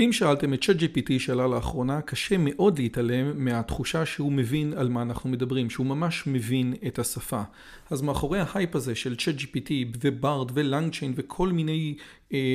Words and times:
אם 0.00 0.12
שאלתם 0.12 0.54
את 0.54 0.62
ChatGPT 0.62 1.18
שאלה 1.18 1.46
לאחרונה, 1.46 2.00
קשה 2.00 2.36
מאוד 2.38 2.78
להתעלם 2.78 3.44
מהתחושה 3.44 4.06
שהוא 4.06 4.32
מבין 4.32 4.72
על 4.72 4.88
מה 4.88 5.02
אנחנו 5.02 5.30
מדברים, 5.30 5.70
שהוא 5.70 5.86
ממש 5.86 6.26
מבין 6.26 6.74
את 6.86 6.98
השפה. 6.98 7.42
אז 7.90 8.02
מאחורי 8.02 8.38
ההייפ 8.40 8.76
הזה 8.76 8.94
של 8.94 9.14
ChatGPT 9.18 9.70
ו 10.00 10.10
Bard 10.10 10.50
ו 10.54 10.60
LangChain 10.60 11.12
וכל 11.16 11.48
מיני 11.48 11.96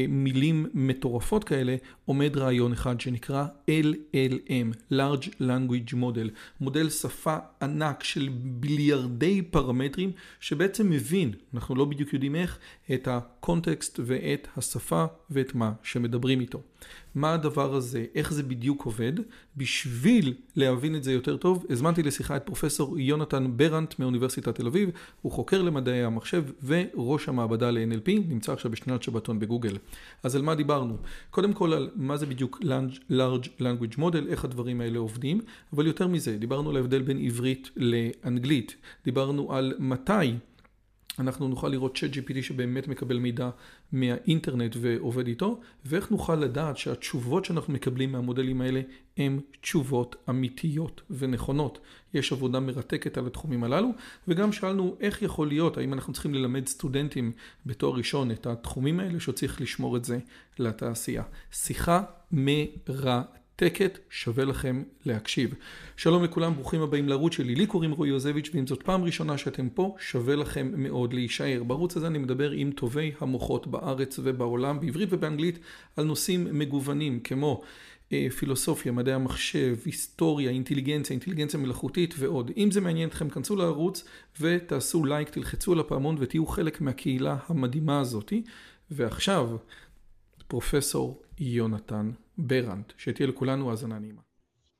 מילים 0.09 0.65
מטורפות 0.73 1.43
כאלה, 1.43 1.75
עומד 2.05 2.37
רעיון 2.37 2.71
אחד 2.71 3.01
שנקרא 3.01 3.45
LLM, 3.69 4.93
Large 4.93 5.27
Language 5.41 5.93
Model, 5.93 6.29
מודל 6.61 6.89
שפה 6.89 7.37
ענק 7.61 8.03
של 8.03 8.29
ביליארדי 8.33 9.41
פרמטרים 9.41 10.11
שבעצם 10.39 10.89
מבין, 10.89 11.31
אנחנו 11.53 11.75
לא 11.75 11.85
בדיוק 11.85 12.13
יודעים 12.13 12.35
איך, 12.35 12.59
את 12.93 13.07
הקונטקסט 13.07 13.99
ואת 14.05 14.47
השפה 14.57 15.05
ואת 15.29 15.55
מה 15.55 15.71
שמדברים 15.83 16.39
איתו. 16.39 16.61
מה 17.15 17.33
הדבר 17.33 17.75
הזה, 17.75 18.05
איך 18.15 18.33
זה 18.33 18.43
בדיוק 18.43 18.85
עובד. 18.85 19.13
בשביל 19.57 20.33
להבין 20.55 20.95
את 20.95 21.03
זה 21.03 21.11
יותר 21.11 21.37
טוב, 21.37 21.65
הזמנתי 21.69 22.03
לשיחה 22.03 22.35
את 22.35 22.43
פרופסור 22.45 22.99
יונתן 22.99 23.47
ברנט 23.55 23.99
מאוניברסיטת 23.99 24.55
תל 24.55 24.67
אביב, 24.67 24.89
הוא 25.21 25.31
חוקר 25.31 25.61
למדעי 25.61 26.03
המחשב 26.03 26.43
וראש 26.63 27.29
המעבדה 27.29 27.71
ל-NLP, 27.71 28.11
נמצא 28.27 28.53
עכשיו 28.53 28.71
בשנת 28.71 29.03
שבתון 29.03 29.39
בגוגל. 29.39 29.60
אז 30.23 30.35
על 30.35 30.41
מה 30.41 30.55
דיברנו? 30.55 30.97
קודם 31.29 31.53
כל 31.53 31.73
על 31.73 31.89
מה 31.95 32.17
זה 32.17 32.25
בדיוק 32.25 32.59
Large 33.11 33.47
Language 33.59 33.97
Model, 33.97 34.27
איך 34.27 34.45
הדברים 34.45 34.81
האלה 34.81 34.99
עובדים, 34.99 35.41
אבל 35.73 35.87
יותר 35.87 36.07
מזה, 36.07 36.37
דיברנו 36.37 36.69
על 36.69 36.75
ההבדל 36.75 37.01
בין 37.01 37.17
עברית 37.25 37.69
לאנגלית, 37.75 38.75
דיברנו 39.05 39.53
על 39.53 39.73
מתי 39.79 40.33
אנחנו 41.19 41.47
נוכל 41.47 41.67
לראות 41.67 41.97
צ'אט 41.97 42.11
GPT 42.13 42.41
שבאמת 42.41 42.87
מקבל 42.87 43.17
מידע 43.17 43.49
מהאינטרנט 43.91 44.75
ועובד 44.79 45.27
איתו, 45.27 45.59
ואיך 45.85 46.11
נוכל 46.11 46.35
לדעת 46.35 46.77
שהתשובות 46.77 47.45
שאנחנו 47.45 47.73
מקבלים 47.73 48.11
מהמודלים 48.11 48.61
האלה 48.61 48.81
הן 49.17 49.39
תשובות 49.61 50.15
אמיתיות 50.29 51.01
ונכונות. 51.09 51.79
יש 52.13 52.31
עבודה 52.31 52.59
מרתקת 52.59 53.17
על 53.17 53.27
התחומים 53.27 53.63
הללו, 53.63 53.89
וגם 54.27 54.51
שאלנו 54.51 54.95
איך 54.99 55.21
יכול 55.21 55.47
להיות, 55.47 55.77
האם 55.77 55.93
אנחנו 55.93 56.13
צריכים 56.13 56.33
ללמד 56.33 56.67
סטודנטים 56.67 57.31
בתואר 57.65 57.93
ראשון 57.93 58.31
את 58.31 58.45
התחומים 58.45 58.99
האלה, 58.99 59.19
שצריך 59.19 59.61
לשמור 59.61 59.97
את 59.97 60.05
זה 60.05 60.19
לתעשייה. 60.59 61.23
שיחה 61.51 62.03
מרתקת. 62.31 63.40
מרתקת, 63.61 63.99
שווה 64.09 64.45
לכם 64.45 64.83
להקשיב. 65.05 65.53
שלום 65.97 66.23
לכולם, 66.23 66.55
ברוכים 66.55 66.81
הבאים 66.81 67.09
לערוץ 67.09 67.33
שלי, 67.33 67.55
לי 67.55 67.65
קוראים 67.65 67.91
רועי 67.91 68.09
יוזביץ' 68.09 68.49
ואם 68.53 68.67
זאת 68.67 68.83
פעם 68.83 69.03
ראשונה 69.03 69.37
שאתם 69.37 69.69
פה, 69.69 69.95
שווה 69.99 70.35
לכם 70.35 70.71
מאוד 70.75 71.13
להישאר. 71.13 71.63
בערוץ 71.63 71.97
הזה 71.97 72.07
אני 72.07 72.17
מדבר 72.17 72.51
עם 72.51 72.71
טובי 72.71 73.11
המוחות 73.19 73.67
בארץ 73.67 74.19
ובעולם, 74.23 74.79
בעברית 74.79 75.09
ובאנגלית, 75.11 75.59
על 75.97 76.05
נושאים 76.05 76.47
מגוונים 76.51 77.19
כמו 77.19 77.61
אה, 78.13 78.27
פילוסופיה, 78.37 78.91
מדעי 78.91 79.13
המחשב, 79.13 79.77
היסטוריה, 79.85 80.51
אינטליגנציה, 80.51 81.13
אינטליגנציה 81.13 81.59
מלאכותית 81.59 82.15
ועוד. 82.17 82.51
אם 82.57 82.71
זה 82.71 82.81
מעניין 82.81 83.09
אתכם, 83.09 83.29
כנסו 83.29 83.55
לערוץ 83.55 84.03
ותעשו 84.39 85.05
לייק, 85.05 85.29
תלחצו 85.29 85.73
על 85.73 85.79
הפעמון 85.79 86.15
ותהיו 86.19 86.45
חלק 86.45 86.81
מהקהילה 86.81 87.37
המדהימה 87.47 87.99
הזאתי. 87.99 88.43
ועכשיו, 88.91 89.57
פרופסור 90.47 91.21
יונתן 91.41 92.11
ברנט, 92.37 92.93
שתהיה 92.97 93.27
לכולנו 93.27 93.69
האזנה 93.69 93.99
נעימה. 93.99 94.21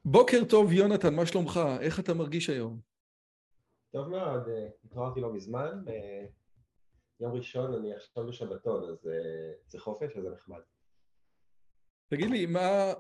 בוקר 0.06 0.44
טוב 0.50 0.72
יונתן, 0.72 1.16
מה 1.16 1.26
שלומך? 1.26 1.60
איך 1.80 2.00
אתה 2.00 2.14
מרגיש 2.14 2.50
היום? 2.50 2.80
טוב 3.92 4.08
מאוד, 4.08 4.48
אה, 4.50 4.68
התעוררתי 4.86 5.22
לא 5.22 5.34
מזמן, 5.34 5.84
אה, 5.88 6.26
יום 7.20 7.34
ראשון 7.34 7.74
אני 7.74 7.94
עכשיו 7.94 8.28
בשבתון, 8.28 8.90
אז 8.90 9.08
אה, 9.08 9.52
זה 9.68 9.80
חופש, 9.80 10.18
אז 10.18 10.24
זה 10.24 10.30
נחמד. 10.30 10.60
תגיד 12.10 12.30
לי, 12.30 12.46
מה 12.46 12.94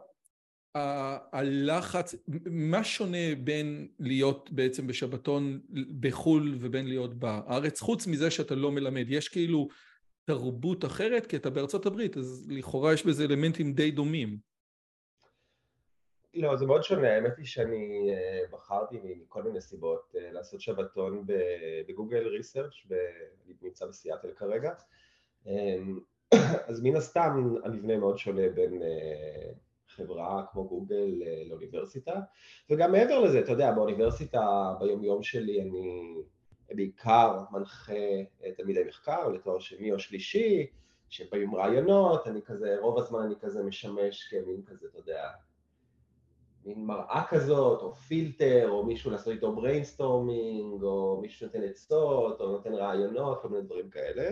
הלחץ, 1.32 2.16
מה 2.52 2.84
שונה 2.84 3.36
בין 3.44 3.88
להיות 4.00 4.52
בעצם 4.52 4.88
בשבתון 4.88 5.62
בחו"ל 6.00 6.58
ובין 6.62 6.88
להיות 6.88 7.14
בארץ, 7.14 7.82
חוץ 7.82 8.08
מזה 8.08 8.32
שאתה 8.32 8.56
לא 8.56 8.72
מלמד? 8.72 9.06
יש 9.10 9.30
כאילו 9.30 9.68
תרבות 10.32 10.86
אחרת, 10.86 11.26
כי 11.26 11.36
אתה 11.36 11.50
בארצות 11.50 11.86
הברית, 11.86 12.18
אז 12.18 12.48
לכאורה 12.50 12.94
יש 12.94 13.06
בזה 13.06 13.24
אלמנטים 13.24 13.74
די 13.74 13.92
דומים. 13.92 14.38
לא, 16.34 16.58
זה 16.58 16.66
מאוד 16.66 16.84
שונה, 16.84 17.16
האמת 17.16 17.38
היא 17.38 17.46
שאני 17.46 18.12
אה, 18.14 18.42
בחרתי 18.52 19.00
מכל 19.04 19.44
מיני 19.44 19.62
סיבות 19.62 20.16
אה, 20.18 20.32
לעשות 20.32 20.62
שבתון 20.62 21.26
בגוגל 21.88 22.28
ריסרצ' 22.28 22.74
אני 22.92 23.54
נמצא 23.62 23.86
בסיאטל 23.86 24.32
כרגע, 24.36 24.74
אמ, 25.46 26.00
אז 26.70 26.82
מן 26.84 26.96
הסתם 26.96 27.56
המבנה 27.64 27.98
מאוד 27.98 28.18
שונה 28.18 28.50
בין 28.50 28.82
אה, 28.82 29.52
חברה 29.88 30.44
כמו 30.52 30.68
גוגל 30.68 31.22
לאוניברסיטה, 31.50 32.20
וגם 32.70 32.92
מעבר 32.92 33.20
לזה, 33.20 33.40
אתה 33.40 33.52
יודע, 33.52 33.72
באוניברסיטה 33.72 34.74
ביום 34.80 35.04
יום 35.04 35.24
שלי 35.24 35.62
אני 35.62 36.16
בעיקר 36.76 37.40
מנחה 37.52 37.94
תלמידי 38.58 38.84
מחקר 38.88 39.28
לתואר 39.30 39.60
שני 39.60 39.92
או 39.92 40.00
שלישי, 40.00 40.68
שבאים 41.10 41.56
רעיונות, 41.56 42.28
אני 42.28 42.42
כזה, 42.42 42.76
רוב 42.80 43.00
הזמן 43.00 43.20
אני 43.20 43.36
כזה 43.42 43.64
משמש 43.64 44.28
כמין 44.30 44.62
כזה, 44.66 44.88
אתה 44.92 44.98
יודע, 45.00 45.30
מין 46.66 46.86
מראה 46.86 47.24
כזאת, 47.30 47.82
או 47.82 47.94
פילטר, 47.94 48.70
או 48.70 48.86
מישהו 48.86 49.12
לעשות 49.12 49.34
איתו 49.34 49.56
brainstorming, 49.56 50.84
או 50.84 51.20
מישהו 51.22 51.40
שנותן 51.40 51.64
עצות, 51.64 52.42
או 52.42 52.52
נותן 52.52 52.74
רעיונות, 52.74 53.42
כל 53.42 53.50
מיני 53.50 53.64
דברים 53.64 53.90
כאלה. 53.90 54.32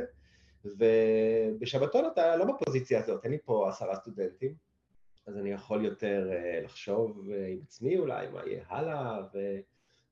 ובשבתון 0.65 2.05
אתה 2.05 2.35
לא 2.35 2.45
בפוזיציה 2.45 2.99
הזאת, 2.99 3.23
אין 3.23 3.31
לי 3.31 3.37
פה 3.45 3.69
עשרה 3.69 3.95
סטודנטים, 3.95 4.53
אז 5.27 5.37
אני 5.37 5.51
יכול 5.51 5.85
יותר 5.85 6.29
uh, 6.29 6.65
לחשוב 6.65 7.27
uh, 7.29 7.33
עם 7.49 7.59
עצמי 7.63 7.97
אולי 7.97 8.27
מה 8.27 8.41
יהיה 8.45 8.63
הלאה, 8.67 9.21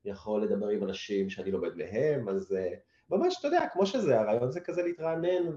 ויכול 0.04 0.44
לדבר 0.44 0.68
עם 0.68 0.84
אנשים 0.84 1.30
שאני 1.30 1.50
לומד 1.50 1.76
מהם, 1.76 2.28
אז 2.28 2.52
uh, 2.52 2.56
ממש, 3.10 3.36
אתה 3.38 3.48
יודע, 3.48 3.68
כמו 3.72 3.86
שזה, 3.86 4.20
הרעיון 4.20 4.50
זה 4.50 4.60
כזה 4.60 4.82
להתרענן 4.82 5.56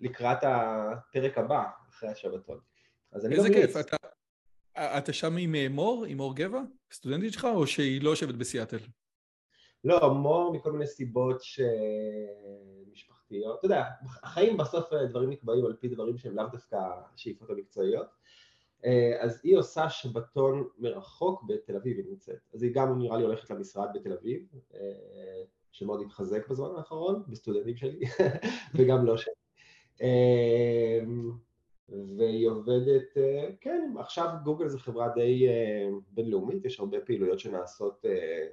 ולקראת 0.00 0.38
הפרק 0.42 1.38
הבא, 1.38 1.64
אחרי 1.88 2.08
השבתון. 2.08 2.58
אז 3.12 3.26
אני 3.26 3.36
איזה 3.36 3.48
כיף, 3.48 3.76
אתה... 3.76 3.96
אתה 4.76 5.12
שם 5.12 5.36
עם 5.36 5.54
אה, 5.54 5.66
מור, 5.70 6.04
עם 6.04 6.16
מור 6.16 6.36
גבע, 6.36 6.60
סטודנטית 6.92 7.32
שלך, 7.32 7.44
או 7.44 7.66
שהיא 7.66 8.02
לא 8.02 8.10
יושבת 8.10 8.34
בסיאטל? 8.34 8.78
לא, 9.84 10.14
מור 10.14 10.52
מכל 10.52 10.72
מיני 10.72 10.86
סיבות 10.86 11.42
משפחתיות. 12.92 13.58
אתה 13.58 13.66
יודע, 13.66 13.84
החיים 14.22 14.56
בסוף 14.56 14.92
אה, 14.92 15.06
דברים 15.06 15.30
נקבעים 15.30 15.66
על 15.66 15.76
פי 15.80 15.88
דברים 15.88 16.18
שהם 16.18 16.36
לאו 16.36 16.46
דווקא 16.52 16.76
השאיפות 17.14 17.50
המקצועיות. 17.50 18.06
אה, 18.84 19.16
אז 19.20 19.40
היא 19.42 19.56
עושה 19.56 19.90
שבתון 19.90 20.68
מרחוק 20.78 21.44
בתל 21.46 21.76
אביב, 21.76 21.96
היא 21.96 22.06
נמצאת. 22.10 22.38
אז 22.54 22.62
היא 22.62 22.74
גם 22.74 22.98
נראה 22.98 23.16
לי 23.16 23.22
הולכת 23.22 23.50
למשרד 23.50 23.88
בתל 23.94 24.12
אביב, 24.12 24.46
שמאוד 25.72 26.00
התחזק 26.00 26.48
בזמן 26.48 26.68
האחרון, 26.76 27.22
בסטודנטים 27.28 27.76
שלי, 27.76 28.00
וגם 28.74 29.06
לא 29.06 29.16
שלי. 29.16 29.32
והיא 32.18 32.48
עובדת, 32.48 33.16
אה, 33.16 33.48
כן, 33.60 33.92
עכשיו 33.98 34.28
גוגל 34.44 34.68
זו 34.68 34.78
חברה 34.78 35.08
די 35.08 35.48
אה, 35.48 35.88
בינלאומית, 36.10 36.64
יש 36.64 36.80
הרבה 36.80 37.00
פעילויות 37.00 37.38
שנעשות 37.38 38.04
אה, 38.06 38.46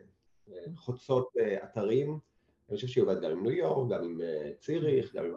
חוצות 0.75 1.33
אתרים, 1.63 2.19
אני 2.69 2.75
חושב 2.75 2.87
שהיא 2.87 3.03
עובדת 3.03 3.21
גם 3.21 3.31
עם 3.31 3.43
ניו 3.43 3.51
יורק, 3.51 3.91
גם 3.91 4.03
עם 4.03 4.21
ציריך, 4.59 5.15
גם 5.15 5.25
עם 5.25 5.33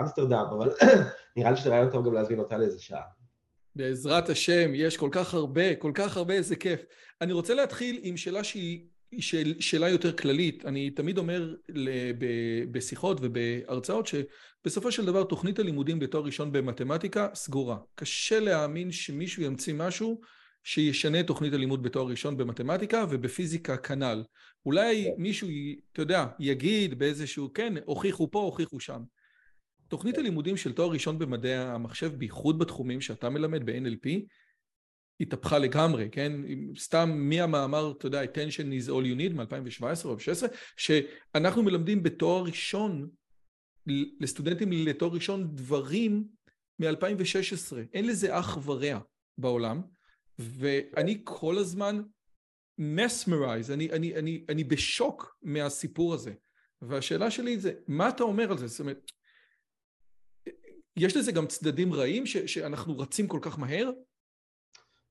אמסטרדם, 0.00 0.46
אבל 0.50 0.70
נראה 1.36 1.50
לי 1.50 1.56
שזה 1.56 1.70
רעיון 1.70 1.90
טוב 1.90 2.06
גם 2.06 2.14
להזמין 2.14 2.38
אותה 2.38 2.58
לאיזה 2.58 2.82
שעה. 2.82 3.17
בעזרת 3.78 4.28
השם, 4.28 4.70
יש 4.74 4.96
כל 4.96 5.08
כך 5.12 5.34
הרבה, 5.34 5.74
כל 5.74 5.92
כך 5.94 6.16
הרבה, 6.16 6.34
איזה 6.34 6.56
כיף. 6.56 6.80
אני 7.20 7.32
רוצה 7.32 7.54
להתחיל 7.54 8.00
עם 8.02 8.16
שאלה 8.16 8.44
שהיא 8.44 8.86
שאל, 9.18 9.54
שאלה 9.60 9.88
יותר 9.88 10.16
כללית. 10.16 10.66
אני 10.66 10.90
תמיד 10.90 11.18
אומר 11.18 11.54
לב, 11.68 12.16
בשיחות 12.70 13.18
ובהרצאות 13.20 14.06
שבסופו 14.06 14.92
של 14.92 15.06
דבר 15.06 15.24
תוכנית 15.24 15.58
הלימודים 15.58 15.98
בתואר 15.98 16.24
ראשון 16.24 16.52
במתמטיקה 16.52 17.28
סגורה. 17.34 17.76
קשה 17.94 18.40
להאמין 18.40 18.92
שמישהו 18.92 19.42
ימציא 19.42 19.74
משהו 19.74 20.20
שישנה 20.64 21.22
תוכנית 21.22 21.52
הלימוד 21.52 21.82
בתואר 21.82 22.06
ראשון 22.06 22.36
במתמטיקה 22.36 23.04
ובפיזיקה 23.10 23.76
כנ"ל. 23.76 24.22
אולי 24.66 25.04
כן. 25.04 25.22
מישהו, 25.22 25.48
אתה 25.92 26.02
יודע, 26.02 26.26
יגיד 26.38 26.98
באיזשהו, 26.98 27.52
כן, 27.52 27.74
הוכיחו 27.84 28.30
פה, 28.30 28.38
הוכיחו 28.38 28.80
שם. 28.80 29.00
תוכנית 29.88 30.14
כן. 30.14 30.20
הלימודים 30.20 30.56
של 30.56 30.72
תואר 30.72 30.90
ראשון 30.90 31.18
במדעי 31.18 31.56
המחשב, 31.56 32.14
בייחוד 32.14 32.58
בתחומים 32.58 33.00
שאתה 33.00 33.30
מלמד 33.30 33.66
ב-NLP, 33.66 34.08
התהפכה 35.20 35.58
לגמרי, 35.58 36.08
כן? 36.12 36.32
סתם 36.78 37.10
מי 37.14 37.40
המאמר, 37.40 37.92
אתה 37.98 38.06
יודע, 38.06 38.22
attention 38.24 38.86
is 38.86 38.88
all 38.88 39.04
you 39.04 39.20
need 39.20 39.34
מ-2017 39.34 40.04
או 40.04 40.12
2016, 40.12 40.48
שאנחנו 40.76 41.62
מלמדים 41.62 42.02
בתואר 42.02 42.44
ראשון, 42.44 43.08
לסטודנטים 44.20 44.72
לתואר 44.72 45.10
ראשון 45.10 45.54
דברים 45.54 46.24
מ-2016. 46.78 47.76
אין 47.92 48.06
לזה 48.06 48.38
אח 48.38 48.58
ורע 48.64 48.98
בעולם, 49.38 49.82
ואני 50.38 51.20
כל 51.24 51.58
הזמן 51.58 52.02
מסמרייז, 52.78 53.70
אני, 53.70 53.90
אני, 53.90 54.16
אני, 54.16 54.44
אני 54.48 54.64
בשוק 54.64 55.38
מהסיפור 55.42 56.14
הזה. 56.14 56.32
והשאלה 56.82 57.30
שלי 57.30 57.58
זה, 57.58 57.72
מה 57.88 58.08
אתה 58.08 58.22
אומר 58.22 58.50
על 58.50 58.58
זה? 58.58 58.66
זאת 58.66 58.80
אומרת, 58.80 59.10
יש 60.98 61.16
לזה 61.16 61.32
גם 61.32 61.46
צדדים 61.46 61.92
רעים 61.92 62.26
ש, 62.26 62.36
שאנחנו 62.36 62.98
רצים 62.98 63.28
כל 63.28 63.38
כך 63.42 63.58
מהר? 63.58 63.90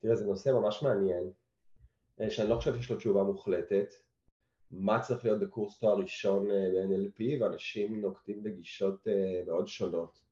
תראה, 0.01 0.15
זה 0.15 0.25
נושא 0.25 0.49
ממש 0.49 0.83
מעניין, 0.83 1.31
אה, 2.21 2.29
שאני 2.29 2.49
לא 2.49 2.55
חושב 2.55 2.75
שיש 2.75 2.91
לו 2.91 2.97
תשובה 2.97 3.23
מוחלטת. 3.23 3.93
מה 4.71 4.99
צריך 4.99 5.25
להיות 5.25 5.39
בקורס 5.39 5.79
תואר 5.79 5.97
ראשון 5.97 6.51
אה, 6.51 6.69
ב-NLP, 6.73 7.41
ואנשים 7.41 8.01
נוקטים 8.01 8.43
בגישות 8.43 9.07
אה, 9.07 9.41
מאוד 9.47 9.67
שונות. 9.67 10.27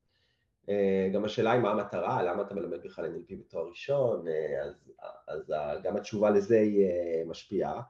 גם 1.14 1.26
השאלה 1.26 1.52
היא 1.52 1.62
מה 1.62 1.72
המטרה, 1.72 2.24
למה 2.24 2.42
אתה 2.42 2.56
מלמד 2.56 2.84
בכלל 2.84 3.06
NLP 3.06 3.36
בתואר 3.36 3.68
ראשון, 3.70 4.26
אז, 4.64 4.92
אז 5.28 5.54
גם 5.84 5.98
התשובה 5.98 6.30
לזה 6.30 6.60
היא 6.60 6.88
משפיעה. 7.26 7.82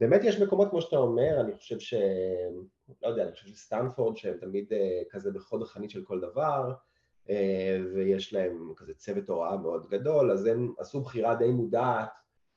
באמת 0.00 0.20
יש 0.24 0.40
מקומות 0.40 0.70
כמו 0.70 0.82
שאתה 0.82 0.96
אומר, 0.96 1.40
אני 1.40 1.54
חושב 1.54 1.78
ש... 1.78 1.94
לא 3.02 3.08
יודע, 3.08 3.22
אני 3.22 3.32
חושב 3.32 3.46
שסטנפורד 3.46 4.16
שהם 4.16 4.36
תמיד 4.40 4.72
כזה 5.10 5.30
בחוד 5.30 5.62
החנית 5.62 5.90
של 5.90 6.04
כל 6.04 6.20
דבר, 6.20 6.72
ויש 7.94 8.32
להם 8.32 8.72
כזה 8.76 8.94
צוות 8.94 9.28
הוראה 9.28 9.56
מאוד 9.56 9.88
גדול, 9.90 10.30
אז 10.30 10.46
הם 10.46 10.74
עשו 10.78 11.00
בחירה 11.00 11.34
די 11.34 11.50
מודעת 11.50 12.08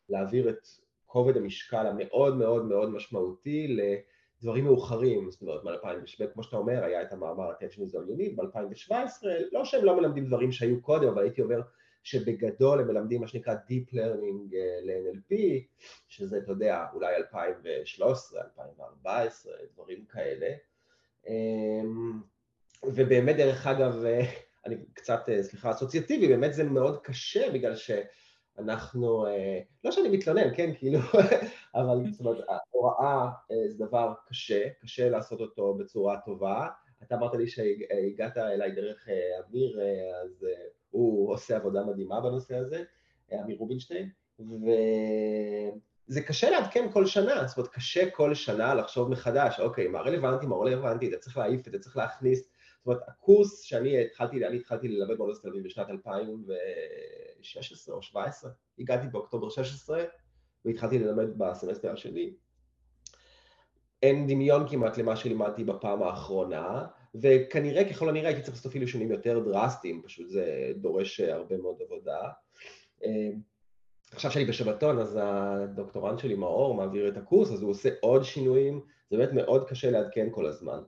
להעביר 0.10 0.50
את 0.50 0.68
כובד 1.06 1.38
המשקל 1.38 1.88
המאוד 1.88 2.38
מאוד 2.38 2.66
מאוד 2.66 2.90
משמעותי 2.90 3.78
לדברים 3.78 4.66
מאוחרים, 4.66 5.32
זאת 5.32 5.42
אומרת 5.42 5.64
מ-2007, 5.64 6.28
כמו 6.34 6.44
שאתה 6.44 6.58
אומר, 6.58 6.84
היה 6.84 7.02
את 7.02 7.14
המאמר 7.14 7.52
attention 7.52 7.80
is 7.80 7.94
all 7.94 8.10
you 8.10 8.20
need 8.20 8.36
ב-2017, 8.36 8.94
לא 9.52 9.66
שהם 9.66 9.86
לא 9.86 9.96
מלמדים 9.96 10.26
דברים 10.26 10.52
שהיו 10.52 10.82
קודם, 10.82 11.08
אבל 11.08 11.22
הייתי 11.22 11.42
אומר 11.42 11.62
שבגדול 12.04 12.80
הם 12.80 12.88
מלמדים 12.88 13.22
מה 13.22 13.28
שנקרא 13.28 13.54
Deep 13.54 13.94
Learning 13.94 14.56
אה, 14.56 14.80
ל-NLP, 14.82 15.36
שזה, 16.08 16.38
אתה 16.38 16.52
יודע, 16.52 16.86
אולי 16.94 17.16
2013, 17.16 18.42
2014, 18.42 19.54
דברים 19.74 20.06
כאלה. 20.06 20.48
אמ, 21.28 22.22
ובאמת, 22.86 23.36
דרך 23.36 23.68
אגב, 23.68 24.06
אה, 24.06 24.22
אני 24.66 24.76
קצת, 24.94 25.30
אה, 25.30 25.44
סליחה, 25.44 25.72
אסוציאטיבי, 25.72 26.28
באמת 26.28 26.54
זה 26.54 26.64
מאוד 26.64 27.02
קשה 27.04 27.52
בגלל 27.54 27.74
שאנחנו, 27.76 29.28
אה, 29.28 29.60
לא 29.84 29.92
שאני 29.92 30.10
מתלונן, 30.10 30.56
כן, 30.56 30.72
כאילו, 30.78 31.00
אבל 31.76 31.98
זאת 32.12 32.20
אומרת, 32.20 32.46
ההוראה 32.48 33.30
אה, 33.52 33.70
זה 33.70 33.86
דבר 33.86 34.14
קשה, 34.30 34.70
קשה 34.82 35.10
לעשות 35.10 35.42
אותו 35.42 35.74
בצורה 35.74 36.18
טובה. 36.26 36.68
אתה 37.04 37.16
אמרת 37.16 37.36
לי 37.36 37.48
שהגעת 37.48 38.38
אליי 38.38 38.72
דרך 38.72 39.08
אמיר, 39.50 39.80
אז 40.24 40.46
הוא 40.90 41.34
עושה 41.34 41.56
עבודה 41.56 41.84
מדהימה 41.84 42.22
בנושא 42.22 42.56
הזה, 42.56 42.84
אמיר 43.34 43.58
רובינשטיין, 43.58 44.10
וזה 44.40 46.22
קשה 46.22 46.50
לעדכן 46.50 46.92
כל 46.92 47.06
שנה, 47.06 47.48
זאת 47.48 47.58
אומרת, 47.58 47.72
קשה 47.72 48.10
כל 48.10 48.34
שנה 48.34 48.74
לחשוב 48.74 49.10
מחדש, 49.10 49.60
אוקיי, 49.60 49.88
מה 49.88 50.00
רלוונטי, 50.00 50.46
מה 50.46 50.56
לא 50.56 50.62
רלוונטי, 50.62 51.10
אתה 51.10 51.18
צריך 51.18 51.38
להעיף 51.38 51.68
את 51.68 51.72
זה, 51.72 51.80
צריך 51.80 51.98
להכניס 51.98 52.51
זאת 52.82 52.88
אומרת, 52.88 53.02
הקורס 53.08 53.62
שאני 53.62 54.06
התחלתי, 54.06 54.48
אני 54.48 54.58
התחלתי 54.58 54.88
ללמד 54.88 55.18
באוניברסיטת 55.18 55.46
תל 55.46 55.50
אביב 55.50 55.66
בשנת 55.66 55.90
2016 55.90 57.96
או 57.96 58.00
2017, 58.00 58.52
הגעתי 58.80 59.08
באוקטובר 59.08 59.50
16 59.50 60.04
והתחלתי 60.66 61.00
ללמד 61.00 61.38
בסמסטר 61.38 61.92
השני. 61.92 62.34
אין 64.04 64.28
דמיון 64.28 64.68
כמעט 64.68 64.98
למה 64.98 65.16
שלימדתי 65.16 65.64
בפעם 65.64 66.04
האחרונה, 66.04 66.86
וכנראה 67.22 67.90
ככל 67.90 68.10
הנראה 68.10 68.28
הייתי 68.28 68.42
צריך 68.42 68.54
לעשות 68.54 68.72
אפילו 68.72 68.88
שינויים 68.88 69.12
יותר 69.12 69.40
דרסטיים, 69.40 70.02
פשוט 70.06 70.30
זה 70.30 70.72
דורש 70.76 71.20
הרבה 71.20 71.58
מאוד 71.58 71.76
עבודה. 71.82 72.30
עכשיו 74.12 74.32
שאני 74.32 74.46
בשבתון, 74.46 75.00
אז 75.00 75.20
הדוקטורנט 75.22 76.20
שלי 76.20 76.36
מאור 76.36 76.76
מעביר 76.76 77.08
את 77.08 77.18
הקורס, 77.18 77.52
אז 77.52 77.62
הוא 77.62 77.72
עושה 77.72 77.90
עוד 78.00 78.24
שינויים, 78.24 78.82
זה 79.10 79.18
באמת 79.18 79.34
מאוד 79.34 79.70
קשה 79.70 79.92
לעדכן 79.92 80.28
כל 80.32 80.46
הזמן. 80.46 80.80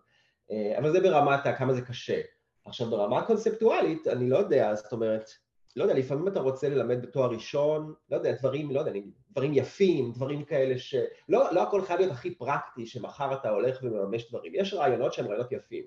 אה, 0.54 0.80
אבל 0.80 0.92
זה 0.92 1.00
ברמת 1.00 1.40
כמה 1.58 1.74
זה 1.74 1.82
קשה. 1.82 2.22
עכשיו 2.66 2.90
ברמה 2.90 3.20
הקונספטואלית, 3.20 4.08
אני 4.08 4.30
לא 4.30 4.38
יודע, 4.38 4.76
זאת 4.76 4.92
אומרת, 4.92 5.30
לא 5.76 5.84
יודע, 5.84 5.94
לפעמים 5.94 6.28
אתה 6.28 6.40
רוצה 6.40 6.70
ללמד 6.70 7.02
בתואר 7.02 7.30
ראשון, 7.30 7.94
לא 8.10 8.16
יודע, 8.16 8.32
דברים, 8.32 8.72
לא 8.72 8.80
יודע, 8.80 8.92
דברים 9.32 9.54
יפים, 9.54 10.12
דברים 10.12 10.44
כאלה 10.44 10.78
ש... 10.78 10.96
לא, 11.30 11.54
לא 11.54 11.64
הכל 11.64 11.82
חייב 11.82 12.00
להיות 12.00 12.12
הכי 12.12 12.36
פרקטי, 12.36 12.86
שמחר 12.86 13.34
אתה 13.34 13.50
הולך 13.50 13.80
ומממש 13.84 14.30
דברים. 14.30 14.52
יש 14.56 14.74
רעיונות 14.74 15.14
שהם 15.14 15.28
רעיונות 15.28 15.52
יפים. 15.52 15.84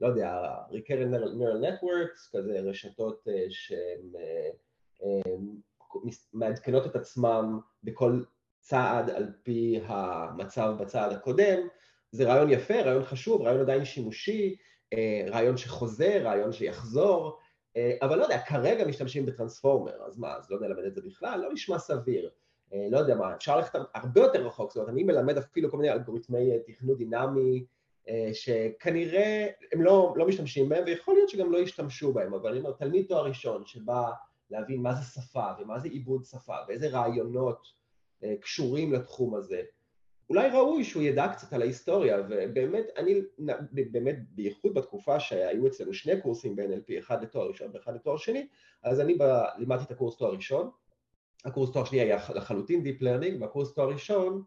לא 0.00 0.06
יודע, 0.06 0.54
recurrent 0.70 1.14
neural 1.14 1.64
networks, 1.64 2.38
כזה 2.38 2.60
רשתות 2.60 3.28
אה, 3.28 3.44
שהן 3.48 4.12
אה, 4.20 5.20
מעדכנות 6.32 6.86
את 6.86 6.96
עצמם 6.96 7.60
בכל 7.84 8.22
צעד 8.60 9.10
על 9.10 9.26
פי 9.42 9.80
המצב 9.86 10.74
בצעד 10.78 11.12
הקודם, 11.12 11.58
זה 12.16 12.24
רעיון 12.24 12.50
יפה, 12.50 12.80
רעיון 12.80 13.04
חשוב, 13.04 13.42
רעיון 13.42 13.60
עדיין 13.60 13.84
שימושי, 13.84 14.56
אה, 14.92 15.24
רעיון 15.28 15.56
שחוזר, 15.56 16.20
רעיון 16.22 16.52
שיחזור, 16.52 17.38
אה, 17.76 17.96
אבל 18.02 18.18
לא 18.18 18.22
יודע, 18.22 18.38
כרגע 18.38 18.86
משתמשים 18.86 19.26
בטרנספורמר, 19.26 20.02
אז 20.06 20.18
מה, 20.18 20.36
אז 20.36 20.50
לא 20.50 20.60
נלמד 20.60 20.84
את 20.84 20.94
זה 20.94 21.00
בכלל? 21.06 21.40
לא 21.40 21.52
נשמע 21.52 21.78
סביר. 21.78 22.30
אה, 22.72 22.86
לא 22.90 22.98
יודע 22.98 23.14
מה, 23.14 23.34
אפשר 23.34 23.56
ללכת 23.56 23.78
הרבה 23.94 24.20
יותר 24.20 24.46
רחוק, 24.46 24.70
זאת 24.70 24.76
אומרת, 24.76 24.88
אני 24.88 25.02
מלמד 25.02 25.38
אפילו 25.38 25.70
כל 25.70 25.76
מיני 25.76 25.92
אלגוריתמי 25.92 26.50
תכנות 26.66 26.98
דינמי, 26.98 27.64
שכנראה 28.32 29.46
הם 29.72 29.82
לא, 29.82 30.14
לא 30.16 30.26
משתמשים 30.26 30.68
בהם, 30.68 30.84
ויכול 30.86 31.14
להיות 31.14 31.28
שגם 31.28 31.52
לא 31.52 31.58
ישתמשו 31.58 32.12
בהם, 32.12 32.34
אבל 32.34 32.50
אני 32.50 32.58
אומר, 32.58 32.72
תלמיד 32.72 33.06
תואר 33.06 33.24
ראשון 33.24 33.66
שבא 33.66 34.10
להבין 34.50 34.82
מה 34.82 34.94
זה 34.94 35.02
שפה, 35.02 35.46
ומה 35.58 35.78
זה 35.78 35.88
עיבוד 35.88 36.24
שפה, 36.24 36.54
ואיזה 36.68 36.88
רעיונות 36.88 37.66
קשורים 38.40 38.92
לתחום 38.92 39.34
הזה, 39.34 39.62
אולי 40.30 40.48
ראוי 40.48 40.84
שהוא 40.84 41.02
ידע 41.02 41.28
קצת 41.28 41.52
על 41.52 41.62
ההיסטוריה, 41.62 42.18
ובאמת, 42.28 42.84
אני, 42.96 43.14
באמת, 43.90 44.16
בייחוד 44.28 44.74
בתקופה 44.74 45.20
שהיו 45.20 45.66
אצלנו 45.66 45.94
שני 45.94 46.20
קורסים 46.20 46.56
ב-NLP, 46.56 46.98
אחד 46.98 47.22
לתואר 47.22 47.48
ראשון 47.48 47.70
ואחד 47.74 47.94
לתואר 47.94 48.16
שני, 48.16 48.46
אז 48.82 49.00
אני 49.00 49.18
לימדתי 49.58 49.84
את 49.84 49.90
הקורס 49.90 50.16
תואר 50.16 50.34
ראשון, 50.34 50.70
הקורס 51.44 51.72
תואר 51.72 51.84
שני 51.84 52.00
היה 52.00 52.16
לחלוטין 52.34 52.82
Deep 52.82 53.02
Learning, 53.02 53.40
והקורס 53.40 53.74
תואר 53.74 53.88
ראשון, 53.88 54.42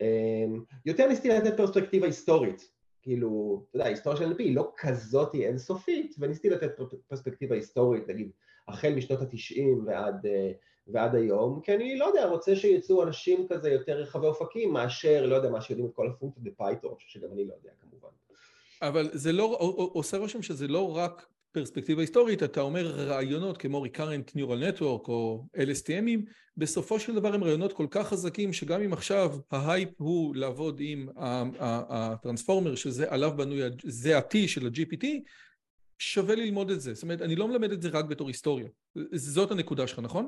אמ, 0.00 0.64
יותר 0.86 1.08
ניסיתי 1.08 1.28
לתת 1.28 1.56
פרספקטיבה 1.56 2.06
היסטורית, 2.06 2.70
כאילו, 3.02 3.62
אתה 3.68 3.76
יודע, 3.76 3.84
ההיסטוריה 3.86 4.18
של 4.18 4.32
NLP 4.32 4.38
היא 4.38 4.56
לא 4.56 4.72
כזאת 4.76 5.34
אינסופית, 5.34 6.14
וניסיתי 6.18 6.50
לתת 6.50 6.70
פרספקטיבה 7.08 7.54
היסטורית, 7.54 8.08
נגיד, 8.08 8.30
החל 8.68 8.94
משנות 8.94 9.22
התשעים 9.22 9.84
ועד 9.86 10.26
אה, 10.26 10.52
ועד 10.92 11.14
היום, 11.14 11.60
כי 11.60 11.74
אני 11.74 11.98
לא 11.98 12.04
יודע, 12.04 12.26
רוצה 12.26 12.56
שיצאו 12.56 13.02
אנשים 13.02 13.46
כזה 13.48 13.70
יותר 13.70 13.92
רחבי 13.92 14.26
אופקים 14.26 14.72
מאשר, 14.72 15.26
לא 15.26 15.34
יודע, 15.34 15.50
מה 15.50 15.60
שיודעים 15.60 15.88
את 15.88 15.94
כל 15.94 16.08
הפונקציות 16.08 16.44
בפייתון, 16.44 16.94
שגם 16.98 17.28
אני 17.32 17.44
לא 17.44 17.54
יודע 17.54 17.70
כמובן. 17.80 18.08
אבל 18.82 19.08
זה 19.12 19.32
לא, 19.32 19.56
עושה 19.94 20.16
רושם 20.16 20.42
שזה 20.42 20.68
לא 20.68 20.96
רק 20.96 21.26
פרספקטיבה 21.52 22.00
היסטורית, 22.00 22.42
אתה 22.42 22.60
אומר 22.60 22.86
רעיונות 22.86 23.58
כמו 23.58 23.84
recurrent 23.84 24.36
neural 24.36 24.78
network 24.78 25.08
או 25.08 25.44
LSTMים, 25.56 26.30
בסופו 26.56 27.00
של 27.00 27.14
דבר 27.14 27.34
הם 27.34 27.44
רעיונות 27.44 27.72
כל 27.72 27.86
כך 27.90 28.08
חזקים 28.08 28.52
שגם 28.52 28.82
אם 28.82 28.92
עכשיו 28.92 29.36
ההייפ 29.50 29.88
הוא 29.96 30.36
לעבוד 30.36 30.80
עם 30.80 31.08
הטרנספורמר 31.18 32.74
שזה 32.74 33.12
עליו 33.12 33.32
בנוי, 33.36 33.60
זה 33.84 34.18
ה-T 34.18 34.48
של 34.48 34.66
ה-GPT, 34.66 35.06
שווה 35.98 36.34
ללמוד 36.34 36.70
את 36.70 36.80
זה. 36.80 36.94
זאת 36.94 37.02
אומרת, 37.02 37.22
אני 37.22 37.36
לא 37.36 37.48
מלמד 37.48 37.72
את 37.72 37.82
זה 37.82 37.88
רק 37.88 38.04
בתור 38.04 38.28
היסטוריה. 38.28 38.68
זאת 39.12 39.50
הנקודה 39.50 39.86
שלך, 39.86 39.98
נכון? 39.98 40.26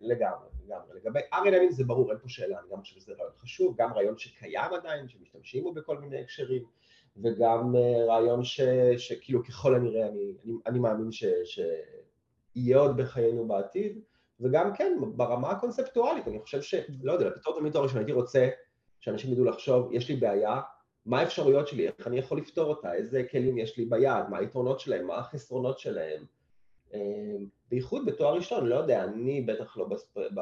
לגמרי, 0.00 0.48
לגמרי. 0.66 1.00
לגבי 1.00 1.20
RNNים 1.32 1.70
זה 1.70 1.84
ברור, 1.84 2.10
אין 2.10 2.18
פה 2.18 2.28
שאלה, 2.28 2.58
אני 2.58 2.68
גם 2.72 2.80
חושב 2.80 3.00
שזה 3.00 3.12
רעיון 3.12 3.32
חשוב, 3.36 3.76
גם 3.78 3.92
רעיון 3.92 4.18
שקיים 4.18 4.74
עדיין, 4.74 5.08
שמשתמשים 5.08 5.62
בו 5.62 5.72
בכל 5.72 5.98
מיני 5.98 6.20
הקשרים, 6.20 6.62
וגם 7.16 7.76
אה, 7.76 8.04
רעיון 8.06 8.44
ש, 8.44 8.60
שכאילו 8.98 9.44
ככל 9.44 9.74
הנראה 9.74 10.08
אני, 10.08 10.34
אני, 10.44 10.52
אני 10.66 10.78
מאמין 10.78 11.12
ש, 11.12 11.24
שיהיה 11.44 12.78
עוד 12.78 12.96
בחיינו 12.96 13.48
בעתיד, 13.48 14.00
וגם 14.40 14.74
כן, 14.74 14.98
ברמה 15.16 15.50
הקונספטואלית, 15.50 16.28
אני 16.28 16.40
חושב 16.40 16.62
שלא 16.62 17.12
יודע, 17.12 17.30
בתור 17.30 17.56
תלמיד 17.56 17.72
תואר 17.72 17.84
ראשון 17.84 17.98
הייתי 17.98 18.12
רוצה 18.12 18.48
שאנשים 19.00 19.32
ידעו 19.32 19.44
לחשוב, 19.44 19.92
יש 19.92 20.08
לי 20.08 20.16
בעיה, 20.16 20.60
מה 21.06 21.20
האפשרויות 21.20 21.68
שלי, 21.68 21.86
איך 21.86 22.06
אני 22.06 22.18
יכול 22.18 22.38
לפתור 22.38 22.68
אותה, 22.68 22.94
איזה 22.94 23.22
כלים 23.30 23.58
יש 23.58 23.78
לי 23.78 23.84
ביד, 23.84 24.28
מה 24.30 24.38
היתרונות 24.38 24.80
שלהם, 24.80 25.06
מה 25.06 25.18
החסרונות 25.18 25.78
שלהם, 25.78 26.24
בייחוד 27.68 28.06
בתואר 28.06 28.34
ראשון, 28.34 28.66
לא 28.66 28.74
יודע, 28.74 29.04
אני 29.04 29.40
בטח 29.40 29.76
לא... 29.76 29.84
בספ... 29.84 30.18
ב... 30.18 30.40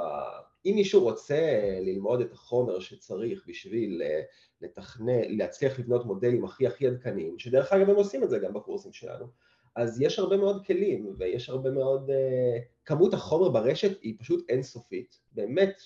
אם 0.67 0.73
מישהו 0.75 1.03
רוצה 1.03 1.61
ללמוד 1.81 2.21
את 2.21 2.33
החומר 2.33 2.81
שצריך 2.81 3.45
בשביל 3.49 4.03
לתכנן, 4.61 5.37
להצליח 5.37 5.79
לבנות 5.79 6.07
מודלים 6.07 6.45
הכי 6.45 6.67
הכי 6.67 6.87
עדכניים, 6.87 7.39
שדרך 7.39 7.73
אגב 7.73 7.91
הם 7.91 7.97
עושים 7.97 8.25
את 8.25 8.31
זה 8.31 8.39
גם 8.39 8.55
בקורסים 8.55 8.93
שלנו, 8.93 9.27
אז 9.77 10.01
יש 10.01 10.19
הרבה 10.19 10.37
מאוד 10.37 10.67
כלים 10.67 11.15
ויש 11.19 11.49
הרבה 11.49 11.71
מאוד... 11.71 12.11
כמות 12.85 13.15
החומר 13.15 13.49
ברשת 13.49 14.03
היא 14.03 14.17
פשוט 14.19 14.51
אינסופית, 14.51 15.21
באמת 15.33 15.83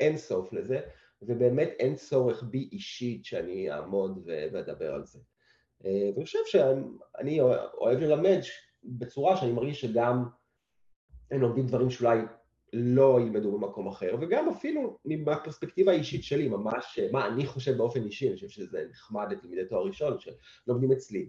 אינסוף 0.00 0.52
לזה, 0.52 0.80
ובאמת 1.22 1.68
אין 1.78 1.94
צורך 1.94 2.42
בי 2.42 2.68
אישית 2.72 3.24
שאני 3.24 3.72
אעמוד 3.72 4.22
ואדבר 4.26 4.94
על 4.94 5.04
זה. 5.04 5.18
ואני 5.80 6.24
חושב 6.24 6.38
שאני 6.46 7.40
אוהב 7.40 7.98
ללמד 7.98 8.40
בצורה 8.86 9.36
שאני 9.36 9.52
מרגיש 9.52 9.80
שגם 9.80 10.24
הם 11.30 11.40
לומדים 11.40 11.66
דברים 11.66 11.90
שאולי 11.90 12.18
לא 12.72 13.18
ילמדו 13.20 13.58
במקום 13.58 13.88
אחר, 13.88 14.16
וגם 14.20 14.48
אפילו 14.48 14.98
מהפרספקטיבה 15.04 15.92
האישית 15.92 16.24
שלי, 16.24 16.48
ממש 16.48 16.98
מה 17.12 17.26
אני 17.26 17.46
חושב 17.46 17.76
באופן 17.76 18.02
אישי, 18.02 18.28
אני 18.28 18.34
חושב 18.34 18.48
שזה 18.48 18.86
נחמד 18.90 19.32
לתלמידי 19.32 19.64
תואר 19.64 19.86
ראשון 19.86 20.16
שלומדים 20.18 20.92
אצלי. 20.92 21.28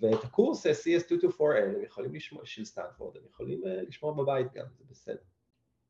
ואת 0.00 0.24
הקורס 0.24 0.66
CS224N 0.66 1.62
הם 1.76 1.82
יכולים 1.82 2.14
לשמוע, 2.14 2.42
של 2.44 2.64
סטנפורד, 2.64 3.16
הם 3.16 3.22
יכולים 3.30 3.60
לשמוע 3.64 4.12
בבית 4.12 4.46
גם, 4.54 4.64
זה 4.78 4.84
בסדר. 4.90 5.16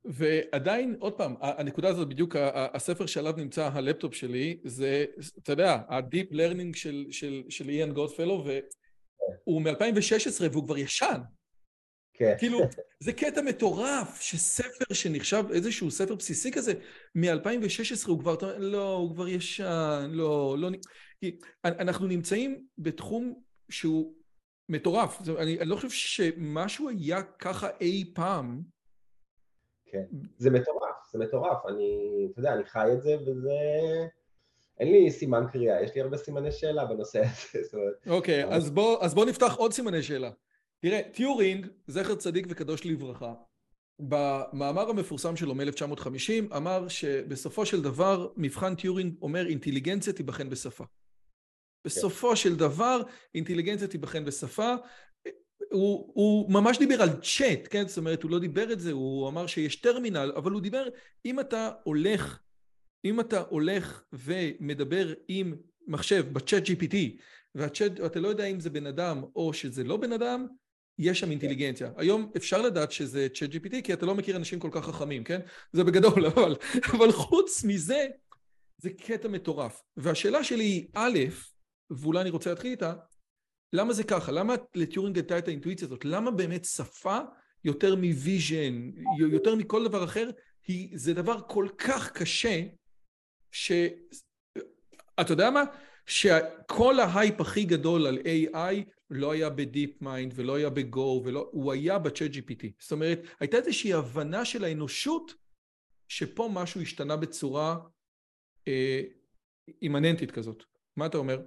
ועדיין, 0.04 0.96
עוד 0.98 1.12
פעם, 1.12 1.34
הנקודה 1.40 1.88
הזאת 1.88 2.08
בדיוק, 2.08 2.36
הספר 2.52 3.06
שעליו 3.06 3.34
נמצא 3.36 3.70
הלפטופ 3.72 4.14
שלי, 4.14 4.58
זה, 4.64 5.04
אתה 5.42 5.52
יודע, 5.52 5.80
ה-Deep 5.88 6.32
Learning 6.32 6.76
של, 6.76 7.06
של, 7.10 7.42
של 7.48 7.68
איאן 7.68 7.92
גודפלו, 7.92 8.44
והוא 9.46 9.62
מ-2016 9.62 10.42
והוא 10.52 10.64
כבר 10.64 10.78
ישן. 10.78 11.20
כן. 12.18 12.34
כאילו, 12.38 12.60
זה 13.00 13.12
קטע 13.12 13.42
מטורף 13.42 14.20
שספר 14.20 14.94
שנחשב 14.94 15.44
איזשהו 15.50 15.90
ספר 15.90 16.14
בסיסי 16.14 16.52
כזה, 16.52 16.72
מ-2016 17.14 18.08
הוא 18.08 18.20
כבר, 18.20 18.36
לא, 18.58 18.94
הוא 18.94 19.14
כבר 19.14 19.28
ישן, 19.28 20.10
לא, 20.12 20.56
לא... 20.58 20.68
אנחנו 21.64 22.06
נמצאים 22.06 22.66
בתחום 22.78 23.42
שהוא 23.70 24.14
מטורף. 24.68 25.20
אני, 25.38 25.58
אני 25.60 25.68
לא 25.68 25.76
חושב 25.76 25.90
שמשהו 25.90 26.88
היה 26.88 27.22
ככה 27.22 27.68
אי 27.80 28.12
פעם. 28.14 28.62
כן, 29.86 30.04
זה 30.36 30.50
מטורף, 30.50 30.96
זה 31.12 31.18
מטורף. 31.18 31.66
אני, 31.68 32.28
אתה 32.32 32.40
יודע, 32.40 32.54
אני 32.54 32.64
חי 32.64 32.86
את 32.92 33.02
זה 33.02 33.16
וזה... 33.20 33.58
אין 34.80 34.92
לי 34.92 35.10
סימן 35.10 35.44
קריאה, 35.52 35.82
יש 35.82 35.94
לי 35.94 36.00
הרבה 36.00 36.16
סימני 36.16 36.52
שאלה 36.52 36.84
בנושא 36.84 37.22
הזה. 37.22 37.78
אוקיי, 38.06 38.44
okay, 38.44 38.46
אז, 38.46 38.70
בוא, 38.70 39.04
אז 39.04 39.14
בוא 39.14 39.24
נפתח 39.24 39.54
עוד 39.56 39.72
סימני 39.72 40.02
שאלה. 40.02 40.30
תראה, 40.80 41.00
טיורינג, 41.12 41.66
זכר 41.86 42.14
צדיק 42.14 42.46
וקדוש 42.48 42.86
לברכה, 42.86 43.34
במאמר 43.98 44.90
המפורסם 44.90 45.36
שלו 45.36 45.54
מ-1950 45.54 46.56
אמר 46.56 46.88
שבסופו 46.88 47.66
של 47.66 47.82
דבר 47.82 48.28
מבחן 48.36 48.74
טיורינג 48.74 49.14
אומר 49.22 49.46
אינטליגנציה 49.46 50.12
תיבחן 50.12 50.50
בשפה. 50.50 50.84
בסופו 51.84 52.36
של 52.36 52.56
דבר 52.56 53.02
אינטליגנציה 53.34 53.88
תיבחן 53.88 54.24
בשפה. 54.24 54.74
הוא, 55.70 56.12
הוא 56.14 56.52
ממש 56.52 56.78
דיבר 56.78 57.02
על 57.02 57.08
צ'אט, 57.08 57.68
כן? 57.70 57.88
זאת 57.88 57.98
אומרת, 57.98 58.22
הוא 58.22 58.30
לא 58.30 58.38
דיבר 58.38 58.72
את 58.72 58.80
זה, 58.80 58.92
הוא 58.92 59.28
אמר 59.28 59.46
שיש 59.46 59.76
טרמינל, 59.76 60.32
אבל 60.36 60.50
הוא 60.50 60.60
דיבר, 60.60 60.88
אם 61.24 61.40
אתה 61.40 61.70
הולך, 61.82 62.38
אם 63.04 63.20
אתה 63.20 63.40
הולך 63.40 64.02
ומדבר 64.12 65.14
עם 65.28 65.54
מחשב 65.86 66.26
בצ'אט 66.32 66.62
GPT, 66.66 66.96
ואתה 67.54 68.20
לא 68.20 68.28
יודע 68.28 68.44
אם 68.44 68.60
זה 68.60 68.70
בן 68.70 68.86
אדם 68.86 69.24
או 69.36 69.52
שזה 69.52 69.84
לא 69.84 69.96
בן 69.96 70.12
אדם, 70.12 70.46
יש 70.98 71.20
שם 71.20 71.30
אינטליגנציה. 71.30 71.90
היום 71.96 72.30
אפשר 72.36 72.62
לדעת 72.62 72.92
שזה 72.92 73.26
צ'אט 73.34 73.50
GPT, 73.50 73.82
כי 73.84 73.92
אתה 73.92 74.06
לא 74.06 74.14
מכיר 74.14 74.36
אנשים 74.36 74.60
כל 74.60 74.68
כך 74.72 74.84
חכמים, 74.84 75.24
כן? 75.24 75.40
זה 75.72 75.84
בגדול, 75.84 76.26
אבל, 76.36 76.56
אבל 76.92 77.12
חוץ 77.12 77.64
מזה, 77.64 78.06
זה 78.78 78.90
קטע 78.90 79.28
מטורף. 79.28 79.82
והשאלה 79.96 80.44
שלי 80.44 80.64
היא, 80.64 80.86
א', 80.94 81.18
ואולי 81.90 82.20
אני 82.20 82.30
רוצה 82.30 82.50
להתחיל 82.50 82.70
איתה, 82.70 82.94
למה 83.72 83.92
זה 83.92 84.04
ככה? 84.04 84.32
למה 84.32 84.54
לטיורינג 84.74 85.16
הייתה 85.16 85.38
את 85.38 85.48
האינטואיציה 85.48 85.86
הזאת? 85.86 86.04
למה 86.04 86.30
באמת 86.30 86.64
שפה 86.64 87.18
יותר 87.64 87.96
מ 87.96 88.08
vision, 88.08 88.90
יותר 89.18 89.54
מכל 89.54 89.88
דבר 89.88 90.04
אחר, 90.04 90.30
היא, 90.66 90.88
זה 90.94 91.14
דבר 91.14 91.40
כל 91.48 91.68
כך 91.78 92.12
קשה, 92.12 92.62
ש... 93.52 93.72
אתה 95.20 95.32
יודע 95.32 95.50
מה? 95.50 95.64
שכל 96.06 97.00
ההייפ 97.00 97.40
הכי 97.40 97.64
גדול 97.64 98.06
על 98.06 98.18
AI 98.18 98.90
לא 99.10 99.32
היה 99.32 99.50
ב 99.50 100.02
DeepMind 100.02 100.32
ולא 100.36 100.56
היה 100.56 100.70
בגו, 100.70 101.22
ולא, 101.24 101.48
הוא 101.52 101.72
היה 101.72 101.98
ב 101.98 102.30
ChatGPT. 102.30 102.66
זאת 102.78 102.92
אומרת, 102.92 103.20
הייתה 103.40 103.56
איזושהי 103.56 103.94
הבנה 103.94 104.44
של 104.44 104.64
האנושות 104.64 105.34
שפה 106.08 106.48
משהו 106.52 106.80
השתנה 106.80 107.16
בצורה 107.16 107.76
אה, 108.68 109.02
אימננטית 109.82 110.30
כזאת. 110.30 110.64
מה 110.96 111.06
אתה 111.06 111.18
אומר? 111.18 111.42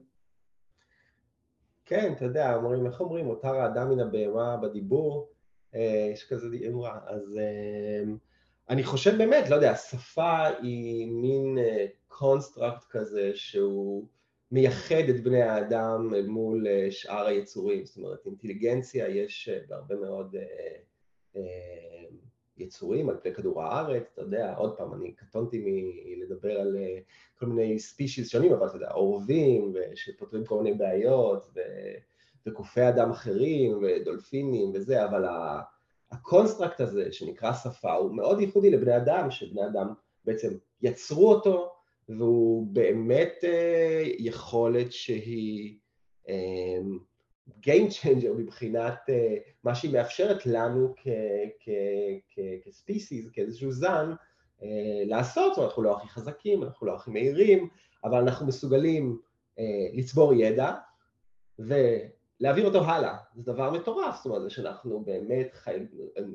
כן, 1.85 2.13
אתה 2.17 2.25
יודע, 2.25 2.55
אומרים, 2.55 2.85
איך 2.85 3.01
אומרים, 3.01 3.25
מותר 3.25 3.55
האדם 3.55 3.89
מן 3.89 3.99
הבהמה 3.99 4.57
בדיבור, 4.57 5.31
אה, 5.75 6.09
יש 6.13 6.29
כזה 6.29 6.47
אמרה, 6.67 6.99
אז 7.07 7.37
אה, 7.37 8.03
אני 8.71 8.83
חושב 8.83 9.17
באמת, 9.17 9.49
לא 9.49 9.55
יודע, 9.55 9.71
השפה 9.71 10.47
היא 10.61 11.07
מין 11.07 11.57
construct 12.07 12.83
כזה 12.89 13.31
שהוא 13.35 14.07
מייחד 14.51 15.09
את 15.09 15.23
בני 15.23 15.41
האדם 15.41 16.13
מול 16.27 16.67
שאר 16.89 17.25
היצורים, 17.25 17.85
זאת 17.85 17.97
אומרת 17.97 18.25
אינטליגנציה 18.25 19.07
יש 19.07 19.49
בהרבה 19.67 19.95
מאוד 19.95 20.35
יצורים 22.57 23.09
על 23.09 23.17
פני 23.21 23.33
כדור 23.33 23.63
הארץ, 23.63 24.03
אתה 24.13 24.21
יודע, 24.21 24.55
עוד 24.55 24.77
פעם, 24.77 24.93
אני 24.93 25.11
קטונתי 25.11 25.63
מלדבר 26.05 26.59
על 26.59 26.77
כל 27.39 27.45
מיני 27.45 27.79
species 27.79 28.29
שונים, 28.29 28.53
אבל 28.53 28.67
אתה 28.67 28.75
יודע, 28.75 28.91
עורבים, 28.91 29.73
שפותרים 29.95 30.45
כל 30.45 30.63
מיני 30.63 30.77
בעיות, 30.77 31.45
ו... 31.55 31.59
וקופי 32.45 32.89
אדם 32.89 33.11
אחרים, 33.11 33.83
ודולפינים 33.83 34.71
וזה, 34.73 35.05
אבל 35.05 35.25
ה 36.11 36.18
construct 36.18 36.79
הזה 36.79 37.11
שנקרא 37.11 37.53
שפה 37.53 37.93
הוא 37.93 38.15
מאוד 38.15 38.41
ייחודי 38.41 38.69
לבני 38.69 38.97
אדם, 38.97 39.31
שבני 39.31 39.65
אדם 39.65 39.93
בעצם 40.25 40.53
יצרו 40.81 41.33
אותו, 41.33 41.71
והוא 42.09 42.67
באמת 42.67 43.43
יכולת 44.17 44.91
שהיא 44.91 45.77
Game 47.49 47.89
changer 48.01 48.33
מבחינת 48.37 49.09
מה 49.63 49.75
שהיא 49.75 49.93
מאפשרת 49.93 50.45
לנו 50.45 50.93
כספיסיס, 52.65 53.29
כאיזשהו 53.33 53.71
זן, 53.71 54.13
לעשות, 55.05 55.49
זאת 55.49 55.57
אומרת, 55.57 55.69
אנחנו 55.69 55.83
לא 55.83 55.97
הכי 55.97 56.07
חזקים, 56.07 56.63
אנחנו 56.63 56.87
לא 56.87 56.95
הכי 56.95 57.11
מהירים, 57.11 57.69
אבל 58.03 58.17
אנחנו 58.17 58.47
מסוגלים 58.47 59.19
לצבור 59.93 60.33
ידע 60.33 60.73
ולהעביר 62.41 62.65
אותו 62.65 62.83
הלאה, 62.83 63.17
זה 63.35 63.43
דבר 63.43 63.71
מטורף, 63.71 64.15
זאת 64.15 64.25
אומרת, 64.25 64.41
זה 64.41 64.49
שאנחנו 64.49 65.03
באמת 65.05 65.49
חי... 65.53 65.77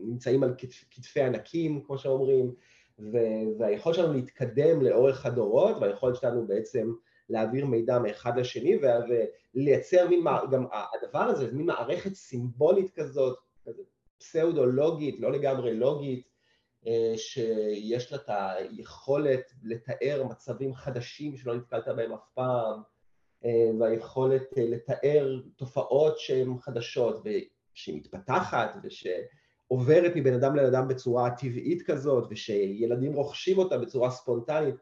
נמצאים 0.03 0.43
על 0.43 0.55
כתפי 0.91 1.21
ענקים, 1.21 1.83
כמו 1.87 1.99
שאומרים, 1.99 2.55
והיכולת 3.59 3.97
שלנו 3.97 4.13
להתקדם 4.13 4.83
לאורך 4.83 5.27
הדורות, 5.27 5.77
והיכולת 5.81 6.17
שלנו 6.17 6.47
בעצם 6.47 6.93
להעביר 7.29 7.67
מידע 7.67 7.99
מאחד 7.99 8.39
לשני 8.39 8.79
ולייצר 9.55 10.09
מין, 10.09 10.25
גם 10.51 10.67
הדבר 10.73 11.23
הזה, 11.23 11.47
זה 11.47 11.53
מין 11.53 11.67
מערכת 11.67 12.15
סימבולית 12.15 12.95
כזאת, 12.95 13.39
פסאודולוגית, 14.19 15.21
לא 15.21 15.33
לגמרי 15.33 15.75
לוגית, 15.75 16.29
שיש 17.17 18.13
לה 18.13 18.19
את 18.19 18.29
היכולת 18.29 19.53
לתאר 19.63 20.25
מצבים 20.31 20.75
חדשים 20.75 21.37
שלא 21.37 21.55
נתקלת 21.55 21.89
בהם 21.89 22.13
אף 22.13 22.29
פעם, 22.35 22.83
והיכולת 23.81 24.43
לתאר 24.57 25.41
תופעות 25.57 26.19
שהן 26.19 26.59
חדשות 26.61 27.23
ושהיא 27.25 27.97
מתפתחת 27.97 28.77
ושעוברת 28.83 30.13
מבן 30.17 30.35
אדם 30.35 30.57
לבן 30.57 30.67
אדם 30.75 30.89
בצורה 30.89 31.31
טבעית 31.31 31.83
כזאת 31.83 32.27
ושילדים 32.31 33.13
רוכשים 33.13 33.59
אותה 33.59 33.79
בצורה 33.79 34.11
ספונטנית, 34.11 34.75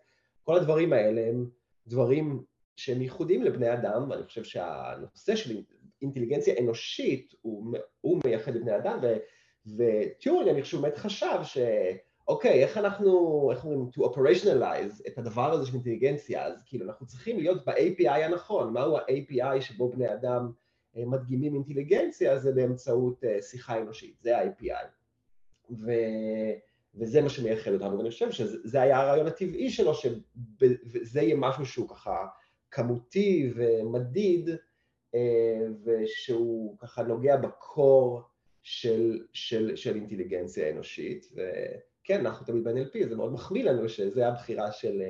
כל 0.43 0.57
הדברים 0.57 0.93
האלה 0.93 1.29
הם 1.29 1.47
דברים 1.87 2.43
שהם 2.77 3.03
ייחודיים 3.03 3.43
לבני 3.43 3.73
אדם, 3.73 4.11
ואני 4.11 4.25
חושב 4.25 4.45
שהנושא 4.45 5.37
של 5.37 5.63
אינטליגנציה 6.03 6.55
אנושית 6.61 7.35
הוא, 7.41 7.77
הוא 8.01 8.21
מייחד 8.25 8.55
לבני 8.55 8.77
אדם, 8.77 8.99
וטיורינג 9.77 10.49
אני 10.49 10.63
חושב 10.63 10.81
באמת 10.81 10.97
חשב 10.97 11.39
שאוקיי, 12.25 12.63
איך 12.63 12.79
אנחנו, 12.79 13.51
איך 13.53 13.65
אומרים, 13.65 13.91
to 13.95 14.01
operationalize 14.01 15.09
את 15.09 15.19
הדבר 15.19 15.53
הזה 15.53 15.67
של 15.67 15.75
אינטליגנציה, 15.75 16.45
אז 16.47 16.63
כאילו 16.67 16.87
אנחנו 16.87 17.07
צריכים 17.07 17.39
להיות 17.39 17.65
ב-API 17.65 18.11
הנכון, 18.11 18.73
מהו 18.73 18.97
ה-API 18.97 19.61
שבו 19.61 19.89
בני 19.89 20.13
אדם 20.13 20.53
מדגימים 20.97 21.55
אינטליגנציה, 21.55 22.39
זה 22.39 22.53
באמצעות 22.53 23.25
שיחה 23.41 23.81
אנושית, 23.81 24.17
זה 24.21 24.39
ה-API. 24.39 24.87
ו... 25.71 25.91
וזה 26.95 27.23
מה 27.23 27.29
שמייחד 27.29 27.73
אותנו, 27.73 27.99
ואני 27.99 28.11
חושב 28.11 28.31
שזה 28.31 28.83
היה 28.83 29.01
הרעיון 29.01 29.27
הטבעי 29.27 29.71
שלו, 29.71 29.93
שזה 29.95 31.21
יהיה 31.23 31.37
משהו 31.37 31.67
שהוא 31.67 31.89
ככה 31.89 32.27
כמותי 32.71 33.53
ומדיד, 33.55 34.51
ושהוא 35.85 36.79
ככה 36.79 37.03
נוגע 37.03 37.37
בקור 37.37 38.23
של, 38.63 39.27
של, 39.33 39.77
של 39.77 39.95
אינטליגנציה 39.95 40.71
אנושית. 40.71 41.33
וכן, 42.05 42.27
אנחנו 42.27 42.47
תמיד 42.47 42.65
ב-NLP, 42.65 43.09
זה 43.09 43.17
מאוד 43.17 43.33
מחמיא 43.33 43.65
לנו 43.65 43.89
שזה 43.89 44.29
הבחירה 44.29 44.73
של, 44.73 45.03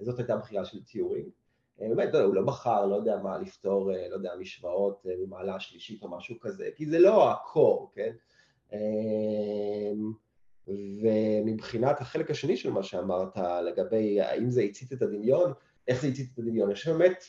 זאת 0.00 0.18
הייתה 0.18 0.34
הבחירה 0.34 0.64
של 0.64 0.84
טיורינג. 0.84 1.28
באמת, 1.78 2.14
לא, 2.14 2.20
הוא 2.20 2.34
לא 2.34 2.42
בחר, 2.42 2.86
לא 2.86 2.96
יודע 2.96 3.16
מה, 3.16 3.38
לפתור, 3.38 3.90
לא 4.10 4.14
יודע, 4.14 4.32
משוואות 4.40 5.06
ממעלה 5.18 5.60
שלישית 5.60 6.02
או 6.02 6.10
משהו 6.10 6.40
כזה, 6.40 6.68
כי 6.76 6.86
זה 6.86 6.98
לא 6.98 7.30
הקור, 7.30 7.92
כן? 7.94 8.12
ומבחינת 10.68 12.00
החלק 12.00 12.30
השני 12.30 12.56
של 12.56 12.70
מה 12.70 12.82
שאמרת 12.82 13.36
לגבי 13.66 14.20
האם 14.20 14.50
זה 14.50 14.62
הצית 14.62 14.92
את 14.92 15.02
הדמיון, 15.02 15.52
איך 15.88 16.02
זה 16.02 16.08
הצית 16.08 16.30
את 16.34 16.38
הדמיון, 16.38 16.74
חושב 16.74 16.92
באמת... 16.92 17.24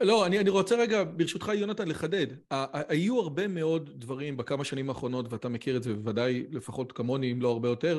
לא, 0.00 0.26
אני, 0.26 0.38
אני 0.38 0.50
רוצה 0.50 0.76
רגע, 0.76 1.04
ברשותך 1.04 1.50
יונתן, 1.54 1.88
לחדד. 1.88 2.26
היו 2.72 3.20
הרבה 3.20 3.48
מאוד 3.48 3.90
דברים 3.94 4.36
בכמה 4.36 4.64
שנים 4.64 4.88
האחרונות, 4.88 5.32
ואתה 5.32 5.48
מכיר 5.48 5.76
את 5.76 5.82
זה 5.82 5.94
בוודאי, 5.94 6.46
לפחות 6.50 6.92
כמוני, 6.92 7.32
אם 7.32 7.42
לא 7.42 7.48
הרבה 7.48 7.68
יותר, 7.68 7.98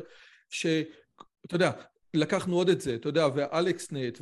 שאתה 0.50 0.86
יודע, 1.54 1.72
לקחנו 2.14 2.56
עוד 2.56 2.70
את 2.70 2.82
זה, 2.82 2.96
אתה 2.96 3.10
יודע, 3.10 3.28
והאלכסנט, 3.36 4.20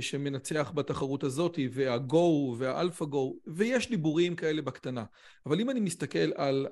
שמנצח 0.00 0.72
בתחרות 0.74 1.24
הזאת, 1.24 1.58
והגו, 1.72 2.56
והאלפא 2.58 3.04
גו, 3.04 3.36
ויש 3.46 3.90
דיבורים 3.90 4.36
כאלה 4.36 4.62
בקטנה. 4.62 5.04
אבל 5.46 5.60
אם 5.60 5.70
אני 5.70 5.80
מסתכל 5.80 6.32
על, 6.36 6.66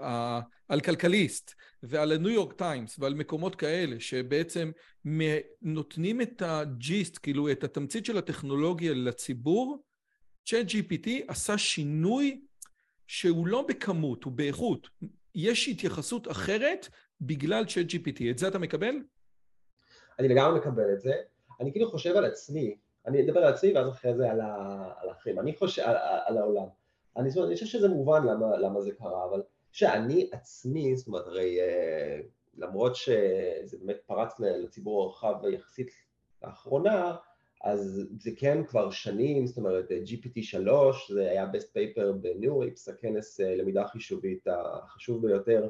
על 0.69 0.81
כלכליסט, 0.81 1.55
ועל 1.83 2.13
הניו 2.13 2.31
יורק 2.31 2.53
טיימס, 2.53 2.97
ועל 2.99 3.15
מקומות 3.15 3.55
כאלה, 3.55 4.01
שבעצם 4.01 4.71
נותנים 5.63 6.21
את 6.21 6.43
הג'יסט, 6.43 7.19
כאילו 7.23 7.51
את 7.51 7.65
התמצית 7.65 8.07
של 8.07 8.19
הטכנולוגיה 8.19 8.95
לציבור, 8.95 9.83
צ'אט 10.47 10.67
GPT 10.67 11.09
עשה 11.29 11.59
שינוי 11.59 12.41
שהוא 13.07 13.47
לא 13.47 13.67
בכמות, 13.69 14.25
הוא 14.25 14.33
באיכות. 14.33 14.89
יש 15.35 15.69
התייחסות 15.69 16.31
אחרת 16.31 16.89
בגלל 17.21 17.65
צ'אט 17.65 17.87
GPT. 17.87 18.31
את 18.31 18.39
זה 18.39 18.49
אתה 18.49 18.59
מקבל? 18.59 18.95
אני 20.19 20.29
לגמרי 20.29 20.59
מקבל 20.59 20.93
את 20.93 21.01
זה. 21.01 21.13
אני 21.61 21.73
כאילו 21.73 21.91
חושב 21.91 22.17
על 22.17 22.25
עצמי, 22.25 22.77
אני 23.07 23.25
אדבר 23.25 23.41
על 23.41 23.53
עצמי 23.53 23.73
ואז 23.73 23.89
אחרי 23.89 24.15
זה 24.15 24.31
על, 24.31 24.41
האחרים. 25.11 25.39
אני 25.39 25.57
חושב, 25.57 25.83
על, 25.83 25.97
על 26.25 26.39
העולם. 26.39 26.67
אני, 27.17 27.31
זאת 27.31 27.37
אומרת, 27.37 27.49
אני 27.49 27.55
חושב 27.55 27.67
שזה 27.67 27.89
מובן 27.89 28.27
למה, 28.27 28.57
למה 28.57 28.81
זה 28.81 28.91
קרה, 28.93 29.25
אבל 29.25 29.43
שאני 29.73 30.29
עצמי, 30.33 30.97
זאת 30.97 31.07
אומרת, 31.07 31.27
הרי 31.27 31.61
אה, 31.61 32.21
למרות 32.57 32.97
שזה 32.97 33.79
באמת 33.81 33.97
פרץ 34.07 34.41
לציבור 34.41 35.03
הרחב 35.03 35.35
יחסית 35.53 35.91
לאחרונה, 36.43 37.17
אז 37.63 38.03
זה 38.19 38.31
כן 38.37 38.65
כבר 38.65 38.91
שנים, 38.91 39.47
זאת 39.47 39.57
אומרת 39.57 39.91
GPT 39.91 40.43
3 40.43 41.11
זה 41.11 41.31
היה 41.31 41.47
best 41.53 41.77
paper 41.77 42.13
בניוריקס, 42.21 42.89
הכנס 42.89 43.41
אה, 43.41 43.57
למידה 43.57 43.89
חישובית 43.89 44.47
החשוב 44.47 45.27
ביותר 45.27 45.69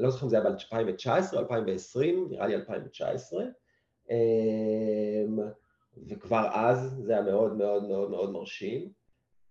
אני 0.00 0.04
לא 0.04 0.10
זוכר 0.10 0.24
אם 0.26 0.30
זה 0.30 0.40
היה 0.40 0.50
ב-2019 0.50 1.34
או 1.36 1.38
2020, 1.38 2.28
נראה 2.30 2.46
לי 2.46 2.54
2019, 2.54 3.44
אמ, 4.10 4.16
וכבר 6.08 6.48
אז 6.54 7.02
זה 7.02 7.12
היה 7.12 7.22
מאוד 7.22 7.56
מאוד 7.56 7.84
מאוד 7.88 8.10
מאוד 8.10 8.30
מרשים. 8.30 8.92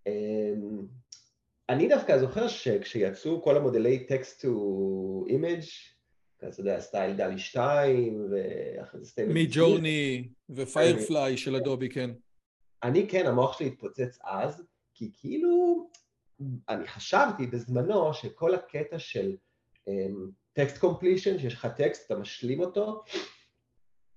אמ, 0.06 0.86
אני 1.68 1.88
דווקא 1.88 2.18
זוכר 2.18 2.48
שכשיצאו 2.48 3.42
כל 3.42 3.56
המודלי 3.56 4.06
text 4.06 4.42
to 4.42 5.24
image 5.28 5.62
אתה 6.48 6.60
יודע, 6.60 6.80
סטייל 6.80 7.16
DALL-E 7.16 7.38
2, 7.38 8.26
ואחרי 8.30 9.00
זה 9.00 9.06
סטייל... 9.06 9.28
Midjourney 9.32 10.28
ו 10.50 10.61
Firefly 10.61 11.36
של 11.36 11.56
Adobe, 11.56 11.88
כן. 11.88 12.10
אני 12.82 13.08
כן, 13.08 13.26
המוח 13.26 13.58
שלי 13.58 13.66
התפוצץ 13.66 14.18
אז, 14.24 14.62
כי 14.94 15.10
כאילו, 15.20 15.88
אני 16.68 16.88
חשבתי 16.88 17.46
בזמנו 17.46 18.14
שכל 18.14 18.54
הקטע 18.54 18.98
של 18.98 19.36
טקסט 20.52 20.74
אמ, 20.76 20.80
completion, 20.80 21.38
שיש 21.38 21.54
לך 21.54 21.66
טקסט, 21.76 22.06
אתה 22.06 22.20
משלים 22.20 22.60
אותו, 22.60 23.02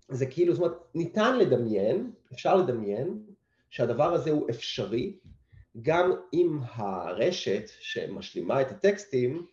זה 0.10 0.26
כאילו, 0.26 0.54
זאת 0.56 0.64
אומרת, 0.64 0.78
ניתן 0.96 1.40
לדמיין, 1.40 2.12
אפשר 2.34 2.56
לדמיין, 2.56 3.24
שהדבר 3.70 4.14
הזה 4.14 4.32
הוא 4.32 4.50
אפשרי, 4.50 5.18
גם 5.82 6.12
אם 6.34 6.60
הרשת 6.64 7.64
שמשלימה 7.80 8.62
את 8.62 8.72
הטקסטים, 8.72 9.48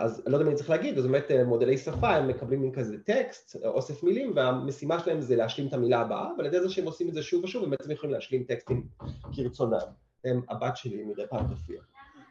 אז 0.00 0.22
אני 0.26 0.32
לא 0.32 0.36
יודע 0.36 0.44
מה 0.44 0.50
אני 0.50 0.56
צריך 0.56 0.70
להגיד, 0.70 0.98
אז 0.98 1.06
באמת 1.06 1.30
אה, 1.30 1.44
מודלי 1.44 1.78
שפה 1.78 2.08
הם 2.08 2.28
מקבלים 2.28 2.60
מין 2.60 2.72
כזה 2.72 2.96
טקסט, 3.04 3.56
אוסף 3.64 4.02
מילים, 4.02 4.32
והמשימה 4.36 5.00
שלהם 5.00 5.20
זה 5.20 5.36
להשלים 5.36 5.68
את 5.68 5.72
המילה 5.72 6.00
הבאה, 6.00 6.28
ועל 6.36 6.46
ידי 6.46 6.60
זה 6.60 6.70
שהם 6.70 6.84
עושים 6.84 7.08
את 7.08 7.14
זה 7.14 7.22
שוב 7.22 7.44
ושוב, 7.44 7.64
הם 7.64 7.70
בעצם 7.70 7.90
יכולים 7.90 8.14
להשלים 8.14 8.44
טקסטים 8.44 8.86
כרצונם. 9.32 9.78
הם 10.24 10.40
הבת 10.48 10.76
שלי 10.76 11.04
מדי 11.04 11.22
פעם 11.30 11.46
תופיע. 11.48 11.80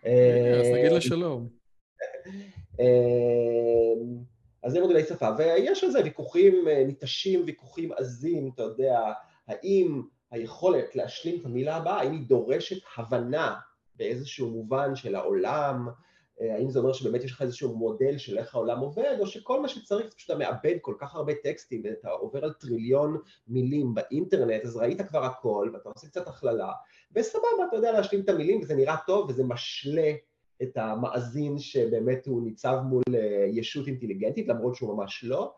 אז 0.04 0.67
תגיד 0.74 0.91
לה 0.91 1.02
שלום. 1.02 1.48
אמ, 2.80 2.86
אז 4.63 4.72
זה 4.72 4.82
מודלי 4.82 5.04
שפה, 5.04 5.30
ויש 5.38 5.84
על 5.84 5.91
זה 5.91 6.04
ויכוחים 6.04 6.67
אה, 6.67 6.84
ניטשים, 6.88 7.43
ויכוחים 7.46 7.91
עזים, 7.98 8.52
אתה 8.56 8.63
יודע, 8.63 9.00
האם 9.48 10.02
היכולת 10.32 10.96
להשלים 10.96 11.39
את 11.39 11.46
המילה 11.46 11.76
הבאה, 11.76 12.00
האם 12.00 12.12
היא 12.12 12.28
דורשת 12.28 12.82
הבנה 12.98 13.56
באיזשהו 13.96 14.50
מובן 14.50 14.96
של 14.96 15.15
העולם, 15.15 15.88
אה, 15.88 15.93
האם 16.39 16.69
זה 16.69 16.80
אומר 16.80 16.93
שבאמת 16.93 17.23
יש 17.23 17.32
לך 17.32 17.41
איזשהו 17.41 17.76
מודל 17.76 18.17
של 18.17 18.38
איך 18.38 18.56
העולם 18.56 18.80
עובד, 18.80 19.17
או 19.19 19.28
שכל 19.28 19.62
מה 19.62 19.67
שצריך 19.67 20.06
זה 20.06 20.15
פשוט 20.15 20.30
אתה 20.30 20.39
מאבד 20.39 20.76
כל 20.82 20.93
כך 21.00 21.15
הרבה 21.15 21.34
טקסטים 21.43 21.82
ואתה 21.84 22.10
עובר 22.10 22.43
על 22.43 22.54
טריליון 22.54 23.17
מילים 23.47 23.93
באינטרנט, 23.93 24.65
אז 24.65 24.78
ראית 24.78 25.02
כבר 25.02 25.23
הכל 25.23 25.69
ואתה 25.73 25.89
עושה 25.89 26.08
קצת 26.08 26.28
הכללה, 26.28 26.71
וסבבה, 27.15 27.47
אתה 27.69 27.76
יודע 27.76 27.91
להשלים 27.91 28.21
את 28.21 28.30
המילים 28.30 28.62
וזה 28.62 28.76
נראה 28.76 28.95
טוב 29.08 29.30
וזה 29.30 29.43
משלה 29.43 30.12
את 30.62 30.78
המאזין 30.78 31.60
שבאמת 31.60 32.28
הוא 32.28 32.43
ניצב 32.43 32.78
מול 32.89 33.04
אה, 33.15 33.45
ישות 33.52 33.88
אינטליגנטית, 33.88 34.47
למרות 34.47 34.76
שהוא 34.76 34.97
ממש 34.97 35.23
לא. 35.23 35.54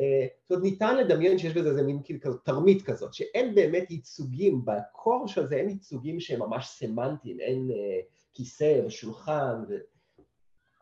אה, 0.00 0.26
זאת 0.42 0.50
אומרת, 0.50 0.64
ניתן 0.64 0.96
לדמיין 0.96 1.38
שיש 1.38 1.54
בזה 1.54 1.68
איזה 1.68 1.82
מין 1.82 2.00
כאילו 2.04 2.34
תרמית 2.34 2.82
כזאת, 2.82 3.14
שאין 3.14 3.54
באמת 3.54 3.90
ייצוגים, 3.90 4.64
ב 4.64 4.77
core 4.77 5.28
של 5.28 5.46
זה 5.46 5.54
אין 5.54 5.68
ייצוגים 5.68 6.20
שהם 6.20 6.40
ממש 6.40 6.66
סמנטיים, 6.66 7.40
אין 7.40 7.70
אה, 7.70 8.00
כיסא 8.34 8.80
ושולחן, 8.86 9.64
ו... 9.68 9.74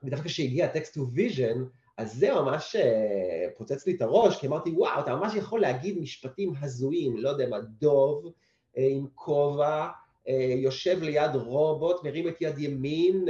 ודווקא 0.04 0.28
כשהגיע 0.28 0.66
text 0.66 0.94
to 0.94 1.06
vision, 1.08 1.64
אז 1.96 2.14
זה 2.14 2.34
ממש 2.34 2.76
אה, 2.76 3.46
פוצץ 3.56 3.86
לי 3.86 3.94
את 3.96 4.02
הראש, 4.02 4.40
כי 4.40 4.46
אמרתי, 4.46 4.70
וואו, 4.70 5.00
אתה 5.00 5.16
ממש 5.16 5.34
יכול 5.34 5.60
להגיד 5.60 5.98
משפטים 5.98 6.52
הזויים, 6.60 7.16
לא 7.16 7.28
יודע 7.28 7.48
מה, 7.48 7.60
דוב 7.60 8.32
אה, 8.78 8.86
עם 8.90 9.06
כובע, 9.14 9.88
אה, 10.28 10.54
יושב 10.56 11.02
ליד 11.02 11.34
רובוט, 11.34 12.04
מרים 12.04 12.28
את 12.28 12.36
יד 12.40 12.58
ימין. 12.58 13.28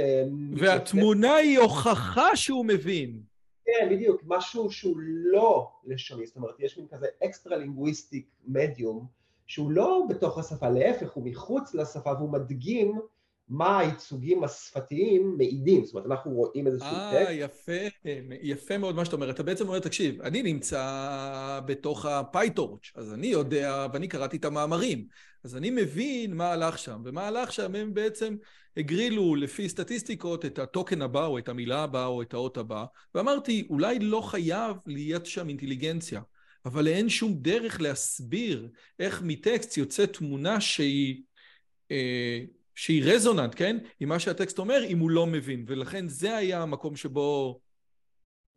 והתמונה 0.57 1.35
היא 1.35 1.59
הוכחה 1.59 2.35
שהוא 2.35 2.65
מבין. 2.65 3.21
כן, 3.65 3.87
בדיוק, 3.91 4.21
משהו 4.27 4.71
שהוא 4.71 4.97
לא 4.99 5.71
לשוני, 5.85 6.25
זאת 6.25 6.35
אומרת, 6.35 6.55
יש 6.59 6.77
מין 6.77 6.87
כזה 6.87 7.07
extra 7.25 7.57
linguistic 7.57 8.25
medium, 8.47 9.05
שהוא 9.47 9.71
לא 9.71 10.05
בתוך 10.09 10.37
השפה, 10.37 10.69
להפך, 10.69 11.11
הוא 11.11 11.25
מחוץ 11.25 11.73
לשפה 11.73 12.13
והוא 12.13 12.29
מדגים 12.29 12.99
מה 13.49 13.79
הייצוגים 13.79 14.43
השפתיים 14.43 15.35
מעידים, 15.37 15.85
זאת 15.85 15.93
אומרת, 15.93 16.07
אנחנו 16.11 16.31
רואים 16.31 16.67
איזשהו 16.67 16.89
טקסט. 16.89 17.27
אה, 17.27 17.31
יפה, 17.31 18.07
יפה 18.41 18.77
מאוד 18.77 18.95
מה 18.95 19.05
שאתה 19.05 19.15
אומר. 19.15 19.29
אתה 19.29 19.43
בעצם 19.43 19.67
אומר, 19.67 19.79
תקשיב, 19.79 20.21
אני 20.21 20.43
נמצא 20.43 21.59
בתוך 21.65 22.05
ה 22.05 22.15
PyTorch, 22.15 22.91
אז 22.95 23.13
אני 23.13 23.27
יודע, 23.27 23.87
ואני 23.93 24.07
קראתי 24.07 24.37
את 24.37 24.45
המאמרים, 24.45 25.07
אז 25.43 25.55
אני 25.55 25.69
מבין 25.69 26.33
מה 26.33 26.51
הלך 26.51 26.77
שם, 26.77 27.01
ומה 27.05 27.27
הלך 27.27 27.51
שם, 27.53 27.75
הם 27.75 27.93
בעצם 27.93 28.35
הגרילו 28.77 29.35
לפי 29.35 29.69
סטטיסטיקות 29.69 30.45
את 30.45 30.59
הטוקן 30.59 31.01
הבא, 31.01 31.25
או 31.25 31.37
את 31.37 31.49
המילה 31.49 31.83
הבאה, 31.83 32.05
או 32.05 32.21
את 32.21 32.33
האות 32.33 32.57
הבא, 32.57 32.85
ואמרתי, 33.15 33.67
אולי 33.69 33.99
לא 33.99 34.21
חייב 34.21 34.77
להיות 34.85 35.25
שם 35.25 35.49
אינטליגנציה, 35.49 36.21
אבל 36.65 36.87
אין 36.87 37.09
שום 37.09 37.33
דרך 37.33 37.81
להסביר 37.81 38.67
איך 38.99 39.21
מטקסט 39.25 39.77
יוצאת 39.77 40.13
תמונה 40.13 40.61
שהיא... 40.61 41.21
אה, 41.91 42.39
שהיא 42.75 43.03
רזוננט, 43.05 43.53
כן? 43.55 43.77
עם 43.99 44.09
מה 44.09 44.19
שהטקסט 44.19 44.59
אומר, 44.59 44.83
אם 44.85 44.99
הוא 44.99 45.09
לא 45.09 45.27
מבין, 45.27 45.65
ולכן 45.67 46.07
זה 46.07 46.37
היה 46.37 46.61
המקום 46.61 46.95
שבו... 46.95 47.59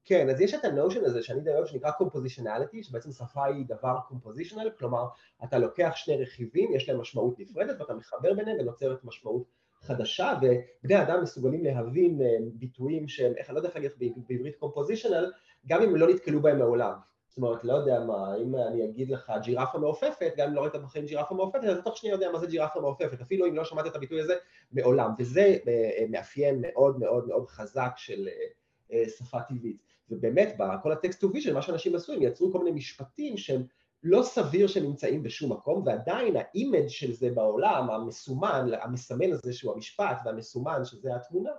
כן, 0.05 0.31
אז 0.31 0.40
יש 0.40 0.55
את 0.55 0.64
הנושן 0.64 1.05
הזה 1.05 1.22
שאני 1.22 1.40
מדבר 1.40 1.66
שנקרא 1.66 1.90
קומפוזיציונליטי, 1.90 2.83
שבעצם 2.83 3.12
שפה 3.12 3.44
היא 3.44 3.64
דבר 3.68 3.98
קומפוזיציונל, 4.09 4.70
כלומר, 4.79 5.07
אתה 5.44 5.59
לוקח 5.59 5.92
שני 5.94 6.16
רכיבים, 6.16 6.72
יש 6.74 6.88
להם 6.88 7.00
משמעות 7.00 7.38
נפרדת, 7.38 7.81
ואתה 7.81 7.94
מחבר 7.94 8.35
ביניהם 8.35 8.57
ונוצרת 8.61 9.05
משמעות 9.05 9.44
חדשה, 9.83 10.33
ובני 10.42 11.02
אדם 11.02 11.22
מסוגלים 11.22 11.64
להבין 11.64 12.22
אה, 12.22 12.37
ביטויים 12.55 13.09
שהם, 13.09 13.33
איך 13.37 13.48
אני 13.48 13.55
לא 13.55 13.59
יודע 13.59 13.68
איך 13.68 13.76
להגיד 13.76 13.92
בעברית 14.29 14.57
compositional, 14.57 15.33
גם 15.66 15.83
אם 15.83 15.96
לא 15.96 16.09
נתקלו 16.09 16.42
בהם 16.42 16.59
מעולם. 16.59 16.94
זאת 17.37 17.42
אומרת, 17.42 17.64
לא 17.64 17.72
יודע 17.72 18.01
מה, 18.01 18.37
אם 18.37 18.57
אני 18.57 18.85
אגיד 18.85 19.11
לך 19.11 19.33
ג'ירפה 19.42 19.79
מעופפת, 19.79 20.33
גם 20.37 20.49
אם 20.49 20.55
לא 20.55 20.61
ראית 20.61 20.75
בחיים 20.75 21.07
ג'ירפה 21.07 21.35
מעופפת, 21.35 21.64
אז 21.64 21.79
תוך 21.85 21.96
שנייה 21.96 22.14
יודע 22.14 22.31
מה 22.33 22.38
זה 22.38 22.46
ג'ירפה 22.46 22.81
מעופפת, 22.81 23.20
אפילו 23.20 23.46
אם 23.46 23.55
לא 23.55 23.64
שמעת 23.64 23.87
את 23.87 23.96
הביטוי 23.96 24.20
הזה 24.20 24.35
מעולם, 24.72 25.11
וזה 25.18 25.57
אה, 25.68 26.05
מאפיין 26.11 26.59
מאוד 26.61 26.99
מאוד 27.01 27.29
מאוד 27.29 27.46
חזק 27.49 27.92
של 27.96 28.29
אה, 28.29 28.46
אה, 28.92 29.05
שפה 29.09 29.40
טבעית. 29.40 29.77
ובאמת, 30.11 30.57
בכל 30.59 30.92
ה 30.92 30.98
text 30.98 31.20
to 31.20 31.33
vision, 31.33 31.55
מה 31.55 31.62
שאנשים 31.62 31.94
עשו, 31.94 32.12
הם 32.12 32.22
יצרו 32.22 32.53
כל 32.53 32.59
מיני 32.59 32.70
משפטים 32.70 33.37
שהם 33.37 33.62
לא 34.03 34.22
סביר 34.22 34.66
שהם 34.66 34.85
נמצאים 34.85 35.22
בשום 35.22 35.53
מקום, 35.53 35.83
ועדיין 35.87 36.37
ה 36.37 36.45
image 36.45 36.88
של 36.88 37.12
זה 37.12 37.31
בעולם, 37.31 37.90
המסומן, 37.90 38.68
המסמן 38.83 39.33
הזה 39.33 39.53
שהוא 39.53 39.72
המשפט, 39.72 40.18
והמסומן 40.25 40.85
שזה 40.85 41.16
התמונה, 41.16 41.51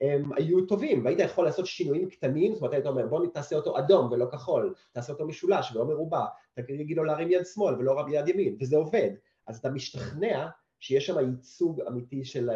הם 0.00 0.30
היו 0.36 0.66
טובים, 0.66 1.04
והיית 1.04 1.18
יכול 1.18 1.44
לעשות 1.44 1.66
שינויים 1.66 2.08
קטנים, 2.08 2.52
זאת 2.52 2.60
אומרת, 2.60 2.74
היית 2.74 2.86
אומר, 2.86 3.06
בוא 3.06 3.26
תעשה 3.26 3.56
אותו 3.56 3.78
אדום 3.78 4.12
ולא 4.12 4.26
כחול, 4.32 4.74
תעשה 4.92 5.12
אותו 5.12 5.26
משולש 5.26 5.72
ולא 5.72 5.84
מרובע, 5.84 6.24
תגיד 6.54 6.96
לו 6.96 7.04
להרים 7.04 7.30
יד 7.30 7.46
שמאל 7.46 7.74
ולא 7.74 8.04
יד 8.10 8.28
ימין, 8.28 8.56
וזה 8.60 8.76
עובד. 8.76 9.10
אז 9.46 9.56
אתה 9.58 9.70
משתכנע 9.70 10.48
שיש 10.82 11.06
שם 11.06 11.18
ייצוג 11.18 11.80
אמיתי 11.80 12.24
של 12.24 12.50
uh, 12.50 12.54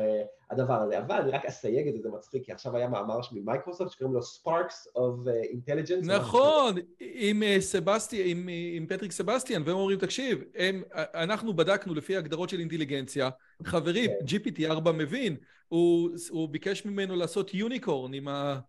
הדבר 0.51 0.75
הזה. 0.75 0.99
אבל 0.99 1.15
אני 1.15 1.31
רק 1.31 1.45
אסייג 1.45 1.89
את 1.89 1.95
זה, 1.95 2.01
זה 2.03 2.09
מצחיק, 2.09 2.45
כי 2.47 2.53
עכשיו 2.53 2.77
היה 2.77 2.89
מאמר 2.89 3.19
מ-Microsoft 3.33 3.91
שקוראים 3.91 4.15
לו 4.15 4.21
Sparks 4.21 4.97
of 4.97 5.27
uh, 5.27 5.55
Intelligence. 5.55 6.07
נכון, 6.07 6.75
עם, 7.01 7.43
uh, 7.43 7.61
סבסטי, 7.61 8.31
עם, 8.31 8.49
עם 8.77 8.87
פטריק 8.87 9.13
סבסטיאן, 9.13 9.63
והם 9.67 9.77
אומרים, 9.77 9.99
תקשיב, 9.99 10.45
הם, 10.55 10.83
אנחנו 10.95 11.57
בדקנו 11.57 11.95
לפי 11.95 12.17
הגדרות 12.17 12.49
של 12.49 12.61
אינטליגנציה, 12.61 13.31
חברים, 13.65 14.11
כן. 14.11 14.37
GPT-4 14.37 14.93
מבין, 14.93 15.37
הוא, 15.69 16.11
הוא 16.31 16.49
ביקש 16.49 16.85
ממנו 16.85 17.17
לעשות 17.17 17.55
יוניקורן 17.55 18.15
עם 18.15 18.29
ה... 18.29 18.61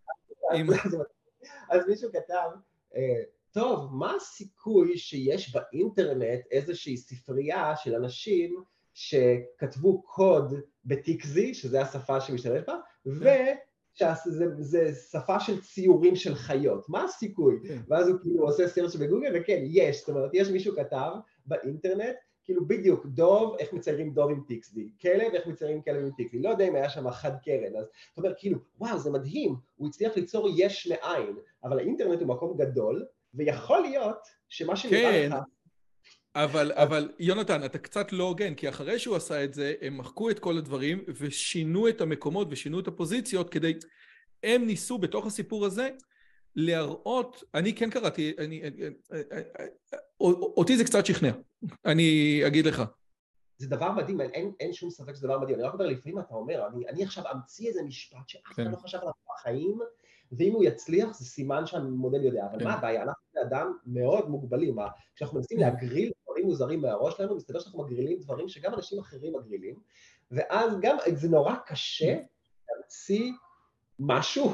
עם... 0.54 0.68
אז 1.72 1.88
מישהו 1.88 2.10
כתב, 2.12 2.50
טוב, 3.52 3.90
מה 3.92 4.14
הסיכוי 4.16 4.98
שיש 4.98 5.56
באינטרנט 5.56 6.40
איזושהי 6.52 6.98
ספרייה 6.98 7.74
של 7.76 7.96
אנשים 7.96 8.64
שכתבו 9.00 10.02
קוד 10.02 10.54
בטיקזי, 10.86 11.54
שזה 11.54 11.82
השפה 11.82 12.22
שמשתמש 12.22 12.62
בה, 12.68 12.76
ושזה 13.06 14.94
שפה 15.12 15.40
של 15.40 15.62
ציורים 15.62 16.16
של 16.16 16.36
חיות, 16.36 16.90
מה 16.90 17.04
הסיכוי? 17.04 17.60
כן. 17.68 17.78
ואז 17.88 18.08
הוא 18.08 18.20
כאילו 18.22 18.44
עושה 18.44 18.68
סרט 18.68 18.96
בגוגל, 18.96 19.32
וכן, 19.36 19.62
יש, 19.66 20.00
זאת 20.00 20.10
אומרת, 20.10 20.30
יש 20.34 20.50
מישהו 20.50 20.76
כתב 20.76 21.12
באינטרנט, 21.46 22.16
כאילו 22.44 22.68
בדיוק, 22.68 23.06
דוב, 23.06 23.56
איך 23.60 23.74
מציירים 23.74 24.14
דוב 24.14 24.32
עם 24.32 24.42
טיקסדי, 24.48 24.90
כלב, 25.02 25.34
איך 25.34 25.48
מציירים 25.48 25.82
כלב 25.82 26.04
עם 26.04 26.12
טיקסדי, 26.18 26.40
לא 26.42 26.50
יודע 26.50 26.68
אם 26.68 26.76
היה 26.76 26.90
שם 26.90 27.12
חד 27.12 27.32
קרן, 27.46 27.76
אז 27.76 27.86
זאת 27.86 28.18
אומרת, 28.18 28.36
כאילו, 28.38 28.60
וואו, 28.80 29.00
זה 29.00 29.12
מדהים, 29.12 29.56
הוא 29.76 29.88
הצליח 29.88 30.16
ליצור 30.16 30.50
יש 30.58 30.88
מאין, 30.88 31.36
אבל 31.64 31.80
האינטרנט 31.80 32.20
הוא 32.22 32.28
מקום 32.28 32.58
גדול, 32.58 33.06
ויכול 33.34 33.80
להיות 33.80 34.28
שמה 34.48 34.76
שנראה 34.76 35.12
כן. 35.12 35.30
לך... 35.32 35.44
אבל, 36.44 36.72
אבל 36.72 37.12
יונתן, 37.20 37.66
אתה 37.66 37.78
קצת 37.78 38.12
לא 38.12 38.24
הוגן, 38.24 38.54
כי 38.54 38.70
אחרי 38.70 39.00
שהוא 39.00 39.16
עשה 39.16 39.44
את 39.44 39.54
זה, 39.54 39.74
הם 39.82 39.98
מחקו 39.98 40.30
את 40.30 40.40
כל 40.40 40.58
הדברים 40.58 41.04
ושינו 41.08 41.88
את 41.88 42.02
המקומות 42.02 42.48
ושינו 42.52 42.80
את 42.80 42.88
הפוזיציות 42.88 43.50
כדי... 43.50 43.74
הם 44.44 44.66
ניסו 44.66 44.98
בתוך 44.98 45.26
הסיפור 45.26 45.66
הזה 45.66 45.90
להראות, 46.56 47.44
אני 47.54 47.76
כן 47.76 47.90
קראתי, 47.90 48.34
אני, 48.38 48.62
אותי 50.22 50.78
זה 50.78 50.84
קצת 50.84 51.06
שכנע, 51.06 51.32
אני 51.86 52.42
אגיד 52.48 52.66
לך. 52.66 52.84
זה 53.58 53.70
דבר 53.70 53.92
מדהים, 53.92 54.22
אין, 54.22 54.52
אין 54.60 54.74
שום 54.74 54.90
ספק 54.90 55.16
שזה 55.16 55.28
דבר 55.28 55.40
מדהים. 55.40 55.56
אני 55.56 55.64
רק 55.64 55.74
אומר, 55.74 55.86
לפעמים 55.86 56.20
אתה 56.20 56.34
אומר, 56.34 56.68
אני, 56.68 56.88
אני 56.90 57.04
עכשיו 57.04 57.24
אמציא 57.34 57.68
איזה 57.68 57.84
משפט 57.84 58.28
שאף 58.30 58.42
אחד 58.46 58.64
כן. 58.64 58.72
לא 58.72 58.78
חשב 58.78 58.98
עליו 58.98 59.14
בחיים, 59.34 59.80
ואם 60.32 60.54
הוא 60.54 60.64
יצליח 60.64 61.20
זה 61.20 61.26
סימן 61.26 61.66
שהמודל 61.66 62.24
יודע. 62.24 62.46
אבל 62.52 62.60
כן. 62.60 62.66
מה 62.66 62.74
הבעיה? 62.74 63.04
אנחנו 63.04 63.24
בני 63.34 63.44
אדם 63.44 63.78
מאוד 63.86 64.30
מוגבלים. 64.30 64.76
כשאנחנו 65.16 65.38
מנסים 65.38 65.60
להגריל 65.60 66.12
דברים 66.38 66.50
מוזרים 66.50 66.82
מהראש 66.82 67.18
שלנו, 67.18 67.36
מסתבר 67.36 67.60
שאנחנו 67.60 67.84
מגרילים 67.84 68.20
דברים 68.20 68.50
שגם 68.50 68.74
אנשים 68.74 69.00
אחרים 69.00 69.34
מגרילים, 69.36 69.76
ואז 70.32 70.80
גם 70.82 70.98
זה 71.14 71.30
נורא 71.30 71.56
קשה 71.66 72.18
להמציא 72.70 73.32
משהו 74.00 74.54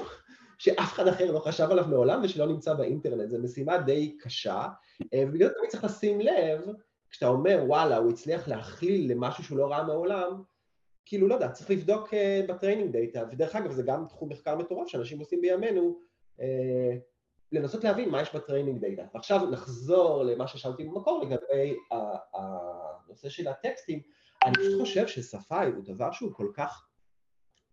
שאף 0.58 0.94
אחד 0.94 1.08
אחר 1.08 1.32
לא 1.32 1.40
חשב 1.40 1.68
עליו 1.72 1.88
מעולם 1.88 2.22
ושלא 2.24 2.48
נמצא 2.48 2.74
באינטרנט. 2.74 3.30
זו 3.30 3.40
משימה 3.40 3.78
די 3.78 4.18
קשה, 4.20 4.68
אה, 5.14 5.24
ובגלל 5.28 5.48
זה 5.48 5.56
צריך 5.70 5.84
לשים 5.84 6.22
לב, 6.22 6.62
כשאתה 7.10 7.28
אומר 7.28 7.64
וואלה, 7.68 7.98
הוא 7.98 8.12
הצליח 8.12 8.48
להכליל 8.48 9.12
למשהו 9.12 9.44
שהוא 9.44 9.58
לא 9.58 9.68
ראה 9.68 9.84
מעולם, 9.84 10.44
כאילו, 11.06 11.28
לא 11.28 11.34
יודע, 11.34 11.50
צריך 11.50 11.70
לבדוק 11.70 12.14
uh, 12.14 12.52
ב 12.52 12.56
training 12.56 12.92
data, 12.92 13.24
ודרך 13.32 13.56
אגב 13.56 13.72
זה 13.72 13.84
גם 13.84 14.06
תחום 14.10 14.30
מחקר 14.30 14.56
מטורף 14.56 14.88
שאנשים 14.88 15.20
עושים 15.20 15.42
בימינו, 15.42 16.00
uh, 16.38 16.42
לנסות 17.54 17.84
להבין 17.84 18.10
מה 18.10 18.22
יש 18.22 18.36
ב 18.36 18.41
training 18.41 18.82
data. 18.82 19.02
ועכשיו 19.14 19.50
נחזור 19.50 20.24
למה 20.24 20.48
ששאלתי 20.48 20.84
במקור 20.84 21.24
לגבי 21.24 21.78
הנושא 22.34 23.30
של 23.30 23.48
הטקסטים, 23.48 24.02
אני 24.46 24.54
פשוט 24.54 24.80
חושב 24.80 25.08
ששפה 25.08 25.64
הוא 25.64 25.84
דבר 25.84 26.12
שהוא 26.12 26.34
כל 26.34 26.52
כך 26.54 26.88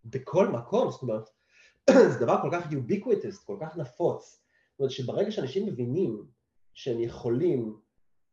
בכל 0.05 0.47
מקום, 0.47 0.91
זאת 0.91 1.01
אומרת, 1.01 1.29
זה 2.11 2.19
דבר 2.19 2.41
כל 2.41 2.49
כך 2.51 2.71
ubiquitous, 2.71 3.43
כל 3.43 3.57
כך 3.61 3.77
נפוץ, 3.77 4.43
זאת 4.71 4.79
אומרת 4.79 4.91
שברגע 4.91 5.31
שאנשים 5.31 5.65
מבינים 5.65 6.25
שהם 6.73 6.99
יכולים 6.99 7.79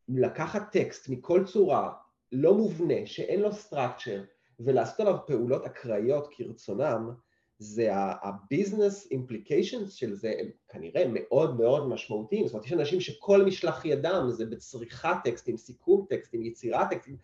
לקחת 0.07 0.71
טקסט 0.71 1.09
מכל 1.09 1.45
צורה, 1.45 1.93
לא 2.31 2.53
מובנה, 2.53 3.05
שאין 3.05 3.39
לו 3.41 3.49
structure, 3.49 4.21
ולעשות 4.59 4.99
עליו 4.99 5.17
פעולות 5.27 5.65
אקראיות 5.65 6.27
כרצונם, 6.31 7.11
זה 7.59 7.89
ה 7.93 8.06
business 8.06 9.07
implications 9.11 9.93
של 9.93 10.13
זה 10.13 10.33
הם 10.39 10.47
כנראה 10.69 11.05
מאוד 11.13 11.59
מאוד 11.59 11.89
משמעותיים, 11.89 12.45
זאת 12.47 12.53
אומרת 12.53 12.65
יש 12.65 12.73
אנשים 12.73 13.01
שכל 13.01 13.45
משלח 13.45 13.85
ידם 13.85 14.27
זה 14.29 14.45
בצריכת 14.45 15.15
טקסטים, 15.23 15.57
סיכום 15.57 16.05
טקסטים, 16.09 16.43
יצירת 16.43 16.89
טקסטים, 16.89 17.17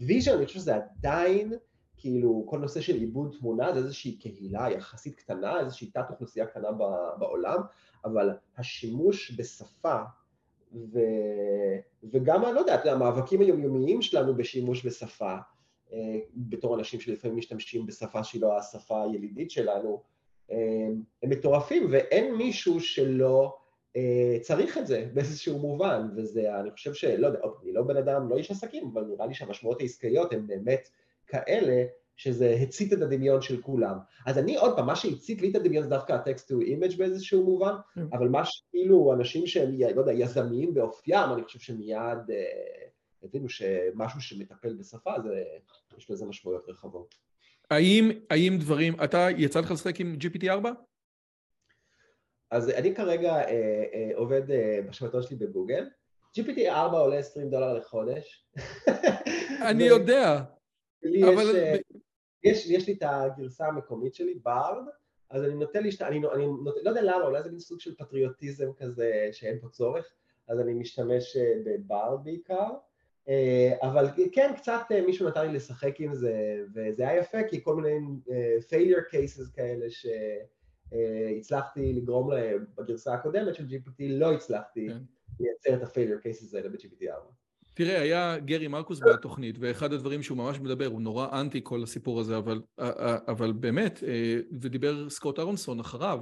vision 0.00 0.36
אני 0.36 0.46
חושב 0.46 0.58
שזה 0.58 0.76
עדיין 0.76 1.52
כאילו 1.96 2.44
כל 2.48 2.58
נושא 2.58 2.80
של 2.80 2.94
עיבוד 2.94 3.36
תמונה 3.40 3.72
זה 3.72 3.78
איזושהי 3.78 4.18
קהילה 4.18 4.70
יחסית 4.70 5.14
קטנה, 5.14 5.60
איזושהי 5.60 5.90
תת 5.90 6.04
אוכלוסייה 6.10 6.46
קטנה 6.46 6.72
בעולם, 7.18 7.58
אבל 8.04 8.30
השימוש 8.58 9.38
בשפה 9.38 9.96
ו... 10.74 10.98
וגם, 12.12 12.44
אני 12.44 12.54
לא 12.54 12.60
יודע, 12.60 12.92
המאבקים 12.92 13.40
היומיומיים 13.40 14.02
שלנו 14.02 14.36
בשימוש 14.36 14.86
בשפה 14.86 15.36
בתור 16.34 16.78
אנשים 16.78 17.00
שלפעמים 17.00 17.36
משתמשים 17.36 17.86
בשפה 17.86 18.24
שהיא 18.24 18.42
לא 18.42 18.58
השפה 18.58 19.02
הילידית 19.02 19.50
שלנו, 19.50 20.02
אה, 20.50 20.56
הם 21.22 21.30
מטורפים 21.30 21.86
ואין 21.90 22.34
מישהו 22.34 22.80
שלא 22.80 23.56
אה, 23.96 24.36
צריך 24.40 24.78
את 24.78 24.86
זה 24.86 25.08
באיזשהו 25.14 25.58
מובן, 25.58 26.08
וזה, 26.16 26.60
אני 26.60 26.70
חושב 26.70 26.94
שלא 26.94 27.26
יודע, 27.26 27.38
אני 27.62 27.72
לא 27.72 27.82
בן 27.82 27.96
אדם, 27.96 28.28
לא 28.28 28.36
איש 28.36 28.50
עסקים, 28.50 28.90
אבל 28.92 29.04
נראה 29.04 29.26
לי 29.26 29.34
שהמשמעויות 29.34 29.80
העסקיות 29.80 30.32
הן 30.32 30.46
באמת 30.46 30.88
כאלה 31.26 31.84
שזה 32.16 32.56
הצית 32.62 32.92
את 32.92 33.02
הדמיון 33.02 33.42
של 33.42 33.62
כולם. 33.62 33.98
אז 34.26 34.38
אני 34.38 34.56
עוד 34.56 34.76
פעם, 34.76 34.86
מה 34.86 34.96
שהצית 34.96 35.42
לי 35.42 35.50
את 35.50 35.54
הדמיון 35.54 35.84
זה 35.84 35.90
דווקא 35.90 36.12
ה-text 36.12 36.50
to 36.50 36.52
image 36.52 36.98
באיזשהו 36.98 37.44
מובן, 37.44 37.74
כן. 37.94 38.00
אבל 38.12 38.28
מה 38.28 38.44
שכאילו 38.44 39.12
אנשים 39.12 39.46
שהם, 39.46 39.70
לא 39.94 40.00
יודע, 40.00 40.12
יזמיים 40.12 40.74
באופיים, 40.74 41.32
אני 41.32 41.44
חושב 41.44 41.58
שמיד 41.58 42.18
הבינו 43.24 43.48
שמשהו 43.48 44.20
שמטפל 44.20 44.74
בשפה, 44.74 45.12
זה, 45.22 45.44
יש 45.98 46.10
לזה 46.10 46.26
משמעויות 46.26 46.68
רחבות. 46.68 47.14
האם, 47.70 48.10
האם 48.30 48.56
דברים, 48.60 48.94
אתה 49.04 49.28
יצא 49.36 49.60
לך 49.60 49.70
לשחק 49.70 50.00
עם 50.00 50.16
GPT-4? 50.20 50.68
אז 52.50 52.70
אני 52.70 52.94
כרגע 52.94 53.34
אה, 53.34 53.84
אה, 53.94 54.10
עובד 54.14 54.50
אה, 54.50 54.78
בשבתון 54.88 55.22
שלי 55.22 55.36
בגוגל. 55.36 55.88
GPT-4 56.38 56.92
עולה 56.92 57.18
20 57.18 57.50
דולר 57.50 57.74
לחודש. 57.74 58.46
אני 59.70 59.84
יודע. 59.84 60.42
אבל... 61.04 61.50
יש, 61.50 61.54
אה, 61.54 61.76
יש, 62.44 62.66
יש 62.66 62.86
לי 62.86 62.92
את 62.92 63.02
הגרסה 63.02 63.66
המקומית 63.66 64.14
שלי, 64.14 64.34
בארד, 64.34 64.84
אז 65.30 65.44
אני 65.44 65.54
נוטה 65.54 65.80
להשת... 65.80 66.02
אני, 66.02 66.20
אני 66.34 66.46
נוטה, 66.46 66.80
לא 66.82 66.90
יודע 66.90 67.02
למה, 67.02 67.24
אולי 67.24 67.42
זה 67.42 67.50
מין 67.50 67.60
סוג 67.60 67.80
של 67.80 67.94
פטריוטיזם 67.94 68.72
כזה 68.72 69.28
שאין 69.32 69.58
פה 69.60 69.68
צורך, 69.68 70.12
אז 70.48 70.60
אני 70.60 70.74
משתמש 70.74 71.36
אה, 71.36 71.52
בבארד 71.64 72.24
בעיקר. 72.24 72.70
אה, 73.28 73.72
אבל 73.82 74.06
כן, 74.32 74.52
קצת 74.56 74.80
אה, 74.90 75.02
מישהו 75.06 75.28
נתן 75.28 75.46
לי 75.46 75.52
לשחק 75.52 76.00
עם 76.00 76.14
זה, 76.14 76.62
וזה 76.74 77.08
היה 77.08 77.20
יפה, 77.20 77.38
כי 77.50 77.64
כל 77.64 77.76
מיני 77.76 78.06
אה, 78.30 78.56
failure 78.70 79.14
cases 79.14 79.54
כאלה 79.54 79.86
שהצלחתי 80.90 81.92
לגרום 81.92 82.32
להם 82.32 82.64
בגרסה 82.78 83.14
הקודמת 83.14 83.54
של 83.54 83.64
GPT, 83.64 84.02
לא 84.08 84.32
הצלחתי 84.32 84.88
כן. 84.88 84.98
לייצר 85.40 85.74
את 85.74 85.82
ה-failure 85.82 86.26
cases 86.26 86.56
האלה 86.56 86.68
ב-GPT4. 86.68 87.32
תראה, 87.74 88.00
היה 88.00 88.38
גרי 88.38 88.68
מרקוס 88.68 89.00
בתוכנית, 89.00 89.56
ואחד 89.60 89.92
הדברים 89.92 90.22
שהוא 90.22 90.38
ממש 90.38 90.60
מדבר, 90.60 90.86
הוא 90.86 91.00
נורא 91.00 91.40
אנטי 91.40 91.60
כל 91.62 91.82
הסיפור 91.82 92.20
הזה, 92.20 92.36
אבל, 92.36 92.62
אבל 93.28 93.52
באמת, 93.52 94.02
ודיבר 94.60 95.10
סקוט 95.10 95.38
ארונסון 95.38 95.80
אחריו, 95.80 96.18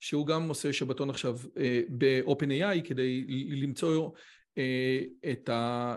שהוא 0.00 0.26
גם 0.26 0.48
עושה 0.48 0.72
שבתון 0.72 1.10
עכשיו 1.10 1.36
ב-OpenAI 1.98 2.82
כדי 2.84 3.26
למצוא 3.62 4.10
את 5.32 5.48
ה... 5.48 5.94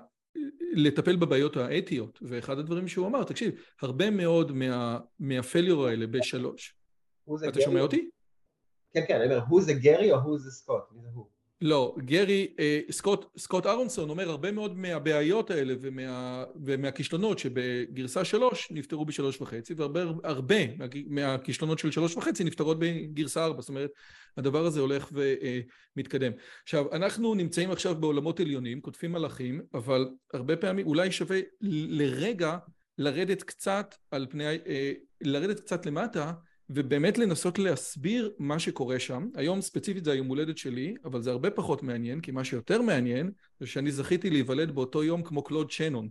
לטפל 0.74 1.16
בבעיות 1.16 1.58
האתיות, 1.58 2.20
ואחד 2.22 2.60
הדברים 2.60 2.88
שהוא 2.88 3.08
אמר, 3.08 3.24
תקשיב, 3.24 3.52
הרבה 3.82 4.10
מאוד 4.10 4.52
מה, 4.52 5.00
מהפליור 5.20 5.88
האלה 5.88 6.08
בשלוש. 6.08 6.76
אתה 7.50 7.62
שומע 7.62 7.82
אותי? 7.82 8.10
כן, 8.94 9.02
כן, 9.08 9.16
אני 9.16 9.26
אומר, 9.26 9.44
הוא 9.50 9.62
זה 9.62 9.74
גרי 9.74 10.12
או 10.12 10.18
הוא 10.18 10.40
זה 10.40 10.52
סקוט? 10.52 10.84
מי 10.92 11.02
זה 11.02 11.08
הוא? 11.14 11.33
לא, 11.66 11.96
גרי, 11.98 12.48
אה, 12.60 12.80
סקוט, 12.92 13.26
סקוט 13.38 13.66
ארונסון 13.66 14.10
אומר 14.10 14.30
הרבה 14.30 14.52
מאוד 14.52 14.78
מהבעיות 14.78 15.52
האלה 15.52 15.74
ומה, 15.82 16.44
ומהכישלונות 16.64 17.40
שבגרסה 17.40 18.26
שלוש 18.26 18.72
נפתרו 18.72 19.06
בשלוש 19.06 19.42
וחצי 19.42 19.74
והרבה 19.74 20.02
הרבה 20.24 20.56
מהכישלונות 21.08 21.80
של 21.80 21.92
שלוש 21.92 22.18
וחצי 22.18 22.44
נפתרות 22.44 22.80
בגרסה 22.80 23.46
ארבע, 23.46 23.62
זאת 23.62 23.70
אומרת 23.70 23.92
הדבר 24.38 24.66
הזה 24.66 24.80
הולך 24.80 25.12
ומתקדם. 25.96 26.32
עכשיו, 26.64 26.94
אנחנו 26.94 27.36
נמצאים 27.36 27.72
עכשיו 27.72 27.96
בעולמות 27.96 28.40
עליונים, 28.40 28.82
כותבים 28.82 29.12
מלאכים, 29.12 29.62
אבל 29.74 30.10
הרבה 30.34 30.56
פעמים 30.56 30.88
אולי 30.88 31.12
שווה 31.12 31.40
לרגע 31.62 32.58
לרדת 32.98 33.44
קצת 33.44 33.96
על 34.12 34.28
פני, 34.30 34.46
אה, 34.46 34.94
לרדת 35.22 35.60
קצת 35.60 35.86
למטה 35.86 36.32
ובאמת 36.70 37.18
לנסות 37.18 37.60
להסביר 37.60 38.34
מה 38.40 38.60
שקורה 38.60 39.00
שם. 39.00 39.28
היום 39.36 39.62
ספציפית 39.62 40.06
זה 40.06 40.12
היום 40.12 40.28
הולדת 40.28 40.58
שלי, 40.58 40.96
אבל 41.06 41.22
זה 41.22 41.32
הרבה 41.32 41.52
פחות 41.52 41.84
מעניין, 41.84 42.22
כי 42.22 42.32
מה 42.32 42.44
שיותר 42.44 42.82
מעניין 42.82 43.32
זה 43.60 43.68
שאני 43.68 43.92
זכיתי 43.92 44.30
להיוולד 44.30 44.76
באותו 44.76 45.04
יום 45.04 45.24
כמו 45.24 45.44
קלוד 45.44 45.72
שנון. 45.72 46.10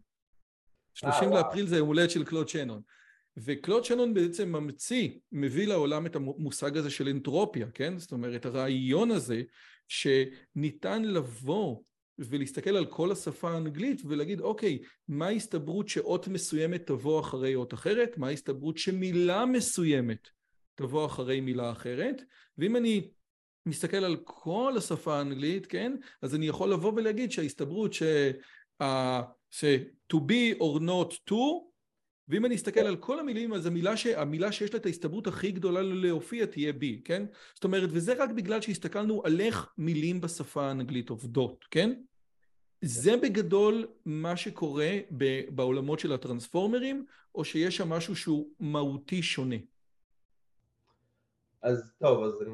30 0.95 1.31
לאפריל 1.33 1.67
זה 1.67 1.77
יום 1.77 1.88
הולדת 1.88 2.11
של 2.11 2.25
קלוד 2.25 2.49
שנון. 2.49 2.83
וקלוד 3.37 3.85
שנון 3.85 4.15
בעצם 4.15 4.53
ממציא, 4.53 5.09
מביא 5.33 5.67
לעולם 5.67 6.07
את 6.07 6.17
המושג 6.17 6.77
הזה 6.77 6.91
של 6.91 7.09
אנטרופיה, 7.09 7.67
כן? 7.75 7.99
זאת 7.99 8.12
אומרת, 8.12 8.47
הרעיון 8.47 9.11
הזה 9.11 9.43
שניתן 9.88 11.03
לבוא 11.03 11.77
ולהסתכל 12.19 12.77
על 12.77 12.87
כל 12.87 13.12
השפה 13.12 13.51
האנגלית 13.51 14.03
ולהגיד, 14.05 14.41
אוקיי, 14.41 14.79
מה 15.09 15.27
ההסתברות 15.27 15.88
שאות 15.88 16.29
מסוימת 16.29 16.87
תבוא 16.87 17.21
אחרי 17.21 17.55
אות 17.55 17.75
אחרת? 17.75 18.19
מה 18.19 18.29
ההסתברות 18.29 18.79
שמילה 18.79 19.47
מסוימת 19.47 20.29
תבוא 20.75 21.07
אחרי 21.07 21.41
מילה 21.41 21.73
אחרת? 21.73 22.23
ואם 22.59 22.77
אני 22.77 23.11
מסתכל 23.67 23.97
על 23.97 24.17
כל 24.25 24.75
השפה 24.77 25.19
האנגלית, 25.19 25.67
כן? 25.67 25.93
אז 26.23 26.35
אני 26.35 26.47
יכול 26.47 26.73
לבוא 26.73 26.93
ולהגיד 26.97 27.33
שההסתברות 27.33 27.93
ש... 27.93 28.03
ש- 29.51 29.65
to 30.13 30.17
be 30.17 30.59
or 30.59 30.81
not 30.81 31.31
to 31.31 31.73
ואם 32.29 32.47
אני 32.47 32.55
אסתכל 32.55 32.81
על 32.81 32.97
כל 32.97 33.21
המילים, 33.21 33.53
אז 33.53 33.67
המילה, 33.67 33.97
ש... 33.97 34.07
המילה 34.07 34.53
שיש 34.53 34.73
לה 34.73 34.79
את 34.79 34.87
ההסתברות 34.87 35.27
הכי 35.27 35.53
גדולה 35.53 35.83
להופיע 35.83 36.47
תהיה 36.47 36.73
בי, 36.73 37.01
כן? 37.05 37.23
זאת 37.55 37.65
אומרת, 37.65 37.89
וזה 37.93 38.15
רק 38.23 38.31
בגלל 38.31 38.61
שהסתכלנו 38.61 39.23
על 39.25 39.41
איך 39.41 39.73
מילים 39.79 40.21
בשפה 40.21 40.67
האנגלית 40.67 41.11
עובדות, 41.11 41.65
כן? 41.71 41.93
זה 42.81 43.17
בגדול 43.17 43.87
מה 44.05 44.37
שקורה 44.37 44.99
בעולמות 45.49 46.01
של 46.01 46.13
הטרנספורמרים, 46.13 47.05
או 47.35 47.45
שיש 47.45 47.77
שם 47.77 47.89
משהו 47.89 48.17
שהוא 48.17 48.49
מהותי 48.61 49.23
שונה? 49.23 49.57
אז 51.62 51.92
טוב, 51.98 52.25
אז 52.25 52.44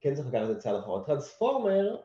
כן 0.00 0.14
צריך 0.14 0.28
לקחת 0.28 0.50
את 0.50 0.58
צעד 0.58 0.76
אחרון. 0.76 1.02
טרנספורמר, 1.06 1.96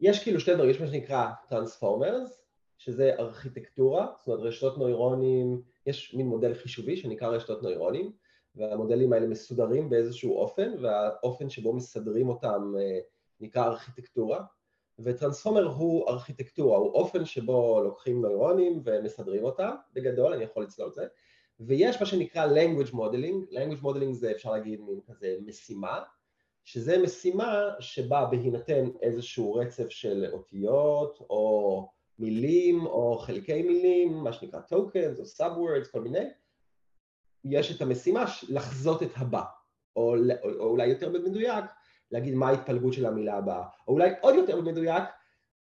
יש 0.00 0.22
כאילו 0.22 0.40
שתי 0.40 0.54
דברים, 0.54 0.70
יש 0.70 0.80
מה 0.80 0.86
שנקרא 0.86 1.30
טרנספורמרס, 1.48 2.44
שזה 2.78 3.14
ארכיטקטורה, 3.18 4.06
זאת 4.18 4.28
אומרת 4.28 4.40
רשתות 4.40 4.78
נוירונים, 4.78 5.62
יש 5.86 6.14
מין 6.14 6.26
מודל 6.26 6.54
חישובי 6.54 6.96
שנקרא 6.96 7.28
רשתות 7.28 7.62
נוירונים, 7.62 8.12
והמודלים 8.54 9.12
האלה 9.12 9.26
מסודרים 9.26 9.90
באיזשהו 9.90 10.38
אופן, 10.38 10.72
והאופן 10.80 11.50
שבו 11.50 11.72
מסדרים 11.72 12.28
אותם 12.28 12.74
אה, 12.78 12.98
נקרא 13.40 13.64
ארכיטקטורה, 13.64 14.44
וטרנספורמר 14.98 15.66
הוא 15.66 16.08
ארכיטקטורה, 16.08 16.78
הוא 16.78 16.92
אופן 16.92 17.24
שבו 17.24 17.80
לוקחים 17.84 18.22
נוירונים 18.22 18.82
ומסדרים 18.84 19.44
אותם, 19.44 19.74
בגדול, 19.94 20.32
אני 20.32 20.44
יכול 20.44 20.62
לצלול 20.62 20.88
את 20.88 20.94
זה, 20.94 21.06
ויש 21.60 22.00
מה 22.00 22.06
שנקרא 22.06 22.46
language 22.46 22.92
modeling, 22.92 23.52
language 23.52 23.84
modeling 23.84 24.12
זה 24.12 24.30
אפשר 24.30 24.52
להגיד 24.52 24.80
מין 24.80 25.00
כזה 25.06 25.36
משימה, 25.46 26.00
שזה 26.64 26.98
משימה 26.98 27.64
שבה 27.80 28.26
בהינתן 28.26 28.88
איזשהו 29.02 29.54
רצף 29.54 29.90
של 29.90 30.26
אותיות 30.32 31.18
או 31.30 31.88
מילים 32.18 32.86
או 32.86 33.18
חלקי 33.18 33.62
מילים, 33.62 34.12
מה 34.12 34.32
שנקרא 34.32 34.60
tokens 34.72 35.18
או 35.18 35.24
subwords, 35.24 35.92
כל 35.92 36.00
מיני, 36.00 36.24
יש 37.44 37.76
את 37.76 37.82
המשימה 37.82 38.24
לחזות 38.48 39.02
את 39.02 39.10
הבא, 39.16 39.42
או, 39.96 40.14
או 40.44 40.66
אולי 40.66 40.86
יותר 40.86 41.08
במדויק, 41.08 41.64
להגיד 42.10 42.34
מה 42.34 42.48
ההתפלגות 42.48 42.92
של 42.92 43.06
המילה 43.06 43.36
הבאה, 43.36 43.64
או 43.88 43.92
אולי 43.92 44.10
עוד 44.20 44.34
יותר 44.34 44.60
במדויק, 44.60 45.04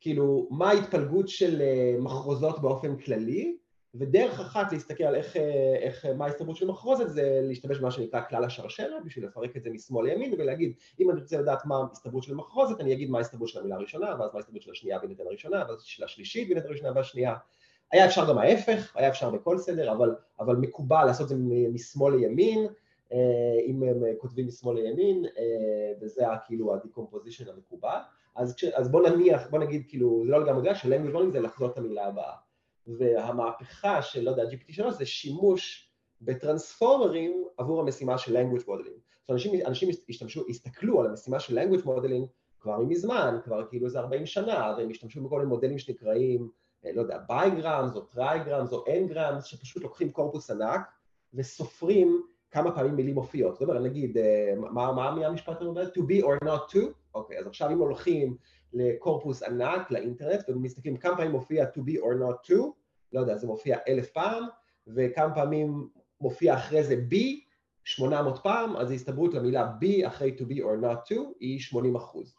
כאילו 0.01 0.49
מה 0.51 0.71
ההתפלגות 0.71 1.29
של 1.29 1.61
אה, 1.61 1.97
מחרוזות 1.99 2.63
באופן 2.63 2.97
כללי, 2.97 3.59
ודרך 3.94 4.40
אחת 4.40 4.72
להסתכל 4.72 5.05
על 5.05 5.14
איך, 5.14 5.37
אה, 5.37 5.77
איך, 5.77 6.07
מה 6.16 6.24
ההסתברות 6.24 6.57
של 6.57 6.66
מחרוזת 6.66 7.09
זה 7.09 7.40
להשתמש 7.42 7.79
במה 7.79 7.90
שנקרא 7.90 8.20
כלל 8.29 8.44
השרשרת 8.44 9.05
בשביל 9.05 9.24
לפרק 9.24 9.57
את 9.57 9.62
זה 9.62 9.70
משמאל 9.70 10.07
לימין 10.07 10.35
ולהגיד 10.38 10.72
אם 11.01 11.11
אני 11.11 11.20
רוצה 11.20 11.38
לדעת 11.38 11.66
מה 11.66 11.77
ההסתברות 11.77 12.22
של 12.22 12.35
מחרוזת 12.35 12.81
אני 12.81 12.92
אגיד 12.92 13.11
מה 13.11 13.18
ההסתברות 13.18 13.48
של 13.48 13.61
המילה 13.61 13.74
הראשונה 13.77 14.07
ואז 14.07 14.31
מה 14.33 14.38
ההסתברות 14.38 14.62
של 14.62 14.70
השנייה 14.70 14.98
בהינתן 14.98 15.27
הראשונה 15.27 15.64
ואז 15.68 15.83
של 15.83 16.05
השלישית 16.05 16.48
בהינתן 16.48 16.68
הראשונה 16.68 16.92
והשנייה 16.94 17.35
היה 17.92 18.07
אפשר 18.07 18.29
גם 18.29 18.38
ההפך, 18.38 18.96
היה 18.96 19.09
אפשר 19.09 19.31
בכל 19.31 19.59
סדר 19.59 19.92
אבל, 19.92 20.14
אבל 20.40 20.57
מקובל 20.57 21.05
לעשות 21.05 21.24
את 21.24 21.29
זה 21.29 21.37
משמאל 21.72 22.16
לימין 22.16 22.66
אה, 23.12 23.18
אם 23.66 23.83
הם 23.83 24.03
כותבים 24.18 24.46
משמאל 24.46 24.81
לימין 24.81 25.24
וזה 26.01 26.24
כאילו 26.46 26.74
הדיקומפוזישן 26.74 27.44
המקובל. 27.48 27.98
אז, 28.37 28.57
אז 28.74 28.90
בוא 28.90 29.09
נניח, 29.09 29.51
בוא 29.51 29.59
נגיד 29.59 29.83
כאילו 29.88 30.22
זה 30.27 30.31
לא 30.31 30.40
לגמרי 30.40 30.61
מדויק 30.61 30.77
שלנגויג' 30.77 31.31
זה 31.31 31.40
לחזות 31.40 31.72
את 31.72 31.79
המילה 31.79 32.07
הבאה 32.07 32.33
והמהפכה 32.98 34.03
של, 34.03 34.22
לא 34.22 34.31
יודע, 34.31 34.42
GPT3 34.42 34.90
זה 34.90 35.07
שימוש 35.07 35.90
בטרנספורמרים 36.20 37.44
עבור 37.57 37.81
המשימה 37.81 38.18
של 38.18 38.37
language 38.37 38.62
modeling. 38.62 39.09
אומרת, 39.29 39.31
אנשים, 39.31 39.66
אנשים 39.66 39.88
השתמשו, 40.09 40.44
הסתכלו 40.48 41.01
על 41.01 41.07
המשימה 41.07 41.40
של 41.40 41.59
language 41.59 41.85
modeling 41.85 42.27
כבר 42.61 42.79
מזמן, 42.79 43.38
כבר 43.44 43.66
כאילו 43.68 43.87
איזה 43.87 43.98
40 43.98 44.27
שנה, 44.27 44.74
והם 44.79 44.90
השתמשו 44.90 45.24
בכל 45.24 45.38
מיני 45.38 45.48
מודלים 45.48 45.79
שנקראים, 45.79 46.48
אה, 46.85 46.90
לא 46.94 47.01
יודע, 47.01 47.18
bigrams 47.29 47.97
או 47.96 48.01
trigrams 48.01 48.73
או 48.72 48.85
n-grams, 48.97 49.45
שפשוט 49.44 49.83
לוקחים 49.83 50.11
קורפוס 50.11 50.51
ענק 50.51 50.81
וסופרים 51.35 52.22
כמה 52.51 52.74
פעמים 52.74 52.96
מילים 52.96 53.14
מופיעות. 53.14 53.55
זאת 53.55 53.62
אומרת, 53.62 53.83
נגיד, 53.83 54.18
אה, 54.18 54.55
מה, 54.57 54.92
מה 54.92 55.27
המשפט 55.27 55.62
הזה? 55.62 55.83
to 55.83 55.98
be 55.98 56.24
or 56.24 56.44
not 56.44 56.72
to? 56.72 56.79
אוקיי, 57.14 57.38
אז 57.38 57.46
עכשיו 57.46 57.70
אם 57.70 57.79
הולכים 57.79 58.37
לקורפוס 58.72 59.42
ענק, 59.42 59.90
לאינטרנט, 59.90 60.40
ומסתכלים 60.48 60.96
כמה 60.96 61.16
פעמים 61.16 61.33
מופיע 61.33 61.64
to 61.64 61.79
be 61.79 61.98
or 61.98 62.14
not 62.20 62.51
to, 62.51 62.55
לא 63.12 63.21
יודע, 63.21 63.37
זה 63.37 63.47
מופיע 63.47 63.79
אלף 63.88 64.11
פעם, 64.11 64.44
וכמה 64.87 65.35
פעמים 65.35 65.88
מופיע 66.21 66.55
אחרי 66.55 66.85
זה 66.85 66.94
be, 67.11 67.49
800 67.85 68.38
פעם, 68.42 68.77
אז 68.77 68.90
ההסתברות 68.90 69.35
למילה 69.35 69.73
be 69.81 70.07
אחרי 70.07 70.37
to 70.38 70.42
be 70.42 70.57
or 70.57 70.83
not 70.83 71.11
to 71.11 71.14
היא 71.40 71.61
80 71.61 71.97
אחוז. 71.97 72.35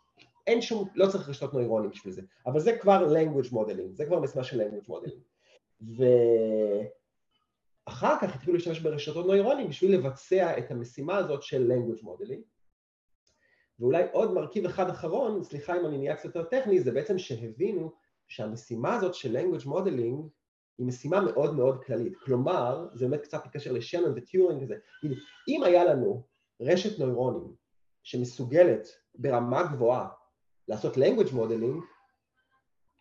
אין 0.47 0.61
שום, 0.61 0.89
לא 0.95 1.07
צריך 1.07 1.29
רשתות 1.29 1.53
נוירונים 1.53 1.89
בשביל 1.89 2.13
זה, 2.13 2.21
אבל 2.45 2.59
זה 2.59 2.77
כבר 2.77 3.13
language 3.13 3.53
modeling, 3.53 3.91
זה 3.93 4.05
כבר 4.05 4.19
משימה 4.19 4.43
של 4.43 4.61
language 4.61 4.87
modeling. 4.89 5.19
ואחר 7.87 8.15
כך 8.21 8.35
התחילו 8.35 8.53
להשתמש 8.53 8.79
ברשתות 8.79 9.25
נוירונים 9.25 9.67
בשביל 9.67 9.95
לבצע 9.95 10.57
את 10.57 10.71
המשימה 10.71 11.17
הזאת 11.17 11.43
של 11.43 11.71
language 11.71 12.03
modeling. 12.03 12.41
ואולי 13.79 14.03
עוד 14.11 14.33
מרכיב 14.33 14.65
אחד 14.65 14.89
אחרון, 14.89 15.43
סליחה 15.43 15.79
אם 15.79 15.85
אני 15.85 15.97
נהיה 15.97 16.15
קצת 16.15 16.25
יותר 16.25 16.43
טכני, 16.43 16.79
זה 16.79 16.91
בעצם 16.91 17.17
שהבינו 17.17 17.91
שהמשימה 18.27 18.95
הזאת 18.95 19.13
של 19.13 19.37
language 19.37 19.65
modeling 19.65 20.38
היא 20.79 20.87
משימה 20.87 21.21
מאוד 21.21 21.55
מאוד 21.55 21.83
כללית. 21.83 22.17
כלומר, 22.17 22.87
זה 22.93 23.07
באמת 23.07 23.21
קצת 23.21 23.45
מתקשר 23.45 23.71
לשנון 23.71 24.13
וטיורינג 24.15 24.63
וזה, 24.63 24.75
אם 25.47 25.63
היה 25.63 25.83
לנו 25.83 26.23
רשת 26.61 26.99
נוירונים 26.99 27.55
שמסוגלת 28.03 28.87
ברמה 29.15 29.63
גבוהה 29.63 30.07
לעשות 30.67 30.95
language 30.95 31.33
modeling, 31.33 31.81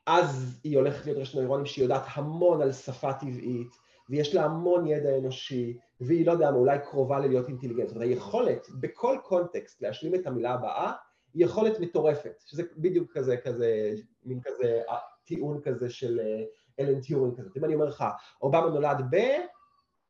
אז 0.06 0.60
היא 0.64 0.76
הולכת 0.76 1.06
להיות 1.06 1.18
רשת 1.18 1.34
נוירונים 1.34 1.66
שהיא 1.66 1.82
יודעת 1.82 2.02
המון 2.14 2.62
על 2.62 2.72
שפה 2.72 3.12
טבעית, 3.12 3.68
ויש 4.10 4.34
לה 4.34 4.44
המון 4.44 4.86
ידע 4.86 5.18
אנושי, 5.18 5.78
והיא 6.00 6.26
לא 6.26 6.32
יודע 6.32 6.50
מה, 6.50 6.56
אולי 6.56 6.78
קרובה 6.84 7.20
ללהיות 7.20 7.48
אינטליגנט. 7.48 7.88
זאת 7.88 7.96
אומרת, 7.96 8.10
היכולת 8.10 8.66
בכל 8.80 9.18
קונטקסט 9.24 9.82
להשלים 9.82 10.14
את 10.14 10.26
המילה 10.26 10.54
הבאה, 10.54 10.92
היא 11.34 11.44
יכולת 11.44 11.80
מטורפת, 11.80 12.34
שזה 12.46 12.62
בדיוק 12.76 13.12
כזה, 13.12 13.36
כזה, 13.36 13.94
מין 14.24 14.40
כזה 14.44 14.82
טיעון 15.24 15.60
כזה 15.60 15.90
של 15.90 16.20
אה, 16.20 16.44
אלן 16.80 17.00
טיורינג 17.00 17.38
כזה. 17.38 17.50
אם 17.56 17.64
אני 17.64 17.74
אומר 17.74 17.86
לך, 17.86 18.04
אובמה 18.42 18.66
נולד 18.66 19.04
ב... 19.10 19.16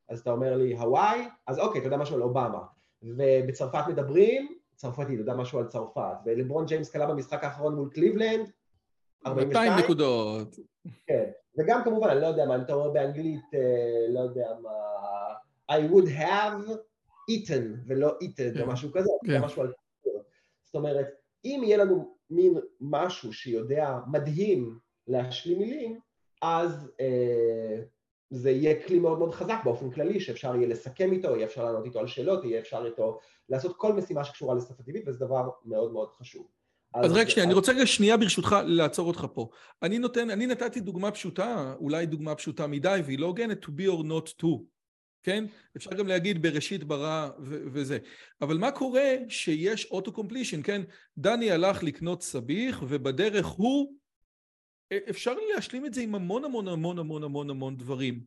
אז 0.08 0.20
אתה 0.20 0.30
אומר 0.30 0.56
לי 0.56 0.76
הוואי, 0.78 1.28
אז 1.46 1.58
אוקיי, 1.58 1.78
אתה 1.78 1.86
יודע 1.86 1.96
משהו 1.96 2.16
על 2.16 2.22
אובמה. 2.22 2.60
ובצרפת 3.02 3.84
מדברים, 3.88 4.58
צרפתי, 4.74 5.14
אתה 5.14 5.22
יודע 5.22 5.34
משהו 5.34 5.58
על 5.58 5.66
צרפת. 5.66 6.16
ולברון 6.24 6.66
ג'יימס 6.66 6.90
קלה 6.90 7.06
במשחק 7.06 7.44
האחרון 7.44 7.74
מול 7.74 7.90
קליבלנד, 7.90 8.50
42 9.26 9.72
נקודות. 9.72 10.56
כן, 11.06 11.30
וגם 11.58 11.84
כמובן, 11.84 12.08
אני 12.08 12.20
לא 12.20 12.26
יודע 12.26 12.46
מה, 12.46 12.56
אם 12.56 12.60
אתה 12.60 12.72
אומר 12.72 12.90
באנגלית, 12.90 13.54
אה, 13.54 14.06
לא 14.08 14.20
יודע 14.20 14.48
מה, 14.62 14.70
I 15.72 15.92
would 15.92 16.08
have 16.08 16.70
eaten 17.30 17.62
ולא 17.86 18.08
eaten 18.08 18.60
או 18.60 18.64
כן. 18.64 18.66
משהו 18.66 18.92
כזה, 18.92 19.10
כן. 19.26 19.40
משהו 19.44 19.62
על... 19.62 19.72
זאת 20.64 20.74
אומרת, 20.74 21.06
אם 21.44 21.60
יהיה 21.64 21.76
לנו 21.76 22.16
מין 22.30 22.58
משהו 22.80 23.32
שיודע 23.32 23.98
מדהים 24.06 24.78
להשלים 25.06 25.58
מילים, 25.58 26.00
אז 26.42 26.90
אה, 27.00 27.82
זה 28.30 28.50
יהיה 28.50 28.86
כלי 28.86 28.98
מאוד 28.98 29.18
מאוד 29.18 29.34
חזק 29.34 29.58
באופן 29.64 29.90
כללי, 29.90 30.20
שאפשר 30.20 30.56
יהיה 30.56 30.68
לסכם 30.68 31.12
איתו, 31.12 31.36
יהיה 31.36 31.46
אפשר 31.46 31.64
לענות 31.64 31.84
איתו 31.84 31.98
על 31.98 32.06
שאלות, 32.06 32.44
יהיה 32.44 32.60
אפשר 32.60 32.86
איתו 32.86 33.18
לעשות 33.48 33.76
כל 33.76 33.92
משימה 33.92 34.24
שקשורה 34.24 34.54
לשפה 34.54 34.82
טבעית, 34.82 35.08
וזה 35.08 35.18
דבר 35.26 35.48
מאוד 35.64 35.92
מאוד 35.92 36.10
חשוב. 36.10 36.46
אז 36.94 37.12
רגע 37.12 37.30
שנייה, 37.30 37.46
אני 37.46 37.54
רוצה 37.54 37.72
רגע 37.72 37.86
שנייה 37.86 38.16
ברשותך 38.16 38.56
לעצור 38.64 39.08
אותך 39.08 39.26
פה. 39.34 39.48
אני 39.82 39.98
נותן, 39.98 40.30
אני 40.30 40.46
נתתי 40.46 40.80
דוגמה 40.80 41.10
פשוטה, 41.10 41.74
אולי 41.80 42.06
דוגמה 42.06 42.34
פשוטה 42.34 42.66
מדי, 42.66 43.00
והיא 43.04 43.18
לא 43.18 43.26
הוגנת, 43.26 43.64
to 43.64 43.68
be 43.68 43.86
or 43.86 44.02
not 44.02 44.42
to, 44.42 44.48
כן? 45.22 45.44
אפשר 45.76 45.94
גם 45.94 46.06
להגיד 46.06 46.42
בראשית 46.42 46.84
ברא 46.84 47.28
וזה. 47.40 47.98
אבל 48.40 48.58
מה 48.58 48.70
קורה 48.70 49.14
שיש 49.28 49.90
auto-completion, 49.90 50.62
כן? 50.62 50.82
דני 51.18 51.50
הלך 51.50 51.82
לקנות 51.82 52.22
סביח, 52.22 52.82
ובדרך 52.88 53.46
הוא... 53.46 53.94
אפשר 55.10 55.34
להשלים 55.54 55.86
את 55.86 55.94
זה 55.94 56.00
עם 56.00 56.14
המון 56.14 56.44
המון 56.44 56.68
המון 56.68 56.98
המון 56.98 57.22
המון 57.24 57.50
המון 57.50 57.76
דברים. 57.76 58.24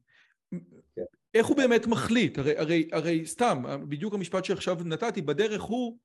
כן. 0.96 1.04
איך 1.34 1.48
הוא 1.48 1.58
באמת 1.58 1.88
מחליט? 1.88 2.38
הרי, 2.38 2.58
הרי, 2.58 2.90
הרי 2.92 3.26
סתם, 3.26 3.64
בדיוק 3.90 4.14
המשפט 4.14 4.46
שעכשיו 4.46 4.78
נתתי, 4.86 5.22
בדרך 5.22 5.62
הוא... 5.62 5.98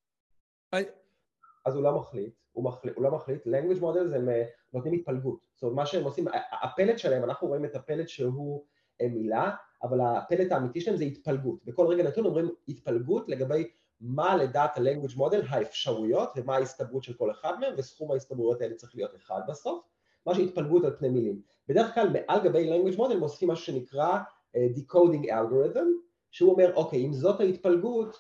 אז 1.67 1.75
הוא 1.75 1.83
לא 1.83 1.99
מחליט, 1.99 2.35
הוא, 2.53 2.65
מחליט, 2.65 2.97
הוא 2.97 3.05
לא 3.05 3.11
מחליט, 3.11 3.47
language 3.47 3.81
models 3.81 4.15
הם 4.15 4.29
נותנים 4.73 4.95
התפלגות, 4.95 5.47
זאת 5.55 5.63
אומרת 5.63 5.77
מה 5.77 5.87
שהם 5.87 6.05
עושים, 6.05 6.25
הפלט 6.63 6.99
שלהם, 6.99 7.25
אנחנו 7.25 7.49
רואים 7.49 7.65
את 7.65 7.75
הפלט 7.75 8.09
שהוא 8.09 8.65
מילה, 9.03 9.51
אבל 9.83 10.01
הפלט 10.01 10.53
האמיתי 10.53 10.81
שלהם 10.81 10.97
זה 10.97 11.05
התפלגות, 11.05 11.65
בכל 11.65 11.87
רגע 11.87 12.03
נתון 12.03 12.27
אומרים 12.27 12.51
התפלגות 12.69 13.29
לגבי 13.29 13.71
מה 14.01 14.37
לדעת 14.37 14.79
ה-language 14.79 15.17
model 15.17 15.45
האפשרויות 15.49 16.31
ומה 16.37 16.57
ההסתברות 16.57 17.05
של 17.05 17.15
כל 17.15 17.31
אחד 17.31 17.61
מהם, 17.61 17.75
וסכום 17.77 18.13
ההסתברויות 18.13 18.61
האלה 18.61 18.75
צריך 18.75 18.95
להיות 18.95 19.15
אחד 19.17 19.41
בסוף, 19.49 19.85
מה 20.27 20.35
שהתפלגות 20.35 20.85
על 20.85 20.97
פני 20.99 21.09
מילים. 21.09 21.41
בדרך 21.69 21.95
כלל 21.95 22.09
מעל 22.09 22.45
גבי 22.45 22.71
language 22.71 22.97
model 22.97 23.17
מוסיפים 23.17 23.51
משהו 23.51 23.65
שנקרא 23.65 24.19
uh, 24.57 24.59
decoding 24.79 25.25
algorithm, 25.25 25.87
שהוא 26.31 26.53
אומר, 26.53 26.75
אוקיי, 26.75 27.07
אם 27.07 27.13
זאת 27.13 27.41
ההתפלגות, 27.41 28.17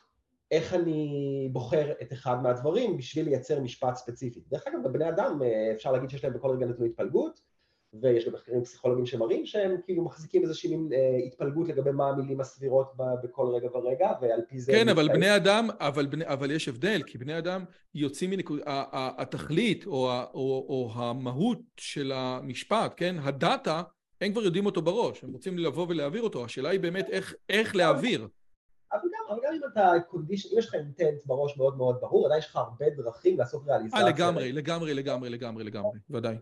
איך 0.51 0.75
אני 0.75 1.49
בוחר 1.53 1.93
את 2.03 2.13
אחד 2.13 2.43
מהדברים 2.43 2.97
בשביל 2.97 3.25
לייצר 3.25 3.61
משפט 3.61 3.95
ספציפי. 3.95 4.41
דרך 4.49 4.67
אגב, 4.67 4.79
בבני 4.85 5.09
אדם 5.09 5.43
אה, 5.43 5.73
אפשר 5.73 5.93
להגיד 5.93 6.11
שיש 6.11 6.25
להם 6.25 6.35
בכל 6.35 6.51
רגע 6.51 6.67
נתון 6.67 6.87
התפלגות, 6.87 7.41
ויש 8.01 8.27
גם 8.27 8.33
מחקרים 8.33 8.65
פסיכולוגיים 8.65 9.07
שמראים 9.07 9.47
שהם 9.47 9.77
כאילו 9.85 10.05
מחזיקים 10.05 10.43
איזושהי 10.43 10.77
מין 10.77 10.93
אה, 10.93 11.17
התפלגות 11.27 11.69
לגבי 11.69 11.91
מה 11.91 12.09
המילים 12.09 12.41
הסבירות 12.41 12.93
בכל 13.23 13.47
רגע 13.55 13.69
ורגע, 13.77 14.13
ועל 14.21 14.41
פי 14.49 14.61
זה... 14.61 14.73
כן, 14.73 14.89
אבל 14.89 15.09
בני 15.09 15.37
אדם, 15.37 15.69
אבל, 15.81 16.07
בני, 16.07 16.27
אבל 16.27 16.51
יש 16.51 16.69
הבדל, 16.69 17.03
כי 17.07 17.19
בני 17.19 17.39
אדם 17.39 17.65
יוצאים 17.95 18.31
מנקוד... 18.31 18.61
התכלית 19.19 19.87
או, 19.87 20.11
או, 20.35 20.67
או 20.69 20.91
המהות 20.95 21.61
של 21.77 22.13
המשפט, 22.15 22.95
כן, 22.97 23.17
הדאטה, 23.23 23.83
הם 24.21 24.33
כבר 24.33 24.43
יודעים 24.43 24.67
אותו 24.67 24.83
בראש, 24.83 25.25
הם 25.25 25.33
רוצים 25.33 25.59
לבוא 25.59 25.87
ולהעביר 25.89 26.23
אותו, 26.23 26.45
השאלה 26.45 26.69
היא 26.69 26.81
באמת 26.81 27.11
איך, 27.11 27.35
איך 27.49 27.77
להעביר. 27.77 28.29
אבל 28.93 29.01
גם, 29.03 29.25
אבל 29.31 29.39
גם 29.47 29.55
אם 29.55 29.61
אתה 29.73 29.93
קונדישן, 30.09 30.49
אם 30.53 30.59
יש 30.59 30.67
לך 30.67 30.75
אינטנט 30.75 31.27
בראש 31.27 31.57
מאוד 31.57 31.77
מאוד 31.77 31.97
ברור, 32.01 32.27
עדיין 32.27 32.39
יש 32.39 32.47
לך 32.47 32.57
הרבה 32.57 32.91
דרכים 32.91 33.39
לעשות 33.39 33.63
ריאליזציה. 33.67 34.01
אה, 34.01 34.09
לגמרי, 34.09 34.53
לגמרי, 34.53 34.95
לגמרי, 34.95 35.31
לגמרי, 35.31 35.65
לגמרי, 35.65 35.99
ודאי. 36.11 36.37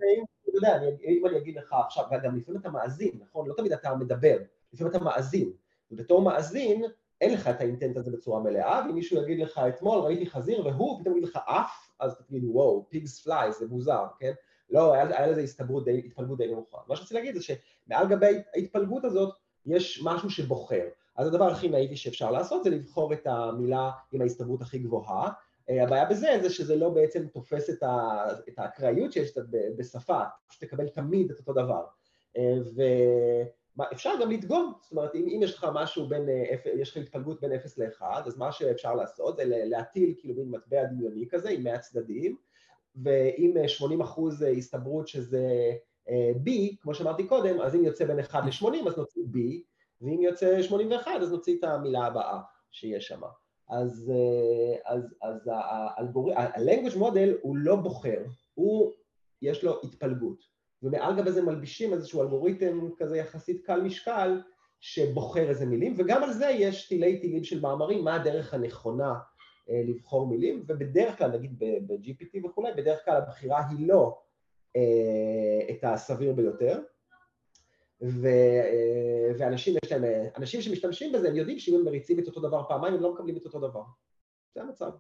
אתה 0.59 0.67
יודע, 0.67 0.77
אני, 0.77 1.19
אם 1.19 1.27
אני 1.27 1.39
אגיד 1.39 1.57
לך 1.57 1.75
עכשיו, 1.87 2.05
וגם 2.11 2.37
לפעמים 2.37 2.61
אתה 2.61 2.71
מאזין, 2.71 3.19
נכון? 3.21 3.49
לא 3.49 3.55
תמיד 3.55 3.73
אתה 3.73 3.95
מדבר, 3.95 4.37
לפעמים 4.73 4.91
אתה 4.91 5.05
מאזין, 5.05 5.53
ובתור 5.91 6.23
מאזין, 6.23 6.85
אין 7.21 7.35
לך 7.35 7.49
את 7.49 7.61
האינטנט 7.61 7.97
הזה 7.97 8.11
בצורה 8.11 8.41
מלאה, 8.41 8.83
ואם 8.87 8.95
מישהו 8.95 9.23
יגיד 9.23 9.39
לך 9.41 9.61
אתמול 9.69 9.99
ראיתי 9.99 10.27
חזיר 10.27 10.67
והוא 10.67 11.01
פתאום 11.01 11.17
יגיד 11.17 11.29
לך 11.29 11.39
אף, 11.47 11.91
אז 12.01 12.17
תגיד 12.29 12.43
וואו, 12.45 12.87
פיגס 12.89 13.21
פליי, 13.21 13.53
זה 13.53 13.67
מוזר, 13.69 14.07
כן? 14.19 14.33
לא, 14.71 14.93
היה, 14.93 15.19
היה 15.19 15.27
לזה 15.27 15.41
הסתברות 15.41 15.85
די, 15.85 16.03
התפלגות 16.07 16.39
די 16.39 16.47
נמוכה. 16.47 16.79
מה 16.89 16.97
שרציתי 16.97 17.15
להגיד 17.15 17.35
זה 17.35 17.43
שמעל 17.43 18.09
גבי 18.09 18.39
ההתפלגות 18.55 19.05
הזאת 19.05 19.35
יש 19.67 20.03
משהו 20.05 20.31
שבוחר. 20.31 20.85
אז 21.17 21.27
הדבר 21.27 21.51
הכי 21.51 21.69
נאיבי 21.69 21.97
שאפשר 21.97 22.31
לעשות 22.31 22.65
זה 22.65 22.71
לבחור 22.71 23.13
את 23.13 23.27
המילה 23.27 23.91
עם 24.13 24.21
ההסתברות 24.21 24.63
הכי 24.63 24.79
גבוהה. 24.79 25.31
אה, 25.71 25.83
הבעיה 25.83 26.05
בזה 26.05 26.39
זה 26.43 26.51
שזה 26.51 26.77
לא 26.77 26.89
בעצם 26.89 27.27
תופס 27.27 27.71
את, 27.71 27.83
ה, 27.83 28.25
את 28.49 28.59
האקראיות 28.59 29.13
שיש 29.13 29.39
בשפה, 29.79 30.21
פשוט 30.49 30.65
תקבל 30.65 30.89
תמיד 30.89 31.31
את 31.31 31.39
אותו 31.39 31.53
דבר. 31.53 31.85
אה, 32.37 32.55
ואפשר 33.77 34.11
גם 34.23 34.31
לדגום, 34.31 34.73
זאת 34.83 34.93
אומרת 34.93 35.15
אם, 35.15 35.29
אם 35.29 35.43
יש 35.43 35.55
לך 35.55 35.67
משהו 35.75 36.09
בין, 36.09 36.29
אה, 36.29 36.57
יש 36.75 36.91
לך 36.91 36.97
התפלגות 36.97 37.41
בין 37.41 37.53
0 37.53 37.79
ל-1, 37.79 38.03
אז 38.03 38.39
מה 38.39 38.53
שאפשר 38.53 38.95
לעשות 38.95 39.37
זה 39.37 39.43
להטיל 39.47 40.15
כאילו 40.19 40.35
מין 40.35 40.51
מטבע 40.51 40.85
דמיוני 40.85 41.29
כזה 41.31 41.51
עם 41.51 41.65
100 41.65 41.79
צדדים, 41.79 42.37
ואם 43.03 43.55
80 43.67 44.01
אחוז 44.01 44.43
הסתברות 44.59 45.09
שזה 45.09 45.73
B, 46.45 46.51
כמו 46.81 46.95
שאמרתי 46.95 47.27
קודם, 47.27 47.61
אז 47.61 47.75
אם 47.75 47.85
יוצא 47.85 48.05
בין 48.05 48.19
1 48.19 48.45
ל-80 48.45 48.89
אז 48.89 48.99
נוציא 48.99 49.23
B, 49.33 49.39
ואם 50.03 50.23
יוצא 50.23 50.63
81 50.63 51.13
אז 51.23 51.33
נוציא 51.33 51.59
את 51.59 51.65
המילה 51.65 52.07
הבאה 52.07 52.41
שיש 52.71 53.07
שם. 53.07 53.21
אז, 53.69 54.13
אז, 54.85 55.15
אז 55.23 55.49
ה-language 55.49 56.97
model 56.97 57.31
הוא 57.43 57.57
לא 57.57 57.77
בוחר, 57.77 58.25
הוא, 58.55 58.93
יש 59.43 59.65
לו 59.65 59.81
התפלגות. 59.83 60.55
ומעל 60.83 61.17
גבי 61.17 61.33
זה 61.33 61.43
מלבישים 61.43 61.93
איזשהו 61.93 62.23
אלגוריתם 62.23 62.89
כזה 62.99 63.17
יחסית 63.17 63.67
קל 63.67 63.81
משקל 63.81 64.41
שבוחר 64.81 65.49
איזה 65.49 65.67
מילים, 65.67 65.95
וגם 65.99 66.23
על 66.23 66.33
זה 66.33 66.47
יש 66.47 66.89
תילי 66.89 67.19
תילים 67.19 67.45
של 67.45 67.61
מאמרים, 67.61 68.05
מה 68.05 68.15
הדרך 68.15 68.55
הנכונה 68.55 69.15
אה, 69.71 69.83
לבחור 69.87 70.27
מילים, 70.27 70.65
ובדרך 70.67 71.19
כלל, 71.19 71.31
נגיד 71.31 71.59
ב-GPT 71.59 72.47
וכולי, 72.47 72.73
בדרך 72.77 73.05
כלל 73.05 73.17
הבחירה 73.17 73.63
היא 73.71 73.89
לא 73.89 74.19
אה, 74.77 75.71
את 75.71 75.85
הסביר 75.85 76.33
ביותר, 76.33 76.81
ו, 78.05 78.27
אה, 78.27 79.33
ואנשים 79.39 79.75
יש 79.85 79.93
להם, 79.93 80.05
אנשים 80.37 80.63
שמשתמשים 80.63 81.13
בזה, 81.13 81.29
הם 81.29 81.37
יודעים 81.37 81.59
שאם 81.59 81.75
הם 81.75 81.85
מריצים 81.85 82.19
את 82.19 82.27
אותו 82.27 82.41
דבר 82.41 82.63
פעמיים, 82.69 82.95
הם 82.95 83.03
לא 83.03 83.15
מקבלים 83.15 83.37
את 83.37 83.45
אותו 83.45 83.61
דבר. 83.61 83.83
זה 84.55 84.63
המצב. 84.63 84.91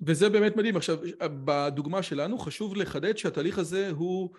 וזה 0.00 0.28
באמת 0.28 0.56
מדהים. 0.56 0.76
עכשיו, 0.76 0.98
בדוגמה 1.44 2.02
שלנו 2.02 2.38
חשוב 2.38 2.76
לחדד 2.76 3.16
שהתהליך 3.16 3.58
הזה 3.58 3.90
הוא, 3.90 4.30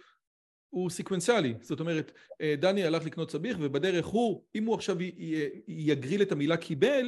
הוא 0.69 0.89
סקוונציאלי. 0.89 1.53
זאת 1.61 1.79
אומרת, 1.79 2.11
אה, 2.41 2.55
דני 2.57 2.83
הלך 2.83 3.05
לקנות 3.05 3.31
סביח 3.31 3.57
ובדרך 3.59 4.05
הוא, 4.05 4.43
אם 4.55 4.65
הוא 4.65 4.75
עכשיו 4.75 4.97
יגריל 5.67 6.21
את 6.21 6.31
המילה 6.31 6.57
קיבל, 6.57 7.05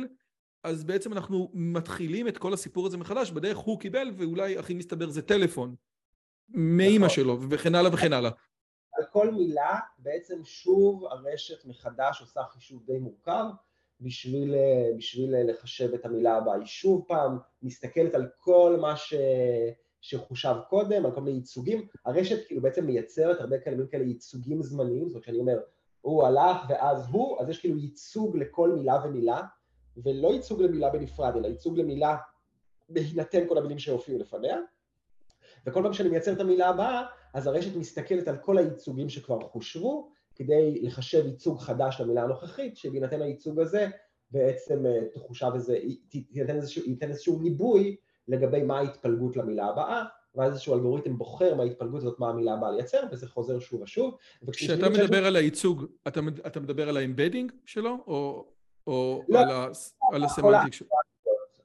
אז 0.63 0.83
בעצם 0.83 1.13
אנחנו 1.13 1.51
מתחילים 1.53 2.27
את 2.27 2.37
כל 2.37 2.53
הסיפור 2.53 2.87
הזה 2.87 2.97
מחדש, 2.97 3.31
בדרך 3.31 3.57
הוא 3.57 3.79
קיבל 3.79 4.11
ואולי 4.17 4.57
הכי 4.57 4.73
מסתבר 4.73 5.09
זה 5.09 5.21
טלפון 5.21 5.75
מאימא 6.49 7.05
נכון. 7.05 7.15
שלו 7.15 7.39
וכן 7.49 7.75
הלאה 7.75 7.93
וכן 7.93 8.13
הלאה. 8.13 8.31
על 8.97 9.03
כל 9.11 9.31
מילה 9.31 9.79
בעצם 9.99 10.43
שוב 10.43 11.05
הרשת 11.05 11.65
מחדש 11.65 12.21
עושה 12.21 12.41
חישוב 12.43 12.83
די 12.85 12.97
מורכב 12.99 13.45
בשביל, 14.01 14.55
בשביל 14.97 15.51
לחשב 15.51 15.93
את 15.93 16.05
המילה 16.05 16.37
הבאה. 16.37 16.55
היא 16.55 16.65
שוב 16.65 17.05
פעם 17.07 17.37
מסתכלת 17.61 18.15
על 18.15 18.27
כל 18.37 18.77
מה 18.81 18.95
ש, 18.95 19.13
שחושב 20.01 20.55
קודם, 20.69 21.05
על 21.05 21.11
כל 21.11 21.21
מיני 21.21 21.37
ייצוגים. 21.37 21.87
הרשת 22.05 22.47
כאילו 22.47 22.61
בעצם 22.61 22.85
מייצרת 22.85 23.39
הרבה 23.39 23.59
כאלה, 23.59 23.87
כאלה 23.91 24.03
ייצוגים 24.03 24.63
זמניים, 24.63 25.07
זאת 25.07 25.13
אומרת 25.15 25.23
שאני 25.23 25.39
אומר, 25.39 25.59
הוא 26.01 26.23
הלך 26.23 26.57
ואז 26.69 27.07
הוא, 27.11 27.41
אז 27.41 27.49
יש 27.49 27.59
כאילו 27.59 27.77
ייצוג 27.77 28.37
לכל 28.37 28.71
מילה 28.71 28.99
ומילה, 29.05 29.41
ולא 29.97 30.27
ייצוג 30.27 30.61
למילה 30.61 30.89
בנפרד, 30.89 31.35
אלא 31.35 31.47
ייצוג 31.47 31.77
למילה 31.77 32.17
בהינתן 32.89 33.47
כל 33.47 33.57
המילים 33.57 33.79
שהופיעו 33.79 34.19
לפניה. 34.19 34.57
וכל 35.65 35.83
פעם 35.83 35.93
שאני 35.93 36.09
מייצר 36.09 36.33
את 36.33 36.39
המילה 36.39 36.69
הבאה, 36.69 37.05
אז 37.35 37.47
הרשת 37.47 37.75
מסתכלת 37.75 38.27
על 38.27 38.37
כל 38.37 38.57
הייצוגים 38.57 39.09
שכבר 39.09 39.39
חושבו, 39.39 40.11
כדי 40.35 40.81
לחשב 40.81 41.25
ייצוג 41.25 41.59
חדש 41.59 42.01
למילה 42.01 42.23
הנוכחית, 42.23 42.77
שבהינתן 42.77 43.21
הייצוג 43.21 43.59
הזה 43.59 43.87
בעצם 44.31 44.85
אה, 44.85 44.99
תחושב 45.13 45.51
איזה, 45.55 45.77
ייתן 46.31 46.55
איזשהו, 46.55 46.83
ייתן 46.85 47.09
איזשהו 47.09 47.39
ניבוי 47.39 47.95
לגבי 48.27 48.63
מה 48.63 48.77
ההתפלגות 48.79 49.37
למילה 49.37 49.65
הבאה, 49.65 50.03
ואז 50.35 50.51
איזשהו 50.51 50.75
אלגוריתם 50.75 51.17
בוחר 51.17 51.55
מההתפלגות 51.55 52.01
הזאת 52.01 52.19
מה 52.19 52.29
המילה 52.29 52.53
הבאה 52.53 52.71
לייצר, 52.71 53.03
וזה 53.11 53.27
חוזר 53.27 53.59
שוב 53.59 53.81
ושוב. 53.81 54.17
כשאתה 54.51 54.89
מדבר. 54.89 55.25
על 55.25 55.35
הייצוג, 55.35 55.85
אתה, 56.07 56.19
אתה 56.47 56.59
מדבר 56.59 56.89
על 56.89 56.97
ה 56.97 57.03
embedding 57.03 57.51
שלו, 57.65 57.97
או, 58.07 58.45
או 58.87 59.23
לא, 59.29 59.39
על, 59.39 59.49
ה, 59.49 59.67
על 60.11 60.23
ה 60.23 60.29
semantic 60.29 60.73
שלו? 60.73 60.87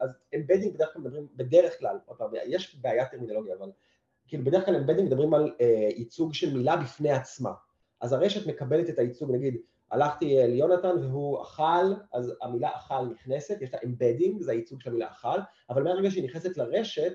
אז 0.01 0.11
embedding 0.35 0.75
בדרך 0.75 0.93
כלל 0.93 1.03
מדברים, 1.03 1.27
בדרך 1.37 1.79
כלל, 1.79 1.97
יש 2.47 2.77
בעיה 2.81 3.07
טרמינולוגיה, 3.07 3.55
אבל 3.59 3.71
כאילו 4.31 4.45
בדרך 4.45 4.67
כלל 4.67 4.77
embedding 4.77 5.07
מדברים 5.09 5.35
על 5.35 5.53
uh, 5.59 5.63
ייצוג 5.99 6.35
של 6.35 6.57
מילה 6.57 6.77
בפני 6.77 7.11
עצמה. 7.11 7.53
אז 8.01 8.13
הרשת 8.13 8.47
מקבלת 8.47 8.91
את 8.91 8.99
הייצוג, 8.99 9.31
נגיד, 9.31 9.57
הלכתי 9.91 10.37
ליונתן 10.47 10.97
והוא 11.01 11.43
אכל, 11.43 11.95
אז 12.13 12.33
המילה 12.43 12.71
אכל 12.77 13.07
נכנסת, 13.07 13.59
יש 13.61 13.73
לה 13.73 13.79
embedding, 13.85 14.43
זה 14.43 14.53
הייצוג 14.53 14.81
של 14.81 14.91
המילה 14.91 15.11
אכל, 15.11 15.39
אבל 15.71 15.83
מהרגע 15.83 16.11
שהיא 16.11 16.25
נכנסת 16.25 16.57
לרשת, 16.57 17.13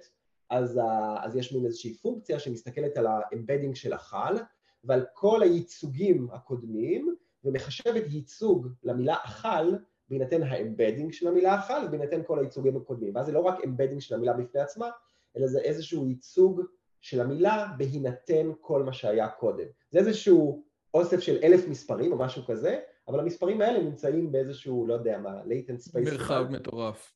אז, 0.49 0.79
אז 1.19 1.35
יש 1.35 1.53
מין 1.53 1.65
איזושהי 1.65 1.93
פונקציה 1.93 2.39
שמסתכלת 2.39 2.97
על 2.97 3.07
ה 3.07 3.14
embedding 3.14 3.75
של 3.75 3.93
אכל, 3.93 4.35
ועל 4.83 5.05
כל 5.13 5.41
הייצוגים 5.41 6.27
הקודמים, 6.33 7.15
ומחשבת 7.43 8.03
ייצוג 8.09 8.67
למילה 8.83 9.15
אכל 9.25 9.75
בהינתן 10.09 10.43
ה 10.43 10.50
embedding 10.50 11.13
של 11.13 11.27
המילה 11.27 11.59
אכל 11.59 11.85
ובהינתן 11.87 12.21
כל 12.27 12.39
הייצוגים 12.39 12.77
הקודמים. 12.77 13.15
ואז 13.15 13.25
זה 13.25 13.31
לא 13.31 13.39
רק 13.39 13.63
embedding 13.65 14.01
של 14.01 14.15
המילה 14.15 14.33
בפני 14.33 14.61
עצמה, 14.61 14.89
אלא 15.37 15.47
זה 15.47 15.59
איזשהו 15.59 16.07
ייצוג 16.07 16.61
של 17.05 17.21
המילה 17.21 17.67
בהינתן 17.77 18.51
כל 18.61 18.83
מה 18.83 18.93
שהיה 18.93 19.27
קודם. 19.27 19.65
זה 19.91 19.99
איזשהו 19.99 20.65
אוסף 20.93 21.19
של 21.19 21.37
אלף 21.43 21.67
מספרים 21.67 22.11
או 22.11 22.17
משהו 22.17 22.45
כזה, 22.45 22.79
אבל 23.07 23.19
המספרים 23.19 23.61
האלה 23.61 23.83
נמצאים 23.83 24.31
באיזשהו, 24.31 24.87
לא 24.87 24.93
יודע 24.93 25.17
מה, 25.17 25.41
latent 25.41 25.89
space. 25.89 26.03
מרחב 26.03 26.45
מטורף. 26.49 27.13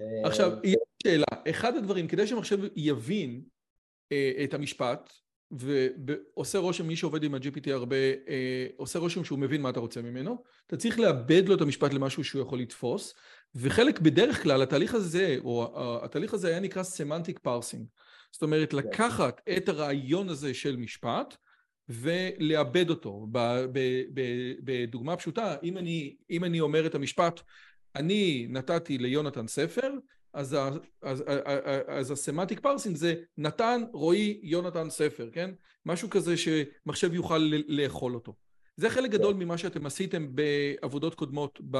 אה, 0.00 0.26
עכשיו, 0.28 0.52
יש 0.64 0.76
שאלה. 1.02 1.26
אחד 1.50 1.76
הדברים, 1.76 2.08
כדי 2.08 2.26
שמחשב 2.26 2.58
יבין 2.76 3.42
אה, 4.12 4.32
את 4.44 4.54
המשפט, 4.54 5.12
ועושה 5.50 6.58
רושם, 6.58 6.86
מי 6.86 6.96
שעובד 6.96 7.22
עם 7.22 7.34
ה-GPT 7.34 7.70
הרבה, 7.70 7.96
אה, 8.28 8.66
עושה 8.76 8.98
רושם 8.98 9.24
שהוא 9.24 9.38
מבין 9.38 9.62
מה 9.62 9.70
אתה 9.70 9.80
רוצה 9.80 10.02
ממנו, 10.02 10.42
אתה 10.66 10.76
צריך 10.76 10.98
לעבד 10.98 11.48
לו 11.48 11.54
את 11.54 11.60
המשפט 11.60 11.92
למשהו 11.92 12.24
שהוא 12.24 12.42
יכול 12.42 12.58
לתפוס, 12.58 13.14
וחלק, 13.54 14.00
בדרך 14.00 14.42
כלל, 14.42 14.62
התהליך 14.62 14.94
הזה, 14.94 15.36
או 15.44 15.72
התהליך 16.04 16.34
הזה 16.34 16.48
היה 16.48 16.60
נקרא 16.60 16.82
semantic 16.82 17.38
parsing. 17.38 17.86
זאת 18.32 18.42
אומרת, 18.42 18.70
כן. 18.70 18.76
לקחת 18.76 19.40
את 19.56 19.68
הרעיון 19.68 20.28
הזה 20.28 20.54
של 20.54 20.76
משפט, 20.76 21.36
ולעבד 21.90 22.90
אותו. 22.90 23.26
בדוגמה 24.64 25.16
פשוטה, 25.16 25.56
אם 25.62 25.78
אני, 25.78 26.16
אם 26.30 26.44
אני 26.44 26.60
אומר 26.60 26.86
את 26.86 26.94
המשפט, 26.94 27.40
אני 27.96 28.46
נתתי 28.50 28.98
ליונתן 28.98 29.46
ספר, 29.46 29.90
אז, 30.32 30.56
אז, 31.02 31.24
אז, 31.24 31.24
אז 31.88 32.10
ה 32.10 32.16
semantic 32.16 32.60
parsing 32.60 32.96
זה 32.96 33.14
נתן, 33.38 33.82
רועי, 33.92 34.40
יונתן 34.42 34.90
ספר, 34.90 35.28
כן? 35.32 35.50
משהו 35.86 36.10
כזה 36.10 36.34
שמחשב 36.36 37.14
יוכל 37.14 37.50
לאכול 37.68 38.14
אותו. 38.14 38.34
זה 38.76 38.90
חלק 38.90 39.10
גדול 39.10 39.34
ממה 39.34 39.58
שאתם 39.58 39.86
עשיתם 39.86 40.28
בעבודות 40.34 41.14
קודמות. 41.14 41.60
ב... 41.70 41.78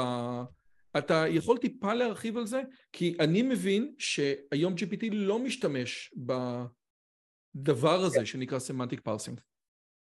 אתה 0.98 1.24
יכול 1.28 1.58
טיפה 1.58 1.94
להרחיב 1.94 2.36
על 2.36 2.46
זה? 2.46 2.62
כי 2.92 3.16
אני 3.20 3.42
מבין 3.42 3.94
שהיום 3.98 4.74
GPT 4.74 5.06
לא 5.12 5.38
משתמש 5.38 6.14
בדבר 6.16 8.00
הזה 8.00 8.26
שנקרא 8.26 8.58
semantic 8.58 9.00
parsing. 9.00 9.40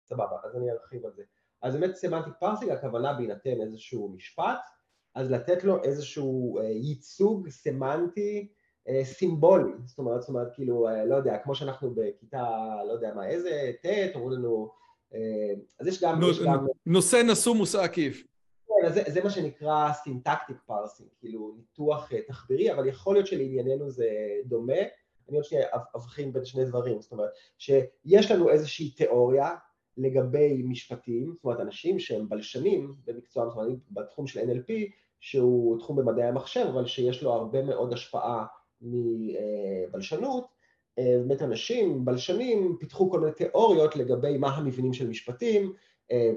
סבבה, 0.07 0.35
אז 0.43 0.55
אני 0.55 0.71
ארחיב 0.71 1.05
על 1.05 1.11
זה. 1.15 1.23
אז 1.61 1.75
באמת 1.75 1.95
semantic 1.95 2.33
parsing, 2.39 2.71
הכוונה 2.71 3.13
בהינתן 3.13 3.61
איזשהו 3.61 4.13
משפט, 4.15 4.59
אז 5.15 5.31
לתת 5.31 5.63
לו 5.63 5.83
איזשהו 5.83 6.59
אה, 6.59 6.63
ייצוג 6.63 7.49
סמנטי 7.49 8.47
אה, 8.87 9.05
סימבולי, 9.05 9.71
זאת 9.85 9.99
אומרת, 9.99 10.21
זאת 10.21 10.29
אומרת, 10.29 10.47
כאילו, 10.53 10.87
אה, 10.87 11.05
לא 11.05 11.15
יודע, 11.15 11.37
כמו 11.37 11.55
שאנחנו 11.55 11.95
בכיתה, 11.95 12.43
לא 12.87 12.93
יודע 12.93 13.13
מה, 13.15 13.27
איזה 13.27 13.71
ט', 13.83 14.15
אמרו 14.15 14.29
לנו, 14.29 14.71
אז. 15.79 15.87
יש 15.87 16.03
גם... 16.03 16.19
נושא 16.85 17.21
נשוא 17.31 17.55
מושא 17.55 17.81
עקיף. 17.81 18.23
כן, 18.85 18.93
זה, 18.93 19.03
זה 19.07 19.23
מה 19.23 19.29
שנקרא 19.29 19.93
syntactic 19.93 20.57
parsing, 20.65 21.09
כאילו 21.19 21.53
ניתוח 21.57 22.09
תחבירי, 22.27 22.73
אבל 22.73 22.87
יכול 22.87 23.15
להיות 23.15 23.27
שלענייננו 23.27 23.89
זה 23.89 24.09
דומה. 24.45 24.81
אני 25.29 25.37
עוד 25.37 25.45
שנייה 25.45 25.67
אבחין 25.95 26.33
בין 26.33 26.45
שני 26.45 26.65
דברים, 26.65 27.01
זאת 27.01 27.11
אומרת, 27.11 27.29
שיש 27.57 28.31
לנו 28.31 28.49
איזושהי 28.49 28.89
תיאוריה 28.89 29.55
לגבי 29.97 30.63
משפטים, 30.65 31.33
זאת 31.35 31.43
אומרת, 31.45 31.59
אנשים 31.59 31.99
שהם 31.99 32.29
בלשנים 32.29 32.95
במקצוע, 33.05 33.49
זאת 33.49 33.57
אומרת, 33.57 33.77
בתחום 33.91 34.27
של 34.27 34.39
NLP, 34.39 34.71
שהוא 35.19 35.79
תחום 35.79 35.95
במדעי 35.95 36.27
המחשב, 36.27 36.65
אבל 36.73 36.85
שיש 36.85 37.23
לו 37.23 37.33
הרבה 37.33 37.63
מאוד 37.63 37.93
השפעה 37.93 38.45
מבלשנות, 38.81 40.47
אה, 40.99 41.17
באמת 41.27 41.41
אנשים, 41.41 42.05
בלשנים, 42.05 42.77
פיתחו 42.79 43.11
כל 43.11 43.19
מיני 43.19 43.31
תיאוריות 43.31 43.95
לגבי 43.95 44.37
מה 44.37 44.55
המבנים 44.55 44.93
של 44.93 45.07
משפטים, 45.07 45.63
אה, 45.63 45.73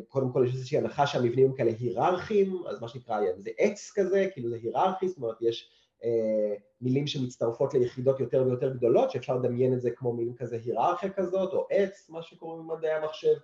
קודם 0.08 0.32
כל 0.32 0.44
יש 0.48 0.54
איזושהי 0.54 0.78
הנחה 0.78 1.06
שהמבנים 1.06 1.46
הם 1.46 1.52
כאלה 1.52 1.70
היררכיים, 1.80 2.62
אז 2.68 2.80
מה 2.80 2.88
שנקרא, 2.88 3.20
זה 3.36 3.50
עץ 3.58 3.92
כזה, 3.94 4.26
כאילו 4.32 4.50
זה 4.50 4.56
היררכי, 4.62 5.08
זאת 5.08 5.16
אומרת 5.18 5.36
יש 5.40 5.70
אה, 6.04 6.54
מילים 6.80 7.06
שמצטרפות 7.06 7.74
ליחידות 7.74 8.20
יותר 8.20 8.42
ויותר 8.46 8.74
גדולות, 8.74 9.10
שאפשר 9.10 9.36
לדמיין 9.36 9.74
את 9.74 9.80
זה 9.80 9.90
כמו 9.90 10.12
מילים 10.12 10.34
כזה 10.34 10.58
היררכיה 10.64 11.10
כזאת, 11.10 11.52
או 11.52 11.66
עץ, 11.70 12.10
מה 12.10 12.22
שקוראים 12.22 12.68
במדעי 12.68 12.92
המחשב, 12.92 13.34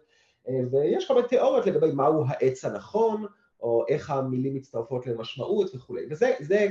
ויש 0.70 1.08
כל 1.08 1.14
מיני 1.14 1.28
תיאוריות 1.28 1.66
לגבי 1.66 1.92
מהו 1.92 2.24
העץ 2.28 2.64
הנכון, 2.64 3.26
או 3.60 3.84
איך 3.88 4.10
המילים 4.10 4.54
מצטרפות 4.54 5.06
למשמעות 5.06 5.74
וכולי. 5.74 6.06
וזה, 6.10 6.32
זה, 6.40 6.68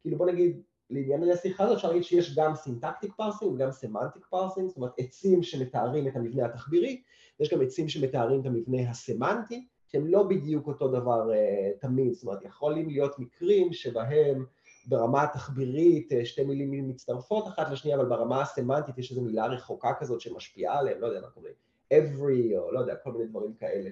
כאילו 0.00 0.18
בוא 0.18 0.26
נגיד, 0.26 0.62
לעניין 0.90 1.30
השיחה 1.30 1.64
הזאת 1.64 1.76
אפשר 1.76 1.88
להגיד 1.88 2.04
שיש 2.04 2.34
גם 2.36 2.54
syntactic 2.54 3.12
parsing 3.16 3.52
וגם 3.52 3.72
semantic 3.72 4.26
parsing, 4.30 4.68
זאת 4.68 4.76
אומרת 4.76 4.92
עצים 4.98 5.42
שמתארים 5.42 6.08
את 6.08 6.16
המבנה 6.16 6.44
התחבירי, 6.44 7.02
יש 7.42 7.52
גם 7.52 7.62
עצים 7.62 7.88
שמתארים 7.88 8.40
את 8.40 8.46
המבנה 8.46 8.90
הסמנטי, 8.90 9.66
שהם 9.88 10.06
לא 10.06 10.22
בדיוק 10.22 10.66
אותו 10.66 10.88
דבר 10.88 11.30
uh, 11.30 11.80
תמיד, 11.80 12.12
זאת 12.12 12.24
אומרת 12.24 12.44
יכולים 12.44 12.88
להיות 12.88 13.18
מקרים 13.18 13.72
שבהם 13.72 14.44
ברמה 14.86 15.22
התחבירית 15.22 16.12
אה, 16.12 16.24
שתי 16.24 16.44
מילים 16.44 16.88
מצטרפות 16.88 17.48
אחת 17.48 17.70
לשנייה, 17.70 17.96
אבל 17.96 18.06
ברמה 18.06 18.42
הסמנטית 18.42 18.98
יש 18.98 19.10
איזו 19.10 19.22
מילה 19.22 19.46
רחוקה 19.46 19.94
כזאת 19.98 20.20
שמשפיעה 20.20 20.78
עליהם, 20.78 21.00
לא 21.00 21.06
יודע 21.06 21.20
מה 21.20 21.30
קורה, 21.30 21.50
every 21.94 22.56
או 22.58 22.72
לא 22.72 22.80
יודע, 22.80 22.96
כל 22.96 23.12
מיני 23.12 23.26
דברים 23.26 23.54
כאלה. 23.54 23.90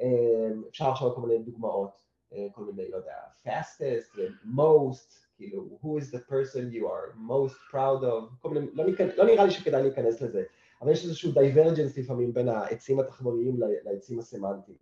אמ, 0.00 0.62
אפשר 0.68 0.92
על 1.00 1.14
כל 1.14 1.20
מיני 1.20 1.42
דוגמאות, 1.42 1.90
אה, 2.32 2.46
כל 2.52 2.64
מיני, 2.64 2.90
לא 2.90 2.96
יודע, 2.96 3.14
fastest, 3.46 4.18
most, 4.56 5.26
כאילו, 5.36 5.78
who 5.82 6.02
is 6.02 6.06
the 6.06 6.20
person 6.30 6.72
you 6.72 6.84
are 6.84 7.16
most 7.28 7.72
proud 7.72 8.02
of, 8.02 8.42
כל 8.42 8.50
מיני, 8.50 8.66
לא, 8.74 8.84
לא 9.16 9.24
נראה 9.24 9.44
לי 9.44 9.50
שכדאי 9.50 9.82
להיכנס 9.82 10.20
לזה, 10.20 10.42
אבל 10.82 10.92
יש 10.92 11.04
איזשהו 11.04 11.32
divergence 11.32 12.00
לפעמים 12.00 12.32
בין 12.32 12.48
העצים 12.48 13.00
התחבוריים 13.00 13.56
לעצים 13.84 14.18
הסמנטיים. 14.18 14.78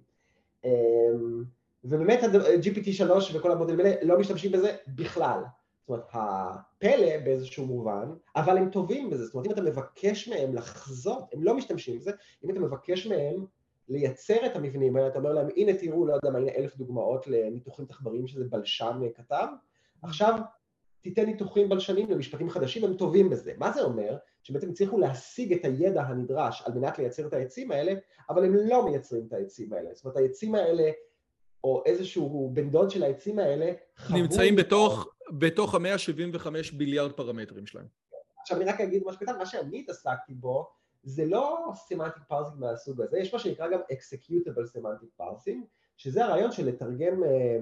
אמ, 0.64 1.44
ובאמת 1.84 2.20
GPT 2.62 2.92
3 2.92 3.34
וכל 3.34 3.52
המודלים 3.52 3.80
האלה 3.80 3.96
לא 4.02 4.18
משתמשים 4.18 4.52
בזה 4.52 4.76
בכלל. 4.88 5.40
זאת 5.86 5.88
אומרת, 5.88 6.04
הפלא 6.12 7.18
באיזשהו 7.24 7.66
מובן, 7.66 8.08
אבל 8.36 8.56
הם 8.56 8.70
טובים 8.70 9.10
בזה, 9.10 9.24
זאת 9.24 9.34
אומרת, 9.34 9.46
אם 9.46 9.52
אתה 9.52 9.62
מבקש 9.62 10.28
מהם 10.28 10.54
לחזות, 10.54 11.24
הם 11.32 11.42
לא 11.42 11.54
משתמשים 11.54 11.98
בזה, 11.98 12.10
אם 12.44 12.50
אתה 12.50 12.60
מבקש 12.60 13.06
מהם 13.06 13.46
לייצר 13.88 14.46
את 14.46 14.56
המבנים 14.56 14.96
האלה, 14.96 15.08
אתה 15.08 15.18
אומר 15.18 15.32
להם, 15.32 15.48
הנה 15.56 15.72
תראו, 15.74 16.06
לא 16.06 16.14
יודע 16.14 16.30
מה, 16.30 16.38
הנה 16.38 16.52
אלף 16.56 16.76
דוגמאות 16.76 17.26
לניתוחים 17.26 17.86
תחבריים 17.86 18.26
שזה 18.26 18.44
בלשן 18.44 19.00
כתב, 19.14 19.46
עכשיו 20.02 20.38
תיתן 21.04 21.26
ניתוחים 21.26 21.68
בלשנים 21.68 22.10
למשפטים 22.10 22.50
חדשים, 22.50 22.84
הם 22.84 22.94
טובים 22.94 23.30
בזה. 23.30 23.52
מה 23.58 23.72
זה 23.72 23.82
אומר? 23.82 24.16
שבעצם 24.42 24.70
הצליחו 24.70 24.98
להשיג 24.98 25.52
את 25.52 25.64
הידע 25.64 26.02
הנדרש 26.02 26.62
על 26.66 26.72
מנת 26.72 26.98
לייצר 26.98 27.26
את 27.26 27.32
העצים 27.32 27.70
האלה, 27.70 27.92
אבל 28.30 28.44
הם 28.44 28.54
לא 28.54 28.84
מייצרים 28.84 29.24
את 29.28 29.32
העצים 29.32 29.72
האלה. 29.72 29.90
זאת 29.94 30.04
אומרת, 30.04 30.16
העצים 30.16 30.54
האלה, 30.54 30.90
או 31.64 31.82
איזשהו 31.86 32.50
בן 32.54 32.70
דוד 32.70 32.90
של 32.90 33.02
העצים 33.02 33.38
האלה, 33.38 33.72
נמצאים 34.10 34.56
בתוך, 34.56 35.08
בתוך 35.38 35.74
המאה 35.74 35.92
ה-75 35.92 36.48
ביליארד 36.76 37.12
פרמטרים 37.12 37.66
שלהם. 37.66 37.86
עכשיו 38.40 38.56
אני 38.56 38.64
רק 38.64 38.80
אגיד 38.80 39.02
משהו 39.06 39.20
קטן, 39.20 39.38
מה 39.38 39.46
שאני 39.46 39.80
התעסקתי 39.80 40.34
בו, 40.34 40.68
זה 41.02 41.24
לא 41.24 41.58
semantic 41.74 42.22
parsing 42.28 42.60
מהסוג 42.60 43.00
הזה, 43.00 43.18
יש 43.18 43.32
מה 43.32 43.38
שנקרא 43.38 43.68
גם 43.68 43.80
executable 43.92 44.66
semantic 44.66 45.08
parsing, 45.16 45.64
שזה 45.96 46.24
הרעיון 46.24 46.52
של 46.52 46.66
לתרגם 46.66 47.24
אה, 47.24 47.58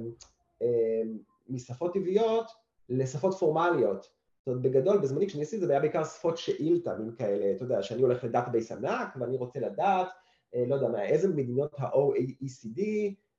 אה, 0.62 1.02
משפות 1.48 1.94
טבעיות 1.94 2.61
לשפות 2.88 3.34
פורמליות. 3.34 4.08
זאת 4.38 4.46
אומרת, 4.46 4.62
בגדול, 4.62 4.98
בזמני 4.98 5.26
כשאני 5.26 5.42
עשיתי 5.42 5.56
את 5.56 5.60
זה, 5.60 5.66
זה 5.66 5.72
היה 5.72 5.80
בעיקר 5.80 6.04
שפות 6.04 6.38
שאילתה, 6.38 6.94
מין 6.94 7.12
כאלה, 7.16 7.52
אתה 7.56 7.64
יודע, 7.64 7.82
שאני 7.82 8.02
הולך 8.02 8.24
לדאטאבייס 8.24 8.72
ענק 8.72 9.16
ואני 9.16 9.36
רוצה 9.36 9.60
לדעת, 9.60 10.08
אה, 10.54 10.64
לא 10.66 10.74
יודע 10.74 10.88
מה, 10.88 11.02
איזה 11.02 11.28
מדינות 11.28 11.74
ה-OECD, 11.78 12.80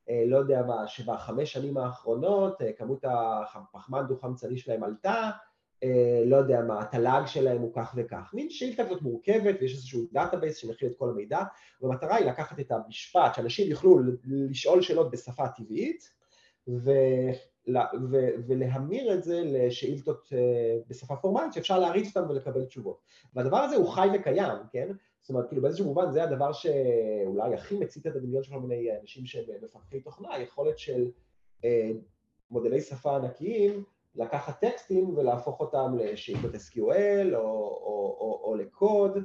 אה, 0.10 0.24
לא 0.28 0.38
יודע 0.38 0.62
מה, 0.62 0.88
שבחמש 0.88 1.54
שנים 1.54 1.78
האחרונות 1.78 2.62
אה, 2.62 2.74
כמות 2.74 3.06
הפחמן 3.06 4.08
דו-חמצני 4.08 4.58
שלהם 4.58 4.84
עלתה, 4.84 5.32
לא 6.26 6.36
יודע 6.36 6.62
מה, 6.62 6.82
התל"ג 6.82 7.22
שלהם 7.26 7.62
הוא 7.62 7.72
כך 7.76 7.94
וכך. 7.98 8.32
מין 8.34 8.50
שאילתה 8.50 8.86
כזאת 8.86 9.02
מורכבת 9.02 9.56
ויש 9.62 9.74
איזשהו 9.74 10.08
דאטאבייס 10.12 10.58
שמכיל 10.58 10.88
את 10.88 10.98
כל 10.98 11.10
המידע, 11.10 11.44
והמטרה 11.82 12.16
היא 12.16 12.26
לקחת 12.26 12.60
את 12.60 12.72
המשפט, 12.72 13.36
שאנשים 13.36 13.72
יוכלו 13.72 14.00
לשאול 14.24 14.82
שאלות 14.82 15.12
בשפה 15.12 15.48
טבעית, 15.48 16.10
ו... 16.68 16.91
ולהמיר 18.47 19.14
את 19.14 19.24
זה 19.24 19.41
לשאילתות 19.45 20.28
אה, 20.34 20.78
בשפה 20.88 21.16
פורמלית 21.16 21.53
שאפשר 21.53 21.80
להריץ 21.80 22.18
אותן 22.18 22.32
ולקבל 22.32 22.66
תשובות. 22.66 22.99
והדבר 23.34 23.57
הזה 23.57 23.76
הוא 23.76 23.89
חי 23.89 24.07
וקיים, 24.16 24.57
כן? 24.72 24.91
זאת 25.22 25.30
אומרת, 25.30 25.47
כאילו 25.47 25.61
באיזשהו 25.61 25.86
מובן 25.86 26.11
זה 26.11 26.24
הדבר 26.24 26.51
שאולי 26.51 27.53
הכי 27.53 27.80
מצית 27.80 28.07
את 28.07 28.16
הדמיון 28.16 28.43
של 28.43 28.51
כל 28.51 28.59
מיני 28.59 28.88
אנשים 29.01 29.26
שהם 29.26 29.43
מפתחי 29.64 29.99
תוכנה, 29.99 30.34
היכולת 30.34 30.80
של 30.80 31.11
אה, 31.66 31.91
מודלי 32.51 32.82
שפה 32.82 33.16
ענקיים 33.16 33.84
לקחת 34.16 34.59
טקסטים 34.61 35.18
ולהפוך 35.18 35.59
אותם 35.59 35.95
לשאילתות 35.97 36.55
SQL 36.55 37.36
או, 37.36 37.39
או, 37.39 38.18
או, 38.20 38.41
או 38.43 38.55
לקוד, 38.55 39.18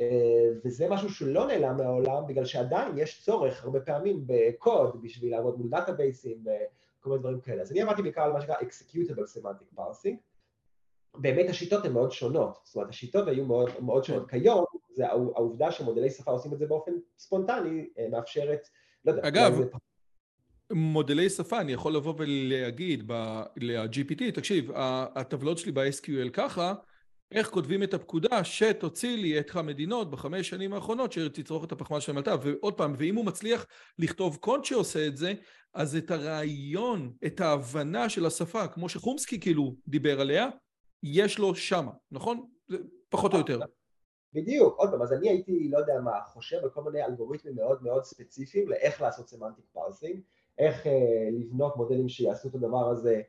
אה, 0.00 0.48
וזה 0.64 0.88
משהו 0.88 1.10
שלא 1.10 1.46
נעלם 1.46 1.76
מהעולם, 1.76 2.26
בגלל 2.26 2.44
שעדיין 2.44 2.98
יש 2.98 3.24
צורך 3.24 3.64
הרבה 3.64 3.80
פעמים 3.80 4.22
בקוד 4.26 5.02
בשביל 5.02 5.30
לעבוד 5.30 5.58
מול 5.58 5.68
דאטאבייסים 5.70 6.44
וכל 7.04 7.10
מיני 7.10 7.20
דברים 7.20 7.40
כאלה. 7.40 7.62
אז 7.62 7.72
אני 7.72 7.82
עבדתי 7.82 8.02
בעיקר 8.02 8.22
על 8.22 8.32
מה 8.32 8.40
שנקרא 8.40 8.56
Executable 8.56 9.38
Semantic 9.38 9.78
Parsing. 9.78 10.16
באמת 11.14 11.50
השיטות 11.50 11.84
הן 11.84 11.92
מאוד 11.92 12.12
שונות, 12.12 12.58
זאת 12.64 12.76
אומרת 12.76 12.88
השיטות 12.88 13.28
היו 13.28 13.46
מאוד, 13.46 13.70
מאוד 13.80 14.04
שונות. 14.04 14.30
כיום, 14.30 14.64
זה 14.90 15.06
העובדה 15.06 15.72
שמודלי 15.72 16.10
שפה 16.10 16.30
עושים 16.30 16.52
את 16.52 16.58
זה 16.58 16.66
באופן 16.66 16.92
ספונטני, 17.18 17.88
אה, 17.98 18.08
מאפשרת, 18.10 18.68
לא 19.04 19.10
יודע, 19.10 19.28
אגב, 19.28 19.52
מודלי 20.72 21.30
שפה, 21.30 21.60
אני 21.60 21.72
יכול 21.72 21.96
לבוא 21.96 22.14
ולהגיד 22.16 23.12
ל-GPT, 23.56 24.34
תקשיב, 24.34 24.70
הטבלות 25.14 25.58
שלי 25.58 25.72
ב-SQL 25.72 26.30
ככה, 26.32 26.74
איך 27.32 27.50
כותבים 27.50 27.82
את 27.82 27.94
הפקודה 27.94 28.44
שתוציא 28.44 29.16
לי 29.16 29.40
את 29.40 29.50
המדינות 29.54 30.10
בחמש 30.10 30.48
שנים 30.48 30.72
האחרונות 30.72 31.12
שתצרוך 31.12 31.64
את 31.64 31.72
הפחמן 31.72 32.00
שלהם 32.00 32.18
עלתה, 32.18 32.34
ועוד 32.42 32.74
פעם, 32.74 32.94
ואם 32.96 33.14
הוא 33.14 33.24
מצליח 33.24 33.66
לכתוב 33.98 34.36
קוד 34.36 34.64
שעושה 34.64 35.06
את 35.06 35.16
זה, 35.16 35.32
אז 35.74 35.96
את 35.96 36.10
הרעיון, 36.10 37.12
את 37.26 37.40
ההבנה 37.40 38.08
של 38.08 38.26
השפה, 38.26 38.66
כמו 38.66 38.88
שחומסקי 38.88 39.40
כאילו 39.40 39.74
דיבר 39.88 40.20
עליה, 40.20 40.48
יש 41.02 41.38
לו 41.38 41.54
שמה, 41.54 41.92
נכון? 42.12 42.46
פחות 43.08 43.32
או 43.32 43.38
יותר. 43.38 43.60
בדיוק, 44.34 44.78
עוד 44.78 44.90
פעם, 44.90 45.02
אז 45.02 45.12
אני 45.12 45.28
הייתי, 45.28 45.68
לא 45.72 45.78
יודע 45.78 46.00
מה, 46.04 46.12
חושב 46.26 46.56
על 46.62 46.70
כל 46.70 46.82
מיני 46.82 47.04
אלגוריתמים 47.04 47.54
מאוד 47.54 47.82
מאוד 47.82 48.04
ספציפיים 48.04 48.68
לאיך 48.68 49.02
לעשות 49.02 49.28
semantic 49.28 49.64
parsing, 49.72 50.20
איך 50.58 50.86
אה, 50.86 50.92
לבנות 51.32 51.76
מודלים 51.76 52.08
שיעשו 52.08 52.48
את 52.48 52.54
הדבר 52.54 52.88
הזה 52.90 53.20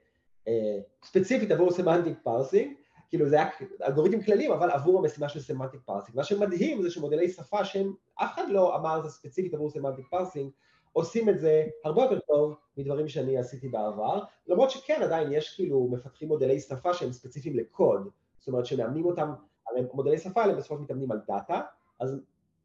אה, 0.47 0.77
ספציפית 1.03 1.51
עבור 1.51 1.71
semantic 1.71 2.17
parsing, 2.23 2.73
כאילו 3.15 3.29
זה 3.29 3.35
היה 3.35 3.49
אלגוריתם 3.87 4.21
כלליים, 4.21 4.51
אבל 4.51 4.71
עבור 4.71 4.99
המשימה 4.99 5.29
של 5.29 5.39
semantic 5.39 5.81
parsing. 5.85 6.17
מה 6.17 6.23
שמדהים 6.23 6.81
זה 6.81 6.91
שמודלי 6.91 7.29
שפה 7.29 7.65
שהם, 7.65 7.93
אף 8.15 8.33
אחד 8.33 8.49
לא 8.49 8.75
אמר 8.75 9.01
זה 9.01 9.09
ספציפית 9.09 9.53
עבור 9.53 9.69
semantic 9.69 10.07
parsing, 10.09 10.51
עושים 10.93 11.29
את 11.29 11.39
זה 11.39 11.65
הרבה 11.83 12.01
יותר 12.01 12.19
טוב 12.19 12.55
מדברים 12.77 13.07
שאני 13.07 13.37
עשיתי 13.37 13.67
בעבר, 13.67 14.19
למרות 14.47 14.69
שכן 14.69 15.01
עדיין 15.01 15.31
יש 15.31 15.55
כאילו 15.55 15.87
מפתחים 15.91 16.27
מודלי 16.27 16.59
שפה 16.59 16.93
שהם 16.93 17.11
ספציפיים 17.11 17.55
לקוד, 17.55 18.09
זאת 18.39 18.47
אומרת 18.47 18.65
שמאמנים 18.65 19.05
אותם, 19.05 19.33
הרי 19.69 19.81
מודלי 19.93 20.17
שפה 20.17 20.41
האלה 20.41 20.53
בסופו 20.53 20.75
מתאמנים 20.75 21.11
על 21.11 21.19
דאטה, 21.27 21.61
אז 21.99 22.19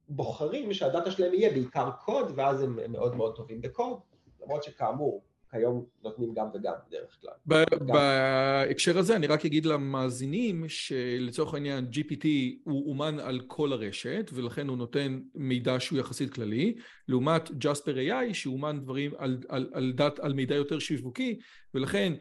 בוחרים 0.08 0.72
שהדאטה 0.72 1.10
שלהם 1.10 1.34
יהיה 1.34 1.50
בעיקר 1.50 1.90
קוד, 2.04 2.32
ואז 2.34 2.62
הם 2.62 2.78
מאוד 2.88 3.16
מאוד 3.16 3.36
טובים 3.36 3.60
בקוד, 3.60 3.98
למרות 4.42 4.62
שכאמור, 4.62 5.22
כיום 5.50 5.84
נותנים 6.02 6.34
גם 6.34 6.46
וגם 6.54 6.72
בדרך 6.88 7.16
כלל. 7.20 7.58
בהקשר 7.86 8.98
הזה 8.98 9.16
אני 9.16 9.26
רק 9.26 9.44
אגיד 9.44 9.66
למאזינים 9.66 10.64
שלצורך 10.68 11.54
העניין 11.54 11.86
GPT 11.92 12.26
הוא 12.64 12.90
אומן 12.90 13.18
על 13.20 13.40
כל 13.46 13.72
הרשת 13.72 14.30
ולכן 14.34 14.68
הוא 14.68 14.76
נותן 14.76 15.20
מידע 15.34 15.80
שהוא 15.80 15.98
יחסית 15.98 16.34
כללי. 16.34 16.74
לעומת 17.08 17.48
Jasper 17.48 17.96
AI 18.08 18.34
שהוא 18.34 18.54
אומן 18.54 18.80
דברים 18.80 19.12
על, 19.18 19.38
על, 19.48 19.70
על, 19.72 19.92
דת, 19.92 20.18
על 20.18 20.32
מידע 20.32 20.54
יותר 20.54 20.78
שיווקי 20.78 21.38
ולכן 21.74 22.12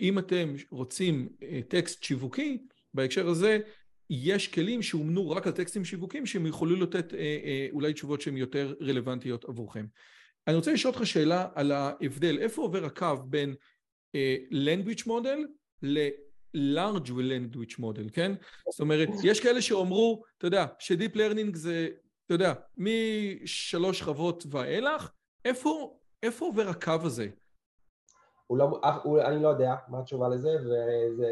אם 0.00 0.18
אתם 0.18 0.54
רוצים 0.70 1.28
אה, 1.42 1.60
טקסט 1.68 2.02
שיווקי 2.02 2.58
בהקשר 2.94 3.28
הזה 3.28 3.58
יש 4.10 4.48
כלים 4.48 4.82
שאומנו 4.82 5.30
רק 5.30 5.46
על 5.46 5.52
טקסטים 5.52 5.84
שיווקים 5.84 6.26
שהם 6.26 6.46
יכולים 6.46 6.82
לתת 6.82 7.14
אה, 7.14 7.18
אה, 7.18 7.66
אולי 7.72 7.92
תשובות 7.92 8.20
שהן 8.20 8.36
יותר 8.36 8.74
רלוונטיות 8.80 9.44
עבורכם 9.44 9.86
אני 10.46 10.56
רוצה 10.56 10.72
לשאול 10.72 10.94
אותך 10.94 11.06
שאלה 11.06 11.48
על 11.54 11.72
ההבדל, 11.72 12.38
איפה 12.38 12.62
עובר 12.62 12.84
הקו 12.84 13.16
בין 13.24 13.54
uh, 14.16 14.52
language 14.52 15.06
model 15.06 15.38
ל-large 15.82 17.08
language 17.10 17.78
model, 17.80 18.10
כן? 18.12 18.32
זאת 18.70 18.80
אומרת, 18.80 19.08
יש 19.24 19.40
כאלה 19.40 19.62
שאומרו, 19.62 20.22
אתה 20.38 20.46
יודע, 20.46 20.66
ש-deep 20.78 21.14
learning 21.16 21.54
זה, 21.56 21.88
אתה 22.26 22.34
יודע, 22.34 22.52
משלוש 22.76 23.98
שכבות 23.98 24.44
ואילך, 24.50 25.10
איפה, 25.44 25.98
איפה 26.22 26.44
עובר 26.44 26.68
הקו 26.68 26.94
הזה? 27.02 27.28
הוא 28.46 28.58
לא, 28.58 28.80
הוא, 29.02 29.20
אני 29.20 29.42
לא 29.42 29.48
יודע 29.48 29.74
מה 29.88 29.98
התשובה 30.00 30.28
לזה, 30.28 30.50
וזה 30.60 31.26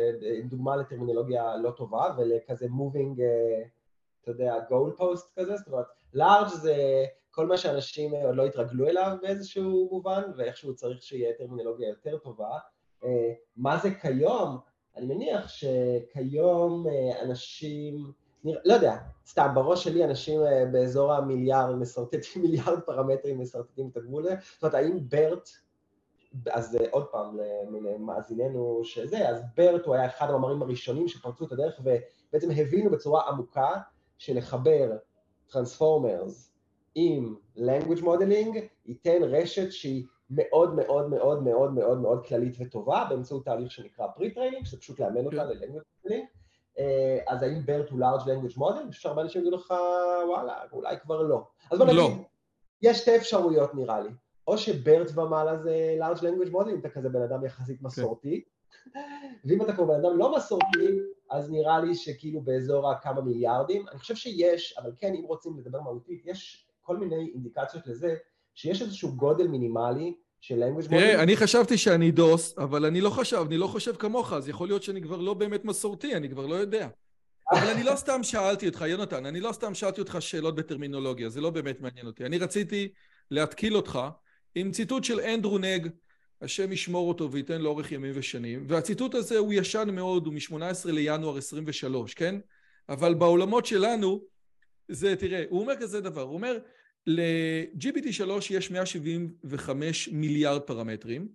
דוגמה 0.44 0.76
לטרמינולוגיה 0.76 1.56
לא 1.56 1.70
טובה, 1.70 2.14
ולכזה 2.18 2.66
moving, 2.66 3.18
uh, 3.18 3.68
אתה 4.22 4.30
יודע, 4.30 4.54
goal 4.68 5.00
post 5.00 5.40
כזה, 5.40 5.56
זאת 5.56 5.68
אומרת, 5.68 5.86
large 6.16 6.48
זה 6.48 7.04
כל 7.34 7.46
מה 7.46 7.56
שאנשים 7.56 8.14
עוד 8.14 8.36
לא 8.36 8.46
התרגלו 8.46 8.88
אליו 8.88 9.16
באיזשהו 9.22 9.88
מובן, 9.92 10.22
ואיכשהו 10.36 10.74
צריך 10.74 11.02
שיהיה 11.02 11.32
טרמינולוגיה 11.38 11.88
יותר 11.88 12.18
טובה. 12.18 12.58
אה, 13.04 13.32
מה 13.56 13.78
זה 13.78 13.94
כיום? 13.94 14.58
אני 14.96 15.06
מניח 15.06 15.48
שכיום 15.48 16.86
אה, 16.88 17.22
אנשים, 17.22 18.12
לא 18.44 18.74
יודע, 18.74 18.96
סתם, 19.26 19.50
בראש 19.54 19.84
שלי 19.84 20.04
אנשים 20.04 20.40
אה, 20.40 20.64
באזור 20.72 21.12
המיליארד 21.12 21.74
מסרטטים, 21.74 22.42
מיליארד 22.42 22.80
פרמטרים 22.80 23.38
מסרטטים 23.38 23.88
את 23.92 23.96
הגבול 23.96 24.22
הזה, 24.22 24.34
זאת 24.54 24.62
אומרת, 24.62 24.74
האם 24.74 25.08
ברט, 25.08 25.48
אז 26.50 26.78
עוד 26.90 27.06
פעם, 27.06 27.38
למאזיננו 27.70 28.80
שזה, 28.84 29.28
אז 29.28 29.42
ברט 29.56 29.86
הוא 29.86 29.94
היה 29.94 30.06
אחד 30.06 30.30
המאמרים 30.30 30.62
הראשונים 30.62 31.08
שפרצו 31.08 31.46
את 31.46 31.52
הדרך 31.52 31.80
ובעצם 31.80 32.50
הבינו 32.50 32.90
בצורה 32.90 33.28
עמוקה 33.28 33.70
שלחבר 34.18 34.96
טרנספורמרס 35.50 36.53
עם 36.94 37.34
language 37.56 38.02
modeling 38.02 38.58
ייתן 38.86 39.22
רשת 39.22 39.72
שהיא 39.72 40.04
מאוד 40.30 40.74
מאוד 40.74 41.10
מאוד 41.10 41.42
מאוד 41.42 41.72
מאוד 41.72 41.98
מאוד 41.98 42.26
כללית 42.26 42.56
וטובה 42.60 43.06
באמצעות 43.08 43.44
תהליך 43.44 43.70
שנקרא 43.70 44.06
pre-training, 44.06 44.64
שזה 44.64 44.80
פשוט 44.80 45.00
לאמן 45.00 45.24
אותה 45.24 45.36
כן. 45.36 45.48
ל-language 45.48 46.06
modeling. 46.06 46.26
אה, 46.78 47.18
אז 47.26 47.42
האם 47.42 47.58
BERT 47.66 47.90
הוא 47.90 48.00
large 48.00 48.22
language 48.22 48.58
model? 48.58 48.80
אני 48.80 48.90
חושב 48.90 49.02
שהרבה 49.02 49.22
אנשים 49.22 49.40
יגידו 49.40 49.56
לך, 49.56 49.74
וואלה, 50.28 50.54
אולי 50.72 50.96
כבר 51.02 51.22
לא. 51.22 51.46
אז 51.70 51.78
בוא 51.78 51.86
לא. 51.86 52.08
נגיד, 52.08 52.22
יש 52.82 52.98
שתי 52.98 53.16
אפשרויות 53.16 53.74
נראה 53.74 54.00
לי. 54.00 54.10
או 54.46 54.58
שברט 54.58 55.18
ומעלה 55.18 55.56
זה 55.56 55.96
large 56.00 56.18
language 56.18 56.52
model, 56.52 56.70
אם 56.70 56.78
אתה 56.78 56.88
כזה 56.88 57.08
בן 57.08 57.22
אדם 57.22 57.44
יחסית 57.44 57.80
כן. 57.80 57.86
מסורתי, 57.86 58.44
ואם 59.44 59.62
אתה 59.62 59.72
כבר 59.72 59.84
בן 59.84 59.94
אדם 59.94 60.18
לא 60.18 60.36
מסורתי, 60.36 60.98
אז 61.30 61.50
נראה 61.50 61.80
לי 61.80 61.94
שכאילו 61.94 62.40
באזור 62.40 62.90
הכמה 62.90 63.20
מיליארדים. 63.20 63.88
אני 63.88 63.98
חושב 63.98 64.14
שיש, 64.14 64.78
אבל 64.78 64.92
כן, 64.98 65.14
אם 65.14 65.24
רוצים 65.24 65.58
לדבר 65.58 65.80
מהותית, 65.80 66.22
יש 66.26 66.63
כל 66.84 66.96
מיני 66.96 67.30
אינדיקציות 67.34 67.86
לזה 67.86 68.14
שיש 68.54 68.82
איזשהו 68.82 69.16
גודל 69.16 69.46
מינימלי 69.46 70.14
של 70.40 70.62
language 70.62 70.84
model. 70.84 70.88
תראה, 70.88 71.22
אני 71.22 71.36
חשבתי 71.36 71.78
שאני 71.78 72.10
דוס, 72.10 72.58
אבל 72.58 72.84
אני 72.84 73.00
לא 73.00 73.10
חשב, 73.10 73.44
אני 73.46 73.56
לא 73.56 73.66
חושב 73.66 73.96
כמוך, 73.96 74.32
אז 74.32 74.48
יכול 74.48 74.68
להיות 74.68 74.82
שאני 74.82 75.02
כבר 75.02 75.20
לא 75.20 75.34
באמת 75.34 75.64
מסורתי, 75.64 76.14
אני 76.14 76.28
כבר 76.30 76.46
לא 76.46 76.54
יודע. 76.54 76.88
אבל 77.52 77.70
אני 77.70 77.82
לא 77.82 77.96
סתם 77.96 78.22
שאלתי 78.22 78.68
אותך, 78.68 78.84
יונתן, 78.88 79.26
אני 79.26 79.40
לא 79.40 79.52
סתם 79.52 79.74
שאלתי 79.74 80.00
אותך 80.00 80.16
שאלות 80.20 80.54
בטרמינולוגיה, 80.54 81.28
זה 81.28 81.40
לא 81.40 81.50
באמת 81.50 81.80
מעניין 81.80 82.06
אותי. 82.06 82.26
אני 82.26 82.38
רציתי 82.38 82.88
להתקיל 83.30 83.76
אותך 83.76 83.98
עם 84.54 84.70
ציטוט 84.70 85.04
של 85.04 85.20
אנדרו 85.20 85.58
נג, 85.58 85.88
השם 86.42 86.72
ישמור 86.72 87.08
אותו 87.08 87.32
וייתן 87.32 87.60
לאורך 87.60 87.92
ימים 87.92 88.12
ושנים, 88.14 88.64
והציטוט 88.68 89.14
הזה 89.14 89.38
הוא 89.38 89.52
ישן 89.52 89.88
מאוד, 89.92 90.26
הוא 90.26 90.34
מ-18 90.34 90.90
לינואר 90.90 91.36
23, 91.36 92.14
כן? 92.14 92.34
אבל 92.88 93.14
בעולמות 93.14 93.66
שלנו, 93.66 94.20
זה, 94.88 95.16
תראה, 95.16 95.44
הוא 95.48 95.60
אומר 95.60 95.76
כזה 95.76 96.00
דבר, 96.00 96.22
הוא 96.22 96.34
אומר, 96.34 96.58
ל-GPT3 97.06 98.30
יש 98.50 98.70
175 98.70 100.08
מיליארד 100.08 100.60
פרמטרים. 100.60 101.28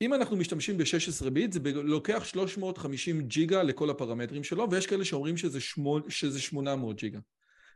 אם 0.00 0.14
אנחנו 0.14 0.36
משתמשים 0.36 0.78
ב-16 0.78 1.30
ביט, 1.30 1.52
זה 1.52 1.60
לוקח 1.64 2.24
350 2.24 3.22
ג'יגה 3.22 3.62
לכל 3.62 3.90
הפרמטרים 3.90 4.44
שלו, 4.44 4.70
ויש 4.70 4.86
כאלה 4.86 5.04
שאומרים 5.04 5.36
שזה, 5.36 5.60
שמונה, 5.60 6.04
שזה 6.08 6.40
800 6.40 6.96
ג'יגה. 6.96 7.18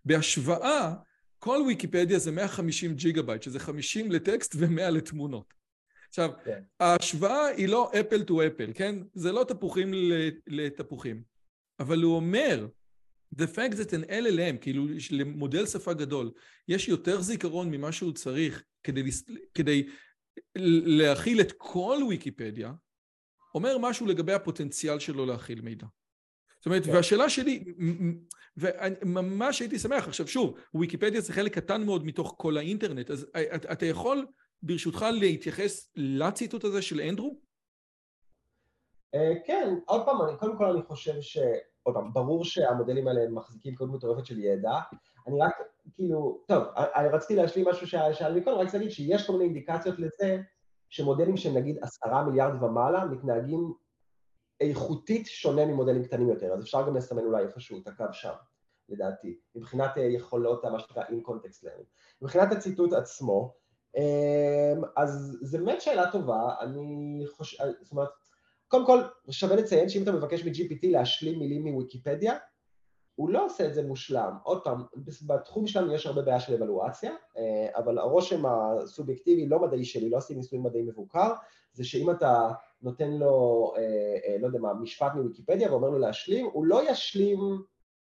בהשוואה, 0.05 0.95
כל 1.39 1.63
ויקיפדיה 1.67 2.19
זה 2.19 2.31
150 2.31 2.95
ג'יגה 2.95 3.23
בייט, 3.23 3.43
שזה 3.43 3.59
50 3.59 4.13
לטקסט 4.13 4.55
ו-100 4.59 4.91
לתמונות. 4.91 5.55
עכשיו, 6.09 6.31
כן. 6.45 6.63
ההשוואה 6.81 7.47
היא 7.47 7.69
לא 7.69 7.91
apple 8.01 8.23
to 8.23 8.47
apple, 8.47 8.71
כן? 8.75 8.97
זה 9.15 9.33
לא 9.33 9.45
תפוחים 9.45 9.91
לתפוחים. 10.47 11.23
אבל 11.81 12.03
הוא 12.03 12.17
אומר 12.17 12.67
The 13.37 13.47
fact 13.47 13.77
that 13.77 13.93
an 13.93 14.11
LLM, 14.11 14.59
כאילו 14.61 14.87
למודל 15.11 15.67
שפה 15.67 15.95
גדול, 15.95 16.33
יש 16.69 16.89
יותר 16.89 17.21
זיכרון 17.21 17.71
ממה 17.71 17.93
שהוא 17.93 18.13
צריך 18.13 18.63
כדי, 18.83 19.03
כדי 19.55 19.89
להכיל 20.87 21.41
את 21.41 21.53
כל 21.57 21.99
ויקיפדיה, 22.09 22.73
אומר 23.55 23.79
משהו 23.79 24.07
לגבי 24.07 24.33
הפוטנציאל 24.33 24.99
שלו 24.99 25.27
להכיל 25.27 25.61
מידע. 25.61 25.87
זאת 26.59 26.67
אומרת, 26.67 26.85
כן. 26.85 26.91
והשאלה 26.95 27.31
שלי, 27.31 27.65
וממש 28.57 29.61
הייתי 29.61 29.79
שמח, 29.79 30.09
עכשיו 30.09 30.29
שוב, 30.29 30.59
ויקיפדיה 30.75 31.21
זה 31.21 31.33
חלק 31.33 31.55
קטן 31.55 31.85
מאוד 31.85 32.07
מתוך 32.07 32.35
כל 32.39 32.57
האינטרנט, 32.57 33.11
אז 33.11 33.27
אתה 33.73 33.87
יכול 33.87 34.27
ברשותך 34.63 35.07
להתייחס 35.13 35.91
לציטוט 35.97 36.65
הזה 36.65 36.83
של 36.83 37.01
אנדרו? 37.01 37.41
אה, 39.15 39.33
כן, 39.47 39.75
עוד 39.87 40.05
פעם, 40.05 40.37
קודם 40.37 40.59
כל 40.59 40.65
אני 40.65 40.83
חושב 40.83 41.21
ש... 41.21 41.39
עוד 41.83 41.95
פעם, 41.95 42.13
ברור 42.13 42.45
שהמודלים 42.45 43.09
האלה 43.09 43.31
מחזיקים 43.31 43.75
כמות 43.75 43.91
מטורפת 43.91 44.27
של 44.27 44.39
ידע, 44.39 44.73
אני 45.27 45.41
רק, 45.41 45.53
כאילו, 45.95 46.41
טוב, 46.47 46.63
אני 46.77 47.09
רציתי 47.09 47.37
להשלים 47.37 47.69
משהו 47.69 47.87
ששאל 47.87 48.39
מקודם, 48.39 48.59
רק 48.59 48.75
להגיד 48.75 48.91
שיש 48.91 49.27
כל 49.27 49.33
מיני 49.33 49.45
אינדיקציות 49.45 49.99
לזה 49.99 50.43
שמודלים 50.89 51.37
של 51.37 51.51
נגיד 51.51 51.79
עשרה 51.83 52.25
מיליארד 52.25 52.63
ומעלה 52.63 53.05
מתנהגים 53.05 53.75
איכותית 54.61 55.27
שונה 55.27 55.67
ממודלים 55.67 56.05
קטנים 56.05 56.29
יותר, 56.29 56.53
אז 56.53 56.63
אפשר 56.63 56.87
גם 56.87 56.97
לסמן 56.97 57.25
אולי 57.25 57.43
איפשהו 57.43 57.79
את 57.83 57.89
הקו 57.89 58.05
שם, 58.13 58.33
לדעתי, 58.89 59.39
מבחינת 59.55 59.99
אה, 59.99 60.03
יכולות, 60.03 60.65
מה 60.65 60.79
שנקרא 60.79 61.03
in 61.05 61.29
context 61.29 61.65
learning. 61.65 61.85
מבחינת 62.23 62.53
הציטוט 62.53 62.93
עצמו, 62.93 63.55
אה, 63.97 64.73
אז 64.97 65.39
זו 65.43 65.59
באמת 65.59 65.81
שאלה 65.81 66.13
טובה, 66.13 66.55
אני 66.61 67.25
חושב, 67.37 67.65
זאת 67.83 67.93
אומרת, 67.93 68.09
קודם 68.71 68.87
כל, 68.87 69.01
שווה 69.31 69.57
לציין 69.57 69.89
שאם 69.89 70.03
אתה 70.03 70.13
מבקש 70.13 70.45
מ-GPT 70.45 70.79
להשלים 70.83 71.39
מילים 71.39 71.67
מוויקיפדיה, 71.67 72.35
הוא 73.15 73.31
לא 73.31 73.47
עושה 73.47 73.67
את 73.67 73.75
זה 73.75 73.83
מושלם. 73.83 74.37
עוד 74.43 74.65
פעם, 74.65 74.83
בתחום 75.27 75.67
שלנו 75.67 75.95
יש 75.95 76.07
הרבה 76.07 76.23
בעיה 76.23 76.41
של 76.41 76.55
אבלואציה, 76.55 77.13
אה, 77.37 77.69
אבל 77.77 77.99
הרושם 77.99 78.47
הסובייקטיבי, 78.47 79.47
לא 79.47 79.61
מדעי 79.63 79.85
שלי, 79.85 80.11
לא 80.11 80.17
עושים 80.17 80.37
ניסוי 80.37 80.59
מדעי 80.59 80.83
מבוקר, 80.83 81.33
זה 81.73 81.85
שאם 81.85 82.11
אתה 82.11 82.51
נותן 82.83 83.11
לו, 83.11 83.73
אה, 83.77 83.83
אה, 84.27 84.37
לא 84.41 84.47
יודע 84.47 84.59
מה, 84.59 84.75
משפט 84.75 85.13
מוויקיפדיה 85.15 85.73
ואומר 85.73 85.89
לו 85.89 85.99
להשלים, 85.99 86.47
הוא 86.53 86.67
לא 86.67 86.91
ישלים 86.91 87.63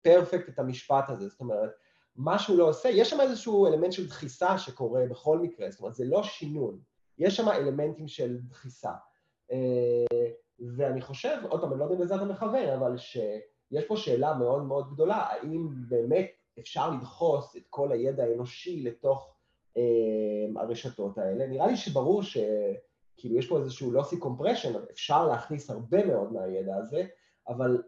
פרפקט 0.02 0.48
את 0.48 0.58
המשפט 0.58 1.04
הזה, 1.08 1.28
זאת 1.28 1.40
אומרת, 1.40 1.70
מה 2.16 2.38
שהוא 2.38 2.58
לא 2.58 2.68
עושה, 2.68 2.88
יש 2.88 3.10
שם 3.10 3.20
איזשהו 3.20 3.66
אלמנט 3.66 3.92
של 3.92 4.06
דחיסה 4.06 4.58
שקורה 4.58 5.06
בכל 5.10 5.38
מקרה, 5.38 5.70
זאת 5.70 5.80
אומרת, 5.80 5.94
זה 5.94 6.04
לא 6.04 6.22
שינון, 6.22 6.78
יש 7.18 7.36
שם 7.36 7.48
אלמנטים 7.48 8.08
של 8.08 8.38
דחיסה. 8.48 8.92
ואני 10.76 11.00
חושב, 11.00 11.36
עוד 11.48 11.60
פעם, 11.60 11.72
אני 11.72 11.80
לא 11.80 11.84
יודע 11.84 11.96
אם 11.96 12.02
לזה 12.02 12.14
אתה 12.14 12.24
מכוון, 12.24 12.68
אבל 12.68 12.96
שיש 12.96 13.84
פה 13.88 13.96
שאלה 13.96 14.34
מאוד 14.34 14.62
מאוד 14.62 14.92
גדולה, 14.92 15.16
האם 15.16 15.68
באמת 15.88 16.30
אפשר 16.58 16.90
לדחוס 16.90 17.56
את 17.56 17.62
כל 17.70 17.92
הידע 17.92 18.24
האנושי 18.24 18.82
לתוך 18.82 19.34
אה, 19.76 20.62
הרשתות 20.62 21.18
האלה? 21.18 21.46
נראה 21.46 21.66
לי 21.66 21.76
שברור 21.76 22.22
שכאילו 22.22 23.38
יש 23.38 23.48
פה 23.48 23.58
איזשהו 23.58 23.90
לוסי 23.90 24.18
קומפרשן, 24.18 24.72
אפשר 24.90 25.28
להכניס 25.28 25.70
הרבה 25.70 26.06
מאוד 26.06 26.32
מהידע 26.32 26.76
הזה, 26.76 27.04
אבל 27.48 27.82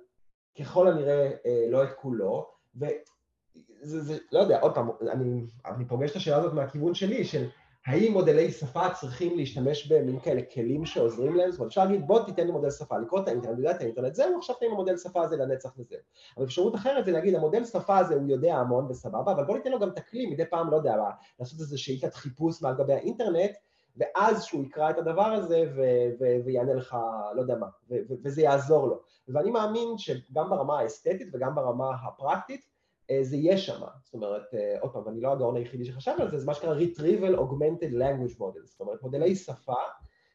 ככל 0.58 0.88
הנראה 0.88 1.30
לא 1.70 1.84
את 1.84 1.92
כולו, 1.96 2.50
וזה, 2.76 4.00
זה, 4.00 4.18
לא 4.32 4.38
יודע, 4.38 4.60
עוד 4.60 4.74
פעם, 4.74 4.90
אני, 5.12 5.46
אני 5.66 5.84
פוגש 5.84 6.10
את 6.10 6.16
השאלה 6.16 6.36
הזאת 6.36 6.52
מהכיוון 6.52 6.94
שלי, 6.94 7.24
של 7.24 7.48
האם 7.90 8.12
מודלי 8.12 8.50
שפה 8.50 8.90
צריכים 9.00 9.36
להשתמש 9.36 9.92
במין 9.92 10.20
כאלה 10.20 10.40
כלים 10.54 10.86
שעוזרים 10.86 11.34
להם? 11.34 11.50
זאת 11.50 11.58
אומרת, 11.58 11.70
אפשר 11.70 11.84
להגיד, 11.84 12.06
בוא 12.06 12.24
תיתן 12.24 12.46
לי 12.46 12.52
מודל 12.52 12.70
שפה, 12.70 12.98
לקרוא 12.98 13.20
את 13.20 13.28
האינטרנט, 13.28 13.58
יודע 13.58 13.70
את 13.70 13.80
האינטרנט, 13.80 14.14
זהו, 14.14 14.38
עכשיו 14.38 14.56
תן 14.56 14.66
לי 14.66 14.72
מודל 14.72 14.96
שפה 14.96 15.22
הזה 15.22 15.36
לנצח 15.36 15.70
וזהו. 15.78 15.98
אבל 16.36 16.44
אפשרות 16.44 16.74
אחרת 16.74 17.04
זה 17.04 17.12
להגיד, 17.12 17.34
המודל 17.34 17.64
שפה 17.64 17.98
הזה 17.98 18.14
הוא 18.14 18.28
יודע 18.28 18.56
המון 18.56 18.86
וסבבה, 18.90 19.32
אבל 19.32 19.44
בוא 19.44 19.56
ניתן 19.56 19.70
לו 19.70 19.78
גם 19.78 19.88
את 19.88 19.98
הכלי, 19.98 20.26
מדי 20.26 20.46
פעם, 20.46 20.70
לא 20.70 20.76
יודע, 20.76 20.96
לעשות 21.40 21.60
איזה 21.60 21.78
שאילתת 21.78 22.14
חיפוש 22.14 22.62
מעל 22.62 22.74
גבי 22.74 22.92
האינטרנט, 22.92 23.50
ואז 23.96 24.44
שהוא 24.44 24.64
יקרא 24.64 24.90
את 24.90 24.98
הדבר 24.98 25.26
הזה 25.26 25.64
ו- 25.76 26.10
ו- 26.20 26.44
ויענה 26.44 26.74
לך, 26.74 26.96
לא 27.34 27.40
יודע 27.40 27.56
מה, 27.56 27.66
ו- 27.90 27.94
ו- 28.08 28.14
וזה 28.24 28.42
יעזור 28.42 28.88
לו. 28.88 29.00
ואני 29.28 29.50
מאמין 29.50 29.98
שגם 29.98 30.50
ברמה 30.50 30.78
האסתטית 30.78 31.28
וגם 31.32 31.54
ברמה 31.54 31.90
הפרקטית, 32.06 32.69
זה 33.22 33.36
יהיה 33.36 33.58
שם, 33.58 33.80
זאת 34.04 34.14
אומרת, 34.14 34.54
אה, 34.54 34.76
עוד 34.80 34.92
פעם, 34.92 35.08
אני 35.08 35.20
לא 35.20 35.32
הגאון 35.32 35.56
היחידי 35.56 35.84
שחשב 35.84 36.12
על 36.18 36.30
זה, 36.30 36.38
זה 36.38 36.46
מה 36.46 36.54
שנקרא 36.54 36.74
Retrieval 36.74 37.36
Augmented 37.38 37.92
Language 37.92 38.38
Model, 38.38 38.64
זאת 38.64 38.80
אומרת, 38.80 39.02
מודלי 39.02 39.36
שפה 39.36 39.74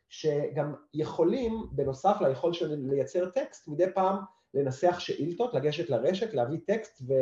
שגם 0.09 0.73
יכולים, 0.93 1.53
בנוסף 1.71 2.17
ליכול 2.21 2.53
של 2.53 2.75
לייצר 2.75 3.29
טקסט, 3.29 3.67
מדי 3.67 3.85
פעם 3.93 4.17
לנסח 4.53 4.99
שאילתות, 4.99 5.53
לגשת 5.53 5.89
לרשת, 5.89 6.33
להביא 6.33 6.59
טקסט 6.67 7.01
ו, 7.07 7.13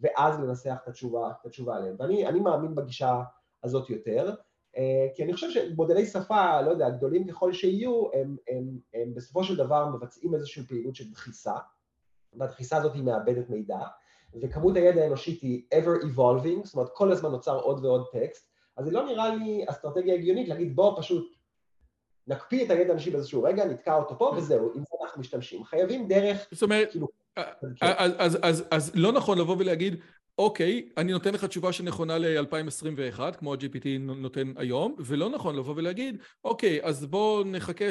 ואז 0.00 0.40
לנסח 0.40 0.76
את 0.82 0.88
התשובה, 0.88 1.30
את 1.40 1.46
התשובה 1.46 1.76
עליהם. 1.76 1.96
ואני 1.98 2.40
מאמין 2.40 2.74
בגישה 2.74 3.22
הזאת 3.64 3.90
יותר, 3.90 4.34
אה, 4.76 5.06
כי 5.14 5.24
אני 5.24 5.32
חושב 5.32 5.50
שמודלי 5.50 6.06
שפה, 6.06 6.60
לא 6.60 6.70
יודע, 6.70 6.90
גדולים 6.90 7.26
ככל 7.26 7.52
שיהיו, 7.52 8.12
הם, 8.12 8.36
הם, 8.48 8.78
הם 8.94 9.14
בסופו 9.14 9.44
של 9.44 9.56
דבר 9.56 9.88
מבצעים 9.88 10.34
איזושהי 10.34 10.62
פעילות 10.62 10.94
של 10.94 11.10
דחיסה, 11.10 11.54
והדחיסה 12.34 12.76
הזאת 12.76 12.94
היא 12.94 13.02
מאבדת 13.02 13.50
מידע, 13.50 13.78
וכמות 14.42 14.76
הידע 14.76 15.02
האנושית 15.02 15.42
היא 15.42 15.62
ever 15.74 16.02
evolving, 16.02 16.64
זאת 16.64 16.74
אומרת 16.74 16.88
כל 16.94 17.12
הזמן 17.12 17.30
נוצר 17.30 17.60
עוד 17.60 17.84
ועוד 17.84 18.04
טקסט, 18.12 18.50
אז 18.76 18.84
זה 18.84 18.90
לא 18.90 19.06
נראה 19.06 19.34
לי 19.34 19.64
אסטרטגיה 19.68 20.14
הגיונית 20.14 20.48
להגיד 20.48 20.76
בוא 20.76 21.00
פשוט 21.00 21.36
נקפיא 22.26 22.64
את 22.64 22.70
הידע 22.70 22.88
האנושי 22.88 23.10
באיזשהו 23.10 23.42
רגע, 23.42 23.64
נתקע 23.64 23.94
אותו 23.94 24.18
פה 24.18 24.32
וזהו, 24.36 24.72
עם 24.74 24.80
זה 24.80 24.96
אנחנו 25.02 25.20
משתמשים. 25.20 25.64
חייבים 25.64 26.08
דרך, 26.08 26.46
זאת 26.52 26.62
אומרת, 26.62 26.90
כאילו... 26.90 27.08
אז, 27.36 27.52
אז, 28.00 28.14
אז, 28.18 28.38
אז, 28.42 28.64
אז 28.70 28.92
לא 28.94 29.12
נכון 29.12 29.38
לבוא 29.38 29.56
ולהגיד 29.58 29.96
אוקיי, 30.38 30.88
אני 30.96 31.12
נותן 31.12 31.34
לך 31.34 31.44
תשובה 31.44 31.72
שנכונה 31.72 32.18
ל-2021, 32.18 33.20
כמו 33.38 33.54
ה-GPT 33.54 33.98
נותן 33.98 34.52
היום, 34.56 34.96
ולא 34.98 35.30
נכון 35.30 35.56
לבוא 35.56 35.74
ולהגיד, 35.76 36.22
אוקיי, 36.44 36.80
אז 36.82 37.06
בואו 37.06 37.44
נחכה 37.44 37.84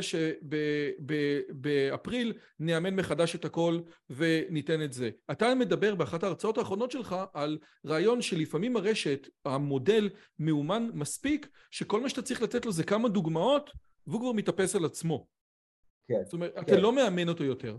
שבאפריל 1.62 2.34
נאמן 2.60 2.96
מחדש 2.96 3.36
את 3.36 3.46
הכל 3.46 3.80
וניתן 4.10 4.82
את 4.82 4.93
זה. 4.93 5.10
אתה 5.32 5.56
מדבר 5.56 5.96
באחת 5.96 6.24
ההרצאות 6.24 6.58
האחרונות 6.58 6.91
שלך 6.91 7.16
על 7.34 7.58
רעיון 7.86 8.22
שלפעמים 8.22 8.78
הרשת, 8.78 9.28
המודל, 9.46 10.10
מאומן 10.39 10.89
מספיק, 10.93 11.48
שכל 11.72 12.02
מה 12.02 12.10
שאתה 12.10 12.22
צריך 12.22 12.41
לתת 12.41 12.66
לו 12.66 12.72
זה 12.72 12.84
כמה 12.84 13.10
דוגמאות, 13.10 13.72
והוא 14.08 14.22
כבר 14.22 14.32
מתאפס 14.32 14.76
על 14.76 14.86
עצמו. 14.86 15.28
כן. 16.08 16.24
זאת 16.24 16.34
אומרת, 16.34 16.56
כן. 16.56 16.62
אתה 16.62 16.78
לא 16.78 16.93
מאמן 16.93 17.30
אותו 17.30 17.43
יותר. 17.43 17.78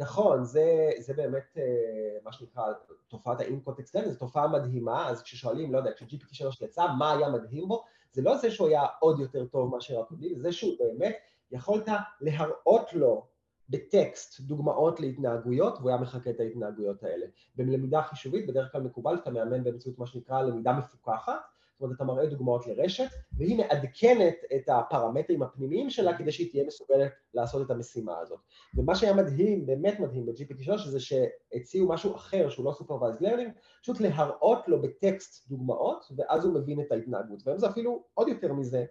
נכון, 0.00 0.44
זה, 0.44 0.90
זה 0.98 1.14
באמת 1.14 1.58
אה, 1.58 2.18
מה 2.24 2.32
שנקרא 2.32 2.64
תופעת 3.08 3.40
האינקונטקסט 3.40 3.96
זו 4.06 4.18
תופעה 4.18 4.48
מדהימה, 4.48 5.08
אז 5.08 5.22
כששואלים, 5.22 5.72
לא 5.72 5.78
יודע, 5.78 5.92
כש-GPT 5.92 6.34
3 6.34 6.62
יצא, 6.62 6.86
מה 6.98 7.12
היה 7.12 7.28
מדהים 7.28 7.68
בו, 7.68 7.84
זה 8.12 8.22
לא 8.22 8.36
זה 8.36 8.50
שהוא 8.50 8.68
היה 8.68 8.82
עוד 9.00 9.20
יותר 9.20 9.44
טוב 9.46 9.70
מאשר 9.70 10.00
הקודמים, 10.00 10.38
זה 10.38 10.52
שהוא 10.52 10.72
באמת 10.78 11.16
יכולת 11.52 11.88
להראות 12.20 12.92
לו 12.92 13.26
בטקסט 13.68 14.40
דוגמאות 14.40 15.00
להתנהגויות, 15.00 15.78
והוא 15.78 15.90
היה 15.90 15.98
מחקה 15.98 16.30
את 16.30 16.40
ההתנהגויות 16.40 17.02
האלה. 17.02 17.26
בלמידה 17.56 18.02
חישובית 18.02 18.46
בדרך 18.46 18.72
כלל 18.72 18.82
מקובל 18.82 19.16
שאתה 19.16 19.30
מאמן 19.30 19.64
באמצעות 19.64 19.98
מה 19.98 20.06
שנקרא 20.06 20.42
למידה 20.42 20.72
מפוקחת, 20.72 21.40
זאת 21.80 21.84
אומרת, 21.84 21.96
אתה 21.96 22.04
מראה 22.04 22.26
דוגמאות 22.26 22.66
לרשת, 22.66 23.08
והיא 23.32 23.58
מעדכנת 23.58 24.34
את 24.56 24.68
הפרמטרים 24.68 25.42
הפנימיים 25.42 25.90
שלה 25.90 26.18
כדי 26.18 26.32
שהיא 26.32 26.50
תהיה 26.50 26.64
מסוגלת 26.66 27.12
לעשות 27.34 27.66
את 27.66 27.70
המשימה 27.70 28.18
הזאת. 28.18 28.40
ומה 28.74 28.94
שהיה 28.94 29.14
מדהים, 29.14 29.66
באמת 29.66 30.00
מדהים 30.00 30.26
ב-GPT3, 30.26 30.78
זה 30.78 31.00
שהציעו 31.00 31.88
משהו 31.88 32.16
אחר 32.16 32.48
שהוא 32.48 32.64
לא 32.64 32.72
Supervised 32.72 33.22
Learning, 33.22 33.80
פשוט 33.82 34.00
להראות 34.00 34.68
לו 34.68 34.82
בטקסט 34.82 35.48
דוגמאות, 35.48 36.12
ואז 36.16 36.44
הוא 36.44 36.54
מבין 36.54 36.80
את 36.80 36.92
ההתנהגות. 36.92 37.42
והיום 37.46 37.58
זה 37.58 37.68
אפילו 37.68 38.02
עוד 38.14 38.28
יותר 38.28 38.52
מזה. 38.52 38.84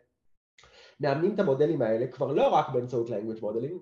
מאמנים 0.99 1.33
את 1.33 1.39
המודלים 1.39 1.81
האלה 1.81 2.07
כבר 2.07 2.33
לא 2.33 2.47
רק 2.47 2.69
באמצעות 2.69 3.09
language 3.09 3.41
modeling, 3.41 3.77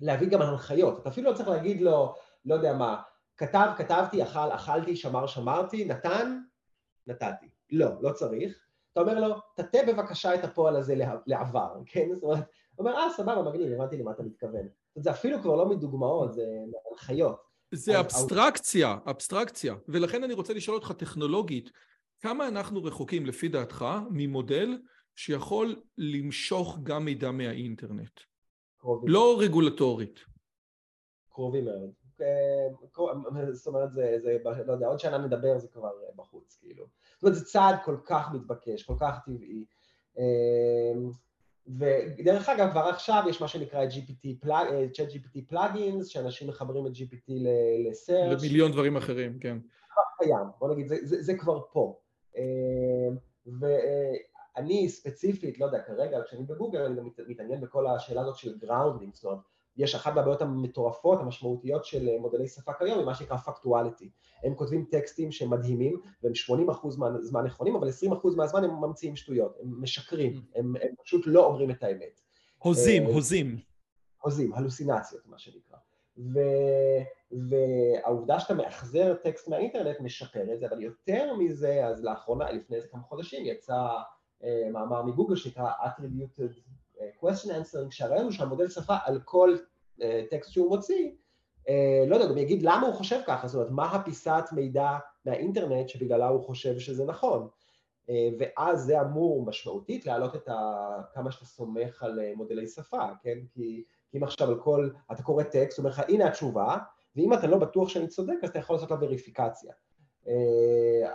להביא 0.00 0.28
גם 0.28 0.42
הנחיות. 0.42 0.98
אתה 0.98 1.08
אפילו 1.08 1.30
לא 1.30 1.36
צריך 1.36 1.48
להגיד 1.48 1.80
לו, 1.80 2.14
לא 2.44 2.54
יודע 2.54 2.72
מה, 2.72 3.02
כתב, 3.36 3.68
כתבתי, 3.76 4.22
אכל, 4.22 4.52
אכלתי, 4.54 4.96
שמר, 4.96 5.26
שמרתי, 5.26 5.84
נתן, 5.84 6.38
נתתי. 7.06 7.53
לא, 7.70 7.88
לא 8.00 8.12
צריך. 8.12 8.64
אתה 8.92 9.00
אומר 9.00 9.20
לו, 9.20 9.34
תטה 9.56 9.78
בבקשה 9.88 10.34
את 10.34 10.44
הפועל 10.44 10.76
הזה 10.76 10.94
לעבר, 11.26 11.74
כן? 11.86 12.08
זאת 12.14 12.22
אומרת, 12.22 12.44
הוא 12.74 12.86
אומר, 12.86 12.98
אה, 12.98 13.10
סבבה, 13.16 13.42
מגניב, 13.42 13.72
הבנתי 13.72 13.96
למה 13.96 14.10
אתה 14.10 14.22
מתכוון. 14.22 14.68
זה 14.94 15.10
אפילו 15.10 15.42
כבר 15.42 15.56
לא 15.56 15.66
מדוגמאות, 15.66 16.32
זה 16.32 16.42
הנחיות. 16.90 17.36
זה 17.72 18.00
אבסטרקציה, 18.00 18.96
אבסטרקציה. 19.10 19.74
ולכן 19.88 20.24
אני 20.24 20.34
רוצה 20.34 20.54
לשאול 20.54 20.76
אותך 20.76 20.92
טכנולוגית, 20.92 21.70
כמה 22.20 22.48
אנחנו 22.48 22.84
רחוקים, 22.84 23.26
לפי 23.26 23.48
דעתך, 23.48 23.84
ממודל 24.10 24.78
שיכול 25.14 25.82
למשוך 25.98 26.78
גם 26.82 27.04
מידע 27.04 27.30
מהאינטרנט? 27.30 28.20
קרובים. 28.78 29.08
לא 29.08 29.36
רגולטורית. 29.40 30.20
קרובים 31.28 31.64
מאוד. 31.64 31.90
אה, 32.20 33.52
זאת 33.52 33.66
אומרת, 33.66 33.92
זה, 33.92 34.16
זה, 34.22 34.36
לא 34.66 34.72
יודע, 34.72 34.86
עוד 34.86 34.98
שנה 34.98 35.18
נדבר, 35.18 35.58
זה 35.58 35.68
כבר 35.68 35.92
בחוץ, 36.16 36.58
כאילו. 36.60 36.86
אומרת, 37.24 37.38
זה 37.38 37.44
צעד 37.44 37.74
כל 37.84 37.96
כך 38.04 38.28
מתבקש, 38.32 38.82
כל 38.82 38.94
כך 39.00 39.18
טבעי. 39.24 39.64
אמ, 40.18 41.10
ודרך 41.66 42.48
אגב, 42.48 42.70
כבר 42.70 42.80
עכשיו 42.80 43.24
יש 43.28 43.40
מה 43.40 43.48
שנקרא 43.48 43.86
GPT, 43.86 44.46
Chat 44.92 45.10
GPT 45.14 45.38
plugins, 45.48 46.06
שאנשים 46.06 46.48
מחברים 46.48 46.86
את 46.86 46.92
GPT 46.92 47.32
ל 47.90 47.96
search. 47.96 48.42
למיליון 48.42 48.72
דברים 48.72 48.96
אחרים, 48.96 49.38
כן. 49.38 49.58
כבר 49.92 50.02
קיים, 50.18 50.46
בוא 50.58 50.72
נגיד, 50.72 50.88
זה, 50.88 50.96
זה, 51.02 51.22
זה 51.22 51.38
כבר 51.38 51.60
פה. 51.72 51.98
אמ, 52.36 53.16
ואני 53.60 54.88
ספציפית, 54.88 55.58
לא 55.58 55.66
יודע, 55.66 55.82
כרגע, 55.82 56.18
כשאני 56.26 56.42
בגוגל, 56.42 56.82
אני 56.82 56.96
גם 56.96 57.08
מתעניין 57.28 57.60
בכל 57.60 57.86
השאלה 57.86 58.20
הזאת 58.20 58.36
של 58.36 58.58
grounding, 58.58 59.14
זאת 59.14 59.24
אומרת, 59.24 59.38
יש 59.76 59.94
אחת 59.94 60.14
מהבעיות 60.14 60.42
המטורפות, 60.42 61.20
המשמעותיות 61.20 61.84
של 61.84 62.08
מודלי 62.20 62.48
שפה 62.48 62.72
כיום, 62.72 62.98
היא 62.98 63.06
מה 63.06 63.14
שנקרא 63.14 63.36
factuality. 63.36 64.10
הם 64.44 64.54
כותבים 64.54 64.84
טקסטים 64.90 65.32
שהם 65.32 65.50
מדהימים, 65.50 66.00
והם 66.22 66.32
80% 66.70 66.98
מהזמן 66.98 67.44
נכונים, 67.44 67.76
אבל 67.76 67.88
20% 67.88 68.36
מהזמן 68.36 68.64
הם 68.64 68.70
ממציאים 68.70 69.16
שטויות, 69.16 69.56
הם 69.62 69.82
משקרים, 69.82 70.32
mm. 70.32 70.58
הם, 70.58 70.74
הם 70.82 70.94
פשוט 71.04 71.22
לא 71.26 71.46
אומרים 71.46 71.70
את 71.70 71.82
האמת. 71.82 72.20
הוזים, 72.58 73.06
אה, 73.06 73.12
הוזים. 73.12 73.58
הוזים, 74.22 74.54
הלוסינציות, 74.54 75.26
מה 75.26 75.38
שנקרא. 75.38 75.78
ו... 76.18 76.38
והעובדה 77.50 78.40
שאתה 78.40 78.54
מאחזר 78.54 79.14
טקסט 79.14 79.48
מהאינטרנט 79.48 80.00
משפר 80.00 80.52
את 80.54 80.60
זה, 80.60 80.66
אבל 80.66 80.82
יותר 80.82 81.34
מזה, 81.38 81.86
אז 81.86 82.04
לאחרונה, 82.04 82.52
לפני 82.52 82.76
איזה 82.76 82.88
כמה 82.88 83.02
חודשים, 83.02 83.46
יצא 83.46 83.88
uh, 84.42 84.44
מאמר 84.72 85.02
מגוגל 85.02 85.36
שנקרא 85.36 85.72
Attributed 85.84 86.60
question 87.20 87.48
answering, 87.48 87.90
שהרעיון 87.90 88.24
הוא 88.24 88.32
שהמודל 88.32 88.68
שפה 88.68 88.96
על 89.04 89.20
כל 89.24 89.56
uh, 90.00 90.02
טקסט 90.30 90.52
שהוא 90.52 90.68
מוציא, 90.68 91.10
uh, 91.66 91.70
לא 92.06 92.16
יודע, 92.16 92.28
גם 92.28 92.38
יגיד 92.38 92.62
למה 92.62 92.86
הוא 92.86 92.94
חושב 92.94 93.20
ככה, 93.26 93.48
זאת 93.48 93.54
אומרת, 93.54 93.70
מה 93.70 93.90
הפיסת 93.92 94.44
מידע 94.52 94.98
מהאינטרנט 95.24 95.88
שבגללה 95.88 96.28
הוא 96.28 96.44
חושב 96.44 96.78
שזה 96.78 97.04
נכון. 97.04 97.48
Uh, 98.06 98.10
ואז 98.38 98.80
זה 98.80 99.00
אמור 99.00 99.46
משמעותית 99.46 100.06
להעלות 100.06 100.36
את 100.36 100.48
ה... 100.48 100.80
כמה 101.14 101.32
שאתה 101.32 101.44
סומך 101.44 102.02
על 102.02 102.20
מודלי 102.36 102.68
שפה, 102.68 103.06
כן? 103.22 103.38
כי 103.54 103.84
אם 104.16 104.24
עכשיו 104.24 104.48
על 104.48 104.60
כל, 104.60 104.90
אתה 105.12 105.22
קורא 105.22 105.42
טקסט, 105.42 105.78
אומר 105.78 105.90
לך, 105.90 106.02
הנה 106.08 106.26
התשובה, 106.26 106.78
ואם 107.16 107.32
אתה 107.32 107.46
לא 107.46 107.58
בטוח 107.58 107.88
שאני 107.88 108.08
צודק, 108.08 108.34
אז 108.42 108.48
אתה 108.48 108.58
יכול 108.58 108.76
לעשות 108.76 108.90
לה 108.90 108.96
וריפיקציה. 109.00 109.72
Uh, 110.24 110.28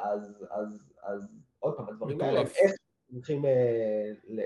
אז, 0.02 0.46
אז, 0.50 0.94
אז 1.04 1.28
עוד 1.60 1.78
פעם, 1.78 1.90
הדברים 1.90 2.22
האלה, 2.22 2.42
איך 2.42 2.72
צריכים 3.12 3.46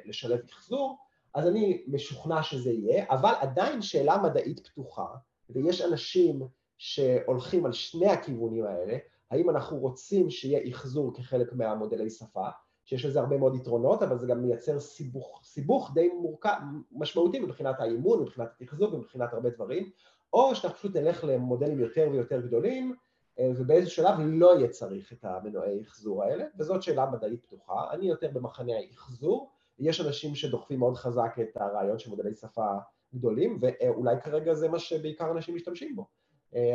לשלב 0.06 0.40
מחזור, 0.46 0.98
אז 1.34 1.48
אני 1.48 1.84
משוכנע 1.88 2.44
שזה 2.44 2.72
יהיה, 2.72 3.06
אבל 3.10 3.34
עדיין 3.40 3.82
שאלה 3.82 4.18
מדעית 4.24 4.68
פתוחה, 4.68 5.06
ויש 5.50 5.82
אנשים 5.82 6.42
שהולכים 6.78 7.66
על 7.66 7.72
שני 7.72 8.08
הכיוונים 8.08 8.66
האלה, 8.66 8.98
האם 9.32 9.50
אנחנו 9.50 9.78
רוצים 9.78 10.30
שיהיה 10.30 10.70
אחזור 10.72 11.14
כחלק 11.14 11.54
מהמודלי 11.54 12.10
שפה, 12.10 12.48
שיש 12.86 13.06
לזה 13.06 13.20
הרבה 13.20 13.38
מאוד 13.38 13.56
יתרונות, 13.56 14.04
אבל 14.04 14.20
זה 14.20 14.28
גם 14.28 14.42
מייצר 14.42 14.80
סיבוך, 14.80 15.42
סיבוך 15.44 15.92
די 15.94 16.08
מורכב, 16.08 16.56
משמעותי 16.92 17.40
מבחינת 17.40 17.80
האימון, 17.80 18.22
מבחינת 18.22 18.50
התחזור 18.62 18.94
ומבחינת 18.94 19.34
הרבה 19.34 19.50
דברים, 19.50 19.90
או 20.34 20.56
שאנחנו 20.56 20.78
פשוט 20.78 20.96
נלך 20.96 21.24
למודלים 21.24 21.80
יותר 21.80 22.10
ויותר 22.12 22.42
גדולים, 22.42 22.96
אה, 23.40 23.52
ובאיזשהו 23.58 24.04
שלב 24.04 24.16
לא 24.20 24.58
יהיה 24.58 24.68
צריך 24.68 25.14
את 25.14 25.26
המנועי 25.26 25.82
אחזור 25.82 26.24
האלה, 26.24 26.46
וזאת 26.60 26.84
שאלה 26.84 27.12
מדעית 27.12 27.46
פתוחה. 27.46 27.92
אני 27.92 28.06
יותר 28.06 28.30
במחנה 28.34 28.74
האחזור, 28.78 29.52
יש 29.80 30.02
אנשים 30.02 30.36
שדוחפים 30.36 30.80
מאוד 30.80 30.96
חזק 30.96 31.36
את 31.42 31.58
הרעיון 31.58 32.00
של 32.00 32.10
מודלי 32.10 32.36
שפה 32.36 32.68
גדולים, 33.16 33.58
ואולי 33.62 34.16
כרגע 34.24 34.54
זה 34.54 34.70
מה 34.70 34.80
שבעיקר 34.80 35.32
אנשים 35.32 35.56
משתמשים 35.56 35.96
בו. 35.96 36.08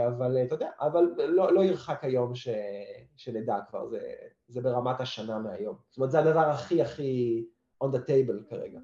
אבל 0.07 0.37
אתה 0.47 0.55
יודע, 0.55 0.71
אבל 0.81 1.05
לא, 1.19 1.53
לא 1.53 1.65
ירחק 1.65 2.05
היום 2.05 2.35
ש, 2.35 2.49
שנדע 3.17 3.57
כבר, 3.69 3.89
זה, 3.89 4.01
זה 4.49 4.61
ברמת 4.61 5.01
השנה 5.01 5.39
מהיום. 5.39 5.77
זאת 5.89 5.97
אומרת, 5.97 6.11
זה 6.11 6.19
הדבר 6.19 6.41
הכי 6.41 6.83
הכי 6.83 7.45
on 7.85 7.87
the 7.87 7.99
table 8.09 8.51
כרגע. 8.51 8.79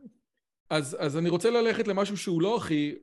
אז, 0.71 0.97
אז 1.01 1.17
אני 1.17 1.29
רוצה 1.29 1.51
ללכת 1.51 1.89
למשהו 1.89 2.17
שהוא 2.17 2.43
לא 2.43 2.57
הכי 2.57 2.95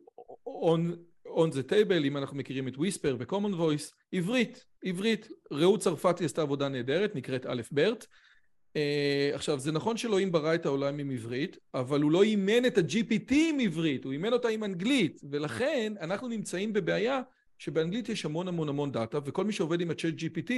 on, 0.47 0.95
on 1.27 1.51
the 1.51 1.71
table, 1.71 2.03
אם 2.03 2.17
אנחנו 2.17 2.37
מכירים 2.37 2.67
את 2.67 2.77
וויספר 2.77 3.15
ו-common 3.19 3.53
voice, 3.59 3.93
עברית, 4.13 4.65
עברית. 4.83 5.27
רעות 5.53 5.79
צרפתי 5.79 6.25
עשתה 6.25 6.41
עבודה 6.41 6.69
נהדרת, 6.69 7.15
נקראת 7.15 7.45
א' 7.45 7.61
ברט. 7.71 8.05
Uh, 8.73 9.35
עכשיו, 9.35 9.59
זה 9.59 9.71
נכון 9.71 9.97
שאלוהים 9.97 10.31
ברא 10.31 10.55
את 10.55 10.65
העולם 10.65 10.99
עם 10.99 11.11
עברית, 11.11 11.57
אבל 11.73 12.01
הוא 12.01 12.11
לא 12.11 12.23
אימן 12.23 12.65
את 12.65 12.77
ה-GPT 12.77 13.33
עם 13.33 13.59
עברית, 13.59 14.03
הוא 14.03 14.13
אימן 14.13 14.33
אותה 14.33 14.47
עם 14.47 14.63
אנגלית, 14.63 15.21
ולכן 15.29 15.93
אנחנו 16.01 16.27
נמצאים 16.27 16.73
בבעיה 16.73 17.21
שבאנגלית 17.57 18.09
יש 18.09 18.25
המון 18.25 18.47
המון 18.47 18.69
המון 18.69 18.91
דאטה, 18.91 19.19
וכל 19.25 19.43
מי 19.43 19.53
שעובד 19.53 19.81
עם 19.81 19.91
ה-chat 19.91 20.19
GPT, 20.19 20.51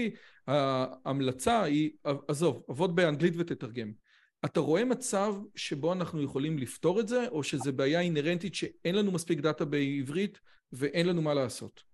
ההמלצה 0.48 1.64
היא, 1.64 1.92
עזוב, 2.28 2.64
עבוד 2.68 2.96
באנגלית 2.96 3.34
ותתרגם. 3.38 3.92
אתה 4.46 4.60
רואה 4.60 4.86
מצב 4.86 5.36
שבו 5.56 5.94
אנחנו 5.94 6.22
יכולים 6.22 6.58
לפתור 6.58 7.00
את 7.00 7.08
זה, 7.08 7.28
או 7.28 7.44
שזו 7.44 7.74
בעיה 7.74 8.02
אינהרנטית 8.02 8.56
שאין 8.56 8.96
לנו 8.96 9.12
מספיק 9.12 9.40
דאטה 9.40 9.66
בעברית 9.66 10.40
ואין 10.72 11.08
לנו 11.08 11.22
מה 11.22 11.34
לעשות? 11.34 11.93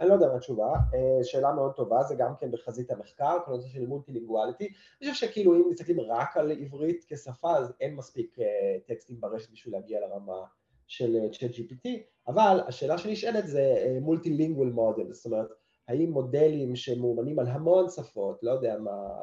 אני 0.00 0.08
לא 0.08 0.14
יודע 0.14 0.28
מה 0.28 0.34
התשובה, 0.34 0.72
אה, 0.94 1.24
שאלה 1.24 1.52
מאוד 1.52 1.72
טובה, 1.72 2.02
זה 2.02 2.14
גם 2.14 2.32
כן 2.40 2.50
בחזית 2.50 2.90
המחקר, 2.90 3.38
כל 3.44 3.52
הנושא 3.52 3.68
של 3.68 3.86
multilinguality. 3.86 4.72
אני 5.02 5.12
חושב 5.12 5.26
שכאילו 5.26 5.54
אם 5.54 5.68
מסתכלים 5.70 6.00
רק 6.00 6.36
על 6.36 6.50
עברית 6.50 7.04
כשפה, 7.08 7.56
אז 7.56 7.72
אין 7.80 7.94
מספיק 7.94 8.38
אה, 8.38 8.76
טקסטים 8.86 9.20
ברשת 9.20 9.52
בשביל 9.52 9.74
להגיע 9.74 10.00
לרמה 10.00 10.44
של 10.86 11.16
אה, 11.16 11.28
צ'אט 11.28 11.50
GPT, 11.50 11.88
אבל 12.28 12.60
השאלה 12.66 12.98
שנשאלת 12.98 13.46
זה 13.46 13.96
מולטילינגואל 14.00 14.68
מודל, 14.68 15.12
זאת 15.12 15.26
אומרת, 15.26 15.48
האם 15.88 16.10
מודלים 16.10 16.76
שמאומנים 16.76 17.38
על 17.38 17.46
המון 17.46 17.88
שפות, 17.88 18.42
לא 18.42 18.50
יודע 18.50 18.78
מה, 18.78 19.20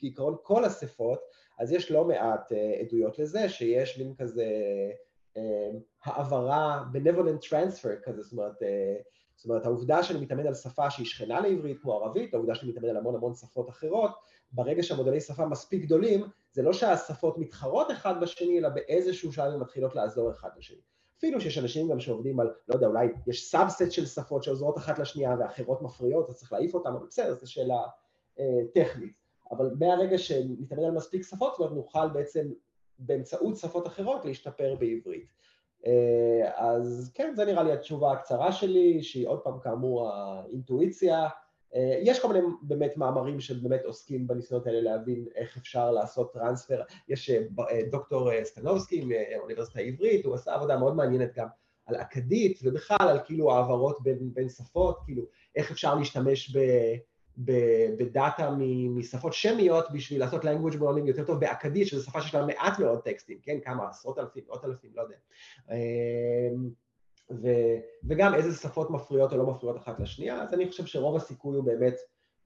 בעיקרון 0.00 0.36
כל 0.42 0.64
השפות, 0.64 1.18
אז 1.58 1.72
יש 1.72 1.90
לא 1.90 2.04
מעט 2.04 2.52
עדויות 2.80 3.18
לזה 3.18 3.48
שיש 3.48 3.98
מין 3.98 4.14
כזה 4.14 4.46
העברה, 6.04 6.84
benevolent 6.92 7.48
transfer 7.48 8.02
כזה, 8.02 8.22
זאת 8.22 8.32
אומרת, 8.32 8.62
זאת 9.38 9.46
אומרת, 9.46 9.64
העובדה 9.64 10.02
שאני 10.02 10.20
מתאמן 10.20 10.46
על 10.46 10.54
שפה 10.54 10.90
שהיא 10.90 11.06
שכנה 11.06 11.40
לעברית 11.40 11.78
כמו 11.82 11.92
ערבית, 11.92 12.34
העובדה 12.34 12.54
שאני 12.54 12.70
מתאמן 12.70 12.88
על 12.88 12.96
המון 12.96 13.14
המון 13.14 13.34
שפות 13.34 13.68
אחרות, 13.68 14.10
ברגע 14.52 14.82
שהמודלי 14.82 15.20
שפה 15.20 15.46
מספיק 15.46 15.82
גדולים, 15.82 16.24
זה 16.52 16.62
לא 16.62 16.72
שהשפות 16.72 17.38
מתחרות 17.38 17.90
אחד 17.90 18.20
בשני, 18.20 18.58
אלא 18.58 18.68
באיזשהו 18.68 19.32
שלב 19.32 19.52
הן 19.52 19.60
מתחילות 19.60 19.94
לעזור 19.94 20.30
אחד 20.30 20.48
לשני. 20.56 20.80
אפילו 21.18 21.40
שיש 21.40 21.58
אנשים 21.58 21.88
גם 21.88 22.00
שעובדים 22.00 22.40
על, 22.40 22.50
לא 22.68 22.74
יודע, 22.74 22.86
אולי 22.86 23.08
יש 23.26 23.50
subset 23.50 23.92
של 23.92 24.06
שפות 24.06 24.42
שעוזרות 24.42 24.78
אחת 24.78 24.98
לשנייה 24.98 25.36
ואחרות 25.40 25.82
מפריעות, 25.82 26.28
אז 26.28 26.36
צריך 26.36 26.52
להעיף 26.52 26.74
אותן, 26.74 26.90
אבל 26.90 27.06
בסדר, 27.06 27.34
זו 27.34 27.52
שאלה 27.52 27.82
אה, 28.38 28.44
טכנית. 28.74 29.12
אבל 29.50 29.70
מהרגע 29.78 30.18
שנתאמן 30.18 30.84
על 30.84 30.90
מספיק 30.90 31.22
שפות, 31.22 31.52
זאת 31.52 31.60
אומרת, 31.60 31.72
נוכל 31.72 32.08
בעצם 32.08 32.52
באמצעות 32.98 33.56
שפות 33.56 33.86
אחרות 33.86 34.24
להשתפר 34.24 34.74
בעברית. 34.74 35.26
אה, 35.86 36.50
אז 36.56 37.10
כן, 37.14 37.32
זה 37.36 37.44
נראה 37.44 37.62
לי 37.62 37.72
התשובה 37.72 38.12
הקצרה 38.12 38.52
שלי, 38.52 39.02
שהיא 39.02 39.28
עוד 39.28 39.40
פעם 39.40 39.58
כאמור 39.60 40.10
האינטואיציה. 40.10 41.28
אה, 41.74 41.98
יש 42.02 42.20
כל 42.20 42.28
מיני 42.28 42.46
באמת 42.62 42.96
מאמרים 42.96 43.40
שבאמת 43.40 43.84
עוסקים 43.84 44.26
בניסיונות 44.26 44.66
האלה 44.66 44.80
להבין 44.80 45.26
איך 45.34 45.56
אפשר 45.56 45.90
לעשות 45.90 46.32
טרנספר. 46.32 46.82
יש 47.08 47.30
אה, 47.30 47.42
דוקטור 47.90 48.30
סטנובסקי 48.44 49.04
מהאוניברסיטה 49.04 49.78
העברית, 49.78 50.24
הוא 50.24 50.34
עשה 50.34 50.54
עבודה 50.54 50.76
מאוד 50.78 50.96
מעניינת 50.96 51.34
גם 51.34 51.46
על 51.86 51.96
אכדית 51.96 52.60
ובכלל 52.62 53.08
על 53.08 53.18
כאילו 53.24 53.52
העברות 53.52 54.02
בין, 54.02 54.34
בין 54.34 54.48
שפות, 54.48 54.98
כאילו 55.04 55.22
איך 55.56 55.70
אפשר 55.70 55.94
להשתמש 55.94 56.56
ב... 56.56 56.60
בדאטה 57.98 58.50
משפות 58.90 59.32
שמיות 59.32 59.86
בשביל 59.92 60.20
לעשות 60.20 60.44
language 60.44 60.74
modeling 60.74 61.06
יותר 61.06 61.24
טוב 61.24 61.40
באכדית, 61.40 61.86
שזו 61.86 62.04
שפה 62.04 62.20
שיש 62.20 62.34
לה 62.34 62.46
מעט 62.46 62.78
מאוד 62.78 63.00
טקסטים, 63.02 63.38
כן? 63.42 63.58
כמה 63.60 63.88
עשרות 63.88 64.18
אלפים, 64.18 64.44
מאות 64.48 64.64
אלפים, 64.64 64.90
לא 64.94 65.02
יודע. 65.02 65.16
אמ, 65.70 66.70
ו, 67.30 67.48
וגם 68.04 68.34
איזה 68.34 68.56
שפות 68.56 68.90
מפריעות 68.90 69.32
או 69.32 69.38
לא 69.38 69.46
מפריעות 69.46 69.76
אחת 69.76 70.00
לשנייה, 70.00 70.42
אז 70.42 70.54
אני 70.54 70.68
חושב 70.68 70.86
שרוב 70.86 71.16
הסיכוי 71.16 71.56
הוא 71.56 71.64
באמת 71.64 71.94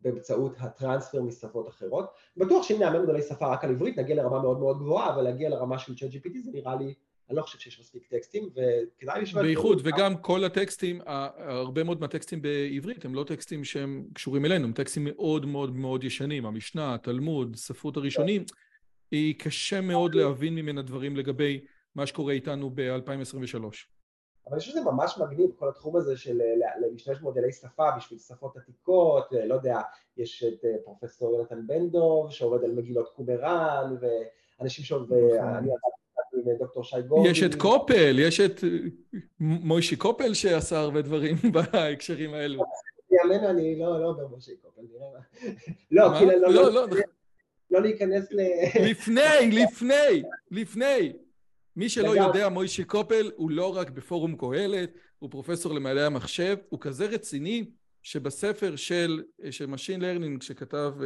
באמצעות 0.01 0.57
הטרנספר 0.61 1.23
משפות 1.23 1.69
אחרות. 1.69 2.11
בטוח 2.37 2.63
שאם 2.63 2.79
נאמן 2.79 3.01
מודלי 3.01 3.23
שפה 3.23 3.53
רק 3.53 3.65
על 3.65 3.71
עברית, 3.71 3.99
נגיע 3.99 4.17
לרמה 4.17 4.43
מאוד 4.43 4.59
מאוד 4.59 4.79
גבוהה, 4.79 5.15
אבל 5.15 5.23
להגיע 5.23 5.49
לרמה 5.49 5.79
של 5.79 5.93
ChatGPT 5.93 6.45
זה 6.45 6.51
נראה 6.53 6.77
לי 6.77 6.95
אני 7.33 7.37
לא 7.39 7.43
חושב 7.43 7.59
שיש 7.59 7.81
מספיק 7.81 8.07
טקסטים, 8.07 8.49
וכדאי 8.53 9.23
לשמוע... 9.23 9.43
בייחוד, 9.43 9.81
וגם 9.85 10.17
כל 10.17 10.45
הטקסטים, 10.45 11.01
הרבה 11.07 11.85
מאוד 11.85 12.01
מהטקסטים 12.01 12.43
בעברית 12.43 13.05
הם 13.05 13.15
לא 13.15 13.25
טקסטים 13.25 13.65
שהם 13.65 14.05
קשורים 14.13 14.45
אלינו, 14.45 14.65
הם 14.65 14.73
טקסטים 14.73 15.05
מאוד 15.05 15.47
מאוד 15.47 15.77
מאוד 15.77 16.05
ישנים, 16.05 16.47
המשנה, 16.47 16.95
התלמוד, 16.95 17.57
ספרות 17.57 17.97
הראשונים, 17.97 18.45
היא 19.11 19.35
קשה 19.39 19.81
מאוד 19.81 20.15
להבין 20.15 20.55
ממנה 20.55 20.83
דברים 20.83 21.17
לגבי 21.17 21.65
מה 21.95 22.07
שקורה 22.07 22.33
איתנו 22.33 22.71
ב-2023. 22.75 23.57
אבל 24.47 24.53
אני 24.53 24.59
חושב 24.59 24.71
שזה 24.71 24.81
ממש 24.85 25.19
מגניב, 25.19 25.51
כל 25.57 25.69
התחום 25.69 25.97
הזה 25.97 26.17
של 26.17 26.41
להשתמש 26.93 27.19
במודלי 27.19 27.53
שפה 27.53 27.91
בשביל 27.97 28.19
שפות 28.19 28.57
עתיקות, 28.57 29.29
לא 29.47 29.55
יודע, 29.55 29.81
יש 30.17 30.45
את 30.45 30.65
אה, 30.65 30.71
פרופסור 30.85 31.35
יונתן 31.35 31.67
בן 31.67 31.91
דב, 31.91 32.31
שעובד 32.31 32.65
על 32.65 32.73
מגילות 32.73 33.09
קומראן, 33.09 33.97
ואנשים 34.01 34.85
שעובדים, 34.85 35.19
ודוקטור 36.35 36.85
שי 36.85 37.03
גורדי. 37.09 37.29
יש 37.29 37.43
את 37.43 37.55
קופל, 37.55 38.19
יש 38.19 38.41
את 38.41 38.65
מוישי 39.41 39.97
קופל 39.97 40.35
שעשה 40.35 40.79
הרבה 40.79 41.03
דברים 41.03 41.37
בהקשרים 41.73 42.35
האלו. 42.35 42.63
יאמן, 43.11 43.45
אני 43.45 43.79
לא, 43.79 44.01
לא 44.01 44.09
אומר 44.09 44.27
מוישי 44.27 44.57
קופל, 44.63 44.81
נראה 44.93 45.07
מה. 45.13 45.51
לא, 45.91 46.19
כאילו, 46.19 46.33
לא, 46.33 46.53
לא, 46.53 46.73
לא, 46.73 46.87
לא 47.71 47.83
להיכנס 47.83 48.33
ל... 48.33 48.41
לפני, 48.91 49.51
לפני, 49.53 50.23
לפני. 50.51 51.13
מי 51.77 51.89
שלא 51.89 52.17
יודע, 52.17 52.49
מוישי 52.49 52.85
קופל 52.85 53.31
הוא 53.37 53.51
לא 53.51 53.77
רק 53.77 53.91
בפורום 53.91 54.37
קהלת, 54.37 54.91
הוא 55.19 55.31
פרופסור 55.31 55.75
למדעי 55.75 56.05
המחשב, 56.05 56.57
הוא 56.69 56.81
כזה 56.81 57.07
רציני 57.07 57.65
שבספר 58.03 58.77
של, 58.77 59.23
של 59.51 59.67
Machine 59.75 60.01
Learning 60.01 60.45
שכתב 60.45 60.93
uh, 60.99 61.03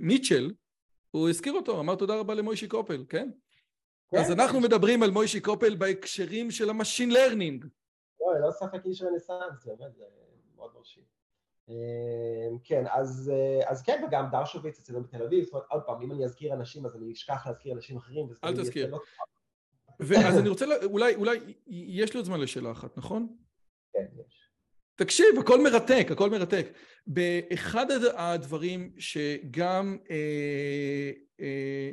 מיטשל, 0.00 0.50
הוא 1.10 1.28
הזכיר 1.28 1.52
אותו, 1.52 1.80
אמר 1.80 1.94
תודה 1.94 2.16
רבה 2.16 2.34
למוישי 2.34 2.68
קופל, 2.68 3.04
כן? 3.08 3.30
אז 4.20 4.26
כן. 4.26 4.40
אנחנו 4.40 4.60
מדברים 4.60 5.02
על 5.02 5.10
מוישי 5.10 5.40
קופל 5.40 5.74
בהקשרים 5.74 6.50
של 6.50 6.70
ה 6.70 6.75
machine 6.75 7.10
learning. 7.10 7.66
לא, 8.20 8.40
לא 8.40 8.50
ספק 8.50 8.86
איש 8.86 9.02
רנסאנס, 9.02 9.66
באמת, 9.66 9.94
זה 9.94 10.04
מאוד 10.56 10.70
מרשים. 10.76 11.02
אמ, 11.68 11.74
כן, 12.64 12.84
אז, 12.90 13.32
אה, 13.34 13.70
אז 13.70 13.82
כן, 13.82 14.04
וגם 14.08 14.26
דרשוביץ 14.30 14.78
אצלנו 14.78 15.02
בתל 15.02 15.22
אביב, 15.22 15.44
זאת 15.44 15.52
אומרת, 15.52 15.66
עוד 15.70 15.82
פעם, 15.86 16.02
אם 16.02 16.12
אני 16.12 16.24
אזכיר 16.24 16.54
אנשים, 16.54 16.86
אז 16.86 16.96
אני 16.96 17.12
אשכח 17.12 17.46
להזכיר 17.46 17.72
אנשים 17.72 17.96
אחרים. 17.96 18.28
אל 18.44 18.56
תזכיר. 18.56 18.90
לא 18.90 19.00
ואז 20.00 20.38
אני 20.38 20.48
רוצה, 20.48 20.66
אולי, 20.84 21.14
אולי, 21.14 21.54
יש 21.66 22.14
לי 22.14 22.18
עוד 22.18 22.26
זמן 22.26 22.40
לשאלה 22.40 22.72
אחת, 22.72 22.98
נכון? 22.98 23.36
כן, 23.92 24.06
יש. 24.26 24.50
תקשיב, 24.96 25.26
הכל 25.40 25.62
מרתק, 25.62 26.06
הכל 26.10 26.30
מרתק. 26.30 26.66
באחד 27.06 27.86
הדברים 28.16 28.92
שגם 28.98 29.98
אה, 30.10 31.10
אה, 31.40 31.90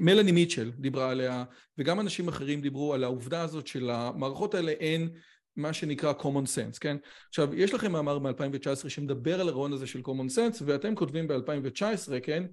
מלאני 0.00 0.32
מיטשל 0.32 0.72
דיברה 0.78 1.10
עליה, 1.10 1.44
וגם 1.78 2.00
אנשים 2.00 2.28
אחרים 2.28 2.60
דיברו 2.60 2.94
על 2.94 3.04
העובדה 3.04 3.42
הזאת 3.42 3.66
של 3.66 3.90
המערכות 3.90 4.54
האלה 4.54 4.72
אין 4.72 5.08
מה 5.56 5.72
שנקרא 5.72 6.12
common 6.18 6.46
sense, 6.56 6.78
כן? 6.80 6.96
עכשיו, 7.28 7.54
יש 7.54 7.74
לכם 7.74 7.92
מאמר 7.92 8.18
מ-2019 8.18 8.88
שמדבר 8.88 9.40
על 9.40 9.48
הרעיון 9.48 9.72
הזה 9.72 9.86
של 9.86 10.00
common 10.00 10.36
sense, 10.36 10.62
ואתם 10.64 10.94
כותבים 10.94 11.28
ב-2019, 11.28 12.20
כן? 12.22 12.44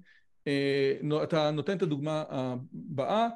אה, 0.46 1.22
אתה 1.22 1.50
נותן 1.50 1.76
את 1.76 1.82
הדוגמה 1.82 2.24
הבאה, 2.28 3.28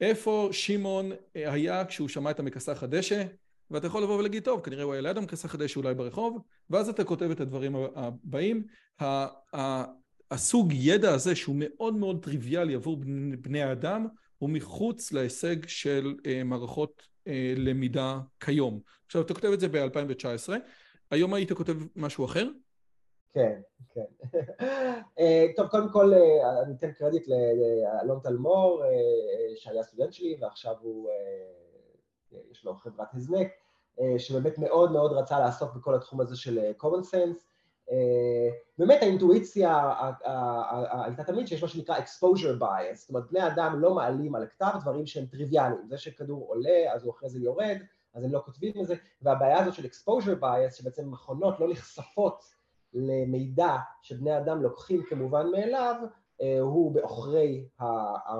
איפה 0.00 0.48
שמעון 0.52 1.12
היה 1.34 1.84
כשהוא 1.84 2.08
שמע 2.08 2.30
את 2.30 2.40
המכסח 2.40 2.82
הדשא, 2.82 3.24
ואתה 3.70 3.86
יכול 3.86 4.02
לבוא 4.02 4.18
ולהגיד, 4.18 4.44
טוב, 4.44 4.60
כנראה 4.60 4.82
הוא 4.82 4.92
היה 4.92 5.02
ליד 5.02 5.16
המכסח 5.16 5.54
הדשא 5.54 5.80
אולי 5.80 5.94
ברחוב, 5.94 6.42
ואז 6.70 6.88
אתה 6.88 7.04
כותב 7.04 7.30
את 7.30 7.40
הדברים 7.40 7.76
הבאים. 7.94 8.66
הסוג 10.34 10.68
ידע 10.72 11.14
הזה 11.14 11.36
שהוא 11.36 11.56
מאוד 11.58 11.94
מאוד 11.94 12.22
טריוויאלי 12.24 12.74
עבור 12.74 12.96
בני 13.40 13.62
האדם 13.62 14.06
הוא 14.38 14.50
מחוץ 14.50 15.12
להישג 15.12 15.56
של 15.66 16.14
uh, 16.18 16.44
מערכות 16.44 17.02
uh, 17.02 17.30
למידה 17.56 18.20
כיום. 18.40 18.80
עכשיו 19.06 19.22
אתה 19.22 19.34
כותב 19.34 19.48
את 19.52 19.60
זה 19.60 19.68
ב-2019, 19.68 20.52
היום 21.10 21.34
היית 21.34 21.52
כותב 21.52 21.72
משהו 21.96 22.24
אחר? 22.24 22.48
כן, 23.32 23.60
כן. 23.94 24.04
uh, 25.18 25.22
טוב, 25.56 25.66
קודם 25.66 25.92
כל 25.92 26.12
uh, 26.12 26.64
אני 26.64 26.74
אתן 26.74 26.92
קרדיט 26.92 27.28
לאלון 27.28 28.20
תלמור 28.22 28.82
uh, 28.82 29.60
שהיה 29.60 29.82
סטודנט 29.82 30.12
שלי 30.12 30.36
ועכשיו 30.40 30.74
הוא, 30.80 31.10
uh, 31.10 32.36
יש 32.50 32.64
לו 32.64 32.74
חברת 32.74 33.08
הזנק, 33.14 33.48
uh, 33.98 34.02
שבאמת 34.18 34.58
מאוד 34.58 34.92
מאוד 34.92 35.12
רצה 35.12 35.38
לעסוק 35.38 35.74
בכל 35.74 35.94
התחום 35.94 36.20
הזה 36.20 36.36
של 36.36 36.58
common 36.78 37.04
sense. 37.12 37.53
באמת 38.78 39.02
האינטואיציה 39.02 39.92
הייתה 41.04 41.24
תמיד 41.24 41.48
שיש 41.48 41.62
מה 41.62 41.68
שנקרא 41.68 41.98
exposure 41.98 42.60
bias, 42.60 42.94
זאת 42.94 43.08
אומרת 43.08 43.24
בני 43.30 43.46
אדם 43.46 43.80
לא 43.80 43.94
מעלים 43.94 44.34
על 44.34 44.42
הכתב 44.42 44.70
דברים 44.80 45.06
שהם 45.06 45.26
טריוויאליים, 45.26 45.88
זה 45.88 45.98
שכדור 45.98 46.46
עולה 46.48 46.92
אז 46.92 47.04
הוא 47.04 47.12
אחרי 47.12 47.28
זה 47.28 47.38
יורד, 47.38 47.76
אז 48.14 48.24
הם 48.24 48.32
לא 48.32 48.42
כותבים 48.44 48.72
את 48.80 48.86
זה, 48.86 48.94
והבעיה 49.22 49.58
הזאת 49.58 49.74
של 49.74 49.84
exposure 49.84 50.42
bias, 50.42 50.76
שבעצם 50.76 51.10
מכונות 51.10 51.60
לא 51.60 51.68
נחשפות 51.70 52.44
למידע 52.94 53.76
שבני 54.02 54.38
אדם 54.38 54.62
לוקחים 54.62 55.02
כמובן 55.08 55.50
מאליו, 55.50 55.96
אה, 56.40 56.60
הוא 56.60 56.92
בעוכרי 56.92 57.68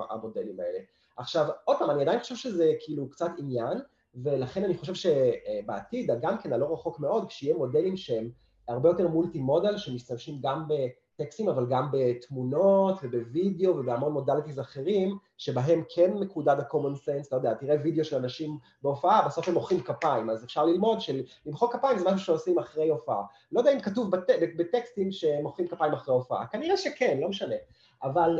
המודלים 0.09 0.59
האלה. 0.59 0.79
עכשיו, 1.17 1.47
עוד 1.63 1.77
פעם, 1.79 1.89
אני 1.89 2.01
עדיין 2.01 2.19
חושב 2.19 2.35
שזה 2.35 2.73
כאילו 2.79 3.09
קצת 3.09 3.31
עניין, 3.37 3.77
ולכן 4.15 4.63
אני 4.63 4.77
חושב 4.77 4.93
שבעתיד, 4.93 6.11
גם 6.21 6.37
כן 6.37 6.53
הלא 6.53 6.73
רחוק 6.73 6.99
מאוד, 6.99 7.27
כשיהיה 7.27 7.55
מודלים 7.55 7.97
שהם 7.97 8.29
הרבה 8.67 8.89
יותר 8.89 9.07
multi-modal, 9.07 9.77
שמשתמשים 9.77 10.35
גם 10.41 10.67
בטקסטים, 10.67 11.49
אבל 11.49 11.65
גם 11.69 11.89
בתמונות 11.91 12.95
ובווידאו 13.03 13.77
ובהמון 13.77 14.13
modalities 14.13 14.59
אחרים, 14.59 15.17
שבהם 15.37 15.83
כן 15.95 16.13
מקודד 16.13 16.59
ה-common 16.59 16.95
sense, 16.95 17.27
אתה 17.27 17.35
יודע, 17.35 17.53
תראה 17.53 17.75
וידאו 17.83 18.05
של 18.05 18.15
אנשים 18.15 18.57
בהופעה, 18.81 19.25
בסוף 19.27 19.47
הם 19.47 19.53
מוחאים 19.53 19.81
כפיים, 19.81 20.29
אז 20.29 20.43
אפשר 20.43 20.65
ללמוד 20.65 20.97
שלמחוא 21.01 21.71
כפיים 21.71 21.97
זה 21.99 22.05
משהו 22.05 22.19
שעושים 22.19 22.59
אחרי 22.59 22.89
הופעה. 22.89 23.23
לא 23.51 23.59
יודע 23.59 23.73
אם 23.73 23.79
כתוב 23.79 24.11
בט... 24.11 24.29
בטקסטים 24.57 25.11
שמוחאים 25.11 25.67
כפיים 25.67 25.93
אחרי 25.93 26.13
הופעה, 26.13 26.47
כנראה 26.47 26.77
שכן, 26.77 27.17
לא 27.21 27.29
משנה. 27.29 27.55
אבל 28.03 28.39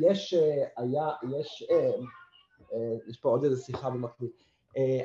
יש, 0.00 0.34
אה, 0.34 0.64
היה, 0.76 1.10
יש, 1.38 1.64
אה, 1.70 1.90
אה, 2.72 2.96
יש 3.08 3.16
פה 3.16 3.28
עוד 3.28 3.44
איזה 3.44 3.62
שיחה 3.62 3.90
במקביל. 3.90 4.30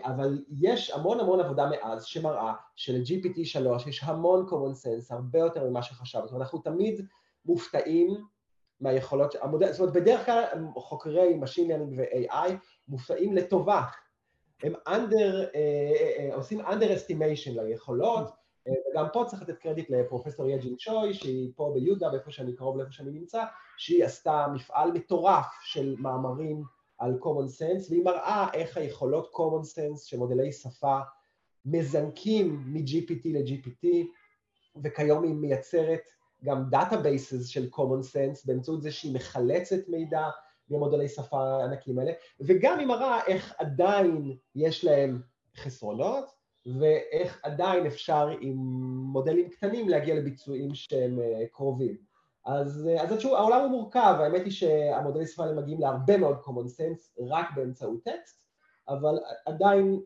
אבל 0.03 0.43
יש 0.49 0.91
המון 0.91 1.19
המון 1.19 1.39
עבודה 1.39 1.69
מאז 1.69 2.05
שמראה 2.05 2.53
של-GPT 2.75 3.45
3 3.45 3.87
יש 3.87 4.03
המון 4.03 4.45
common 4.49 4.75
sense, 4.85 5.13
הרבה 5.13 5.39
יותר 5.39 5.69
ממה 5.69 5.83
שחשבנו. 5.83 6.37
אנחנו 6.37 6.59
תמיד 6.59 7.05
מופתעים 7.45 8.17
מהיכולות, 8.81 9.35
המודל, 9.41 9.71
זאת 9.71 9.79
אומרת 9.79 9.93
בדרך 9.93 10.25
כלל 10.25 10.43
חוקרי 10.75 11.39
Machine 11.41 11.69
Learning 11.69 11.97
ו-AI 11.97 12.51
מופתעים 12.87 13.33
לטובה. 13.33 13.81
הם 14.63 14.73
under, 14.87 15.57
עושים 16.33 16.61
underestimation 16.61 17.61
ליכולות, 17.61 18.31
וגם 18.91 19.05
פה 19.13 19.23
צריך 19.27 19.41
לתת 19.41 19.57
קרדיט 19.57 19.89
לפרופסור 19.89 20.49
יג'ין 20.49 20.75
צ'וי, 20.75 21.13
שהיא 21.13 21.51
פה 21.55 21.71
ביהודה, 21.73 22.09
באיפה 22.09 22.31
שאני 22.31 22.55
קרוב 22.55 22.77
לאיפה 22.77 22.91
שאני 22.91 23.11
נמצא, 23.11 23.43
שהיא 23.77 24.05
עשתה 24.05 24.47
מפעל 24.53 24.91
מטורף 24.91 25.45
של 25.63 25.95
מאמרים 25.99 26.63
על 26.97 27.19
common 27.21 27.59
sense, 27.59 27.89
והיא 27.89 28.03
מראה 28.03 28.47
איך 28.53 28.77
היכולות 28.77 29.31
common 29.33 29.65
sense 29.65 30.05
של 30.05 30.17
מודלי 30.17 30.51
שפה 30.51 30.99
מזנקים 31.65 32.63
מ-GPT 32.65 33.25
ל-GPT, 33.25 33.87
וכיום 34.83 35.23
היא 35.23 35.33
מייצרת 35.33 36.01
גם 36.43 36.69
databases 36.69 37.47
של 37.47 37.69
common 37.73 38.03
sense 38.13 38.41
באמצעות 38.45 38.81
זה 38.81 38.91
שהיא 38.91 39.15
מחלצת 39.15 39.87
מידע 39.87 40.29
ממודלי 40.69 41.07
שפה 41.07 41.43
הענקים 41.43 41.99
האלה, 41.99 42.11
וגם 42.39 42.79
היא 42.79 42.87
מראה 42.87 43.25
איך 43.25 43.53
עדיין 43.57 44.37
יש 44.55 44.85
להם 44.85 45.21
חסרונות, 45.55 46.25
ואיך 46.79 47.39
עדיין 47.43 47.85
אפשר 47.85 48.29
עם 48.41 48.55
מודלים 49.13 49.49
קטנים 49.49 49.89
להגיע 49.89 50.15
לביצועים 50.15 50.75
שהם 50.75 51.19
אה, 51.19 51.47
קרובים. 51.51 51.97
אז, 52.47 52.87
אה, 52.89 53.03
אז 53.03 53.11
התשוב, 53.11 53.33
העולם 53.33 53.61
הוא 53.61 53.69
מורכב, 53.69 54.15
האמת 54.19 54.45
היא 54.45 54.51
שהמודלי 54.51 55.27
שפה 55.27 55.43
האלה 55.43 55.61
מגיעים 55.61 55.81
להרבה 55.81 56.17
מאוד 56.17 56.37
common 56.45 56.67
sense 56.67 57.23
רק 57.29 57.45
באמצעות 57.55 58.03
טקסט, 58.03 58.43
אבל 58.89 59.19
עדיין 59.45 59.99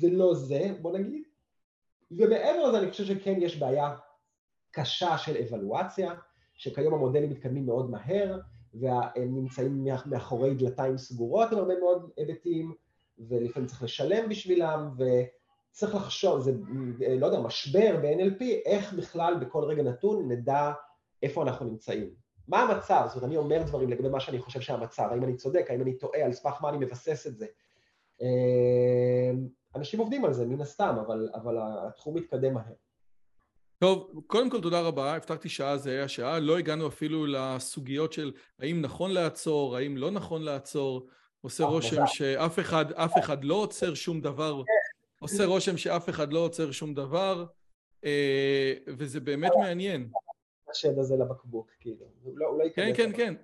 זה 0.00 0.10
לא 0.10 0.34
זה, 0.34 0.74
בוא 0.80 0.98
נגיד. 0.98 1.22
ומעבר 2.10 2.68
לזה 2.68 2.78
אני 2.78 2.90
חושב 2.90 3.04
שכן 3.04 3.34
יש 3.38 3.58
בעיה 3.58 3.94
קשה 4.70 5.18
של 5.18 5.36
אבלואציה, 5.36 6.14
שכיום 6.54 6.94
המודלים 6.94 7.30
מתקדמים 7.30 7.66
מאוד 7.66 7.90
מהר, 7.90 8.38
והם 8.74 9.34
נמצאים 9.34 9.86
מאחורי 10.06 10.54
דלתיים 10.54 10.98
סגורות 10.98 11.52
עם 11.52 11.58
הרבה 11.58 11.78
מאוד 11.78 12.10
היבטים, 12.16 12.74
ולפעמים 13.18 13.68
צריך 13.68 13.82
לשלם 13.82 14.28
בשבילם, 14.28 14.90
ו... 14.98 15.04
צריך 15.72 15.94
לחשוב, 15.94 16.40
זה, 16.40 16.52
לא 17.18 17.26
יודע, 17.26 17.40
משבר 17.40 17.96
ב-NLP, 18.02 18.44
איך 18.66 18.92
בכלל 18.92 19.34
בכל 19.34 19.64
רגע 19.64 19.82
נתון 19.82 20.32
נדע 20.32 20.72
איפה 21.22 21.42
אנחנו 21.42 21.66
נמצאים. 21.66 22.10
מה 22.48 22.62
המצב? 22.62 23.04
זאת 23.06 23.16
אומרת, 23.16 23.28
אני 23.28 23.36
אומר 23.36 23.62
דברים 23.62 23.90
לגבי 23.90 24.08
מה 24.08 24.20
שאני 24.20 24.38
חושב 24.38 24.60
שהמצב, 24.60 25.08
האם 25.10 25.24
אני 25.24 25.36
צודק, 25.36 25.66
האם 25.68 25.82
אני 25.82 25.98
טועה, 25.98 26.24
על 26.24 26.32
סמך 26.32 26.62
מה 26.62 26.68
אני 26.68 26.78
מבסס 26.78 27.26
את 27.26 27.36
זה. 27.36 27.46
אה, 28.22 29.30
אנשים 29.76 30.00
עובדים 30.00 30.24
על 30.24 30.32
זה, 30.32 30.46
מן 30.46 30.60
הסתם, 30.60 30.96
אבל, 31.06 31.28
אבל 31.34 31.56
התחום 31.60 32.16
מתקדם 32.16 32.54
מהר. 32.54 32.74
טוב, 33.78 34.10
קודם 34.26 34.50
כל 34.50 34.60
תודה 34.60 34.80
רבה, 34.80 35.14
הבטחתי 35.14 35.48
שעה 35.48 35.76
זה 35.76 35.90
היה 35.90 36.08
שעה, 36.08 36.38
לא 36.38 36.58
הגענו 36.58 36.88
אפילו 36.88 37.26
לסוגיות 37.26 38.12
של 38.12 38.32
האם 38.58 38.80
נכון 38.80 39.10
לעצור, 39.10 39.76
האם 39.76 39.96
לא 39.96 40.10
נכון 40.10 40.42
לעצור, 40.42 41.06
עושה 41.40 41.64
אה, 41.64 41.68
רושם 41.68 42.06
שאף 42.06 42.58
אחד, 42.58 42.84
אחד 43.18 43.44
לא 43.44 43.54
עוצר 43.54 43.94
שום 43.94 44.20
דבר 44.20 44.62
עושה 45.20 45.44
רושם 45.44 45.76
שאף 45.76 46.08
אחד 46.08 46.32
לא 46.32 46.38
עוצר 46.38 46.72
שום 46.72 46.94
דבר, 46.94 47.44
אה, 48.04 48.74
וזה 48.86 49.20
באמת 49.20 49.50
מעניין. 49.60 50.08
השד 50.70 50.98
הזה 50.98 51.16
לבקבוק, 51.16 51.70
כאילו. 51.80 52.06
אולי 52.24 52.70
כן, 52.74 52.92
כן, 52.96 53.12
כן. 53.16 53.34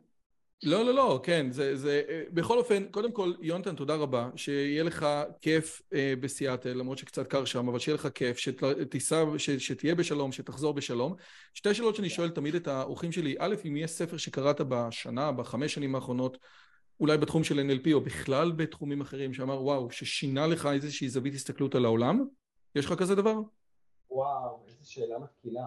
לא, 0.63 0.85
לא, 0.85 0.95
לא, 0.95 1.21
כן, 1.23 1.51
זה, 1.51 1.77
זה, 1.77 2.03
בכל 2.31 2.59
אופן, 2.59 2.85
קודם 2.91 3.13
כל, 3.13 3.33
יונתן, 3.41 3.77
תודה 3.77 3.95
רבה, 3.95 4.31
שיהיה 4.37 4.83
לך 4.83 5.07
כיף 5.41 5.83
אה, 5.93 6.15
בסיאטל, 6.21 6.73
למרות 6.73 6.99
שקצת 6.99 7.27
קר 7.27 7.45
שם, 7.45 7.69
אבל 7.69 7.79
שיהיה 7.79 7.95
לך 7.95 8.09
כיף, 8.15 8.39
שתיסע, 8.39 9.25
ש, 9.39 9.51
שתהיה 9.51 9.95
בשלום, 9.95 10.33
שתחזור 10.33 10.75
בשלום. 10.75 11.15
שתי 11.55 11.75
שאלות 11.75 11.97
שאני 11.97 12.11
שואל 12.11 12.31
תמיד 12.31 12.55
את 12.55 12.69
האורחים 12.69 13.13
שלי, 13.13 13.35
א', 13.39 13.55
אם 13.69 13.77
יש 13.77 13.91
ספר 13.91 14.17
שקראת 14.17 14.61
בשנה, 14.61 15.33
בחמש 15.33 15.75
שנים 15.75 15.95
האחרונות, 15.95 16.39
אולי 17.01 17.19
בתחום 17.19 17.45
של 17.45 17.59
NLP 17.71 17.93
או 17.93 18.01
בכלל 18.01 18.53
בתחומים 18.53 19.01
אחרים 19.01 19.35
שאמר 19.35 19.63
וואו, 19.63 19.91
ששינה 19.91 20.47
לך 20.47 20.67
איזושהי 20.67 21.09
זווית 21.09 21.35
הסתכלות 21.35 21.75
על 21.75 21.85
העולם? 21.85 22.25
יש 22.75 22.87
לך 22.87 22.93
כזה 22.93 23.15
דבר? 23.15 23.35
וואו, 24.11 24.65
איזו 24.69 24.93
שאלה 24.93 25.19
מתקילה. 25.19 25.67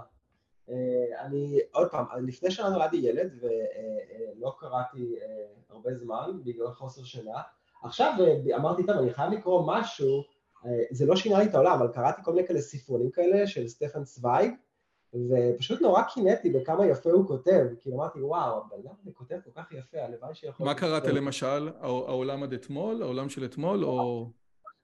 Uh, 0.69 0.71
אני, 1.19 1.59
עוד 1.71 1.91
פעם, 1.91 2.05
לפני 2.27 2.51
שנה 2.51 2.69
נולדתי 2.69 2.97
ילד 2.97 3.33
ולא 3.41 4.47
uh, 4.47 4.51
uh, 4.51 4.59
קראתי 4.59 5.15
הרבה 5.69 5.93
זמן 5.93 6.39
בגלל 6.43 6.71
חוסר 6.71 7.03
שינה. 7.03 7.41
עכשיו 7.83 8.13
אמרתי, 8.55 8.85
טוב, 8.85 8.97
אני 8.97 9.13
חייב 9.13 9.31
לקרוא 9.31 9.63
משהו, 9.67 10.23
זה 10.91 11.05
לא 11.05 11.15
שינה 11.15 11.39
לי 11.39 11.45
את 11.45 11.55
העולם, 11.55 11.71
אבל 11.71 11.87
קראתי 11.87 12.21
כל 12.23 12.33
מיני 12.33 12.47
כאלה 12.47 12.61
ספרונים 12.61 13.11
כאלה 13.11 13.47
של 13.47 13.67
סטפן 13.67 14.03
צוויג, 14.03 14.53
ופשוט 15.13 15.81
נורא 15.81 16.01
קינאתי 16.01 16.49
בכמה 16.49 16.87
יפה 16.87 17.11
הוא 17.11 17.27
כותב, 17.27 17.65
כאילו 17.79 17.95
אמרתי 17.95 18.21
וואו, 18.21 18.63
אבל 18.69 18.77
למה 18.79 18.93
הוא 19.03 19.13
כותב 19.13 19.35
כל 19.43 19.51
כך 19.55 19.71
יפה, 19.71 19.97
הלוואי 19.97 20.35
שיכול... 20.35 20.65
מה 20.65 20.73
קראת 20.73 21.05
למשל, 21.05 21.69
העולם 21.81 22.43
עד 22.43 22.53
אתמול, 22.53 23.01
העולם 23.01 23.29
של 23.29 23.45
אתמול, 23.45 23.85
או... 23.85 24.29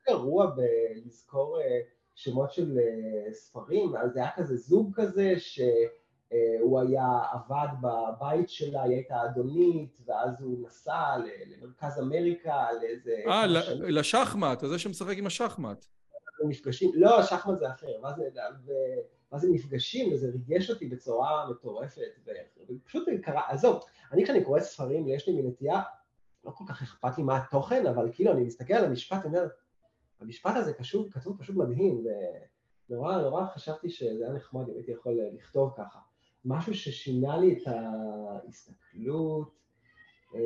גרוע 0.10 0.46
בלזכור 0.46 1.60
אה, 1.62 1.80
שמות 2.16 2.52
של 2.52 2.78
אה, 2.78 3.34
ספרים, 3.34 3.96
אז 3.96 4.14
זה 4.14 4.20
היה 4.20 4.32
כזה 4.36 4.56
זוג 4.56 4.92
כזה 4.96 5.34
שהוא 5.38 6.80
היה 6.80 7.20
עבד 7.32 7.68
בבית 7.82 8.50
שלה, 8.50 8.84
היא 8.84 8.94
הייתה 8.94 9.26
אדונית, 9.26 9.98
ואז 10.06 10.42
הוא 10.42 10.68
נסע 10.68 11.18
למרכז 11.48 12.00
אמריקה, 12.00 12.68
לאיזה... 12.82 13.16
אה, 13.28 13.46
לשחמט, 13.78 14.60
זה 14.60 14.80
שמשחק 14.80 15.18
עם 15.18 15.26
השחמט. 15.26 15.86
נפגשים, 16.48 16.92
לא, 16.96 17.24
שחמט 17.24 17.60
זה 17.60 17.70
אחר, 17.70 17.88
ואז 18.04 18.16
ואז 19.32 19.44
הם 19.44 19.54
נפגשים 19.54 20.14
וזה 20.14 20.32
ריגש 20.32 20.70
אותי 20.70 20.88
בצורה 20.88 21.50
מטורפת, 21.50 22.02
ופשוט 22.70 23.08
קרה, 23.22 23.42
עזוב, 23.48 23.84
אני 24.12 24.24
כשאני 24.24 24.44
קורא 24.44 24.60
ספרים, 24.60 25.08
יש 25.08 25.28
לי 25.28 25.42
מנטייה, 25.42 25.82
לא 26.46 26.52
כל 26.52 26.64
כך 26.68 26.82
אכפת 26.82 27.18
לי 27.18 27.24
מה 27.24 27.38
התוכן, 27.38 27.86
אבל 27.88 28.10
כאילו 28.14 28.32
אני 28.32 28.44
מסתכל 28.44 28.74
על 28.74 28.86
המשפט, 28.86 29.26
אני 29.26 29.38
אומר, 29.38 29.48
המשפט 30.22 30.56
הזה 30.56 30.74
קשור, 30.74 31.10
כתוב 31.12 31.38
פשוט 31.40 31.56
מדהים, 31.56 32.04
ונורא 32.90 33.22
נורא 33.22 33.46
חשבתי 33.54 33.90
שזה 33.90 34.26
היה 34.26 34.34
נחמד 34.34 34.70
אם 34.70 34.76
הייתי 34.76 34.92
יכול 34.92 35.20
לכתוב 35.34 35.74
ככה. 35.78 36.00
משהו 36.46 36.74
ששינה 36.74 37.38
לי 37.38 37.54
את 37.54 37.68
ההסתכלות, 37.68 39.56
אה, 40.36 40.40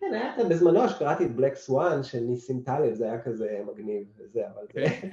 כן, 0.00 0.14
היה 0.14 0.48
בזמנו 0.50 0.88
שקראתי 0.88 1.24
את 1.24 1.36
בלק 1.36 1.54
סוואן 1.54 2.02
של 2.02 2.20
ניסים 2.20 2.62
טלב, 2.62 2.94
זה 2.94 3.04
היה 3.04 3.22
כזה 3.22 3.60
מגניב 3.66 4.06
וזה, 4.18 4.40
אבל 4.46 4.62
זה... 4.74 4.84
כן. 4.84 5.10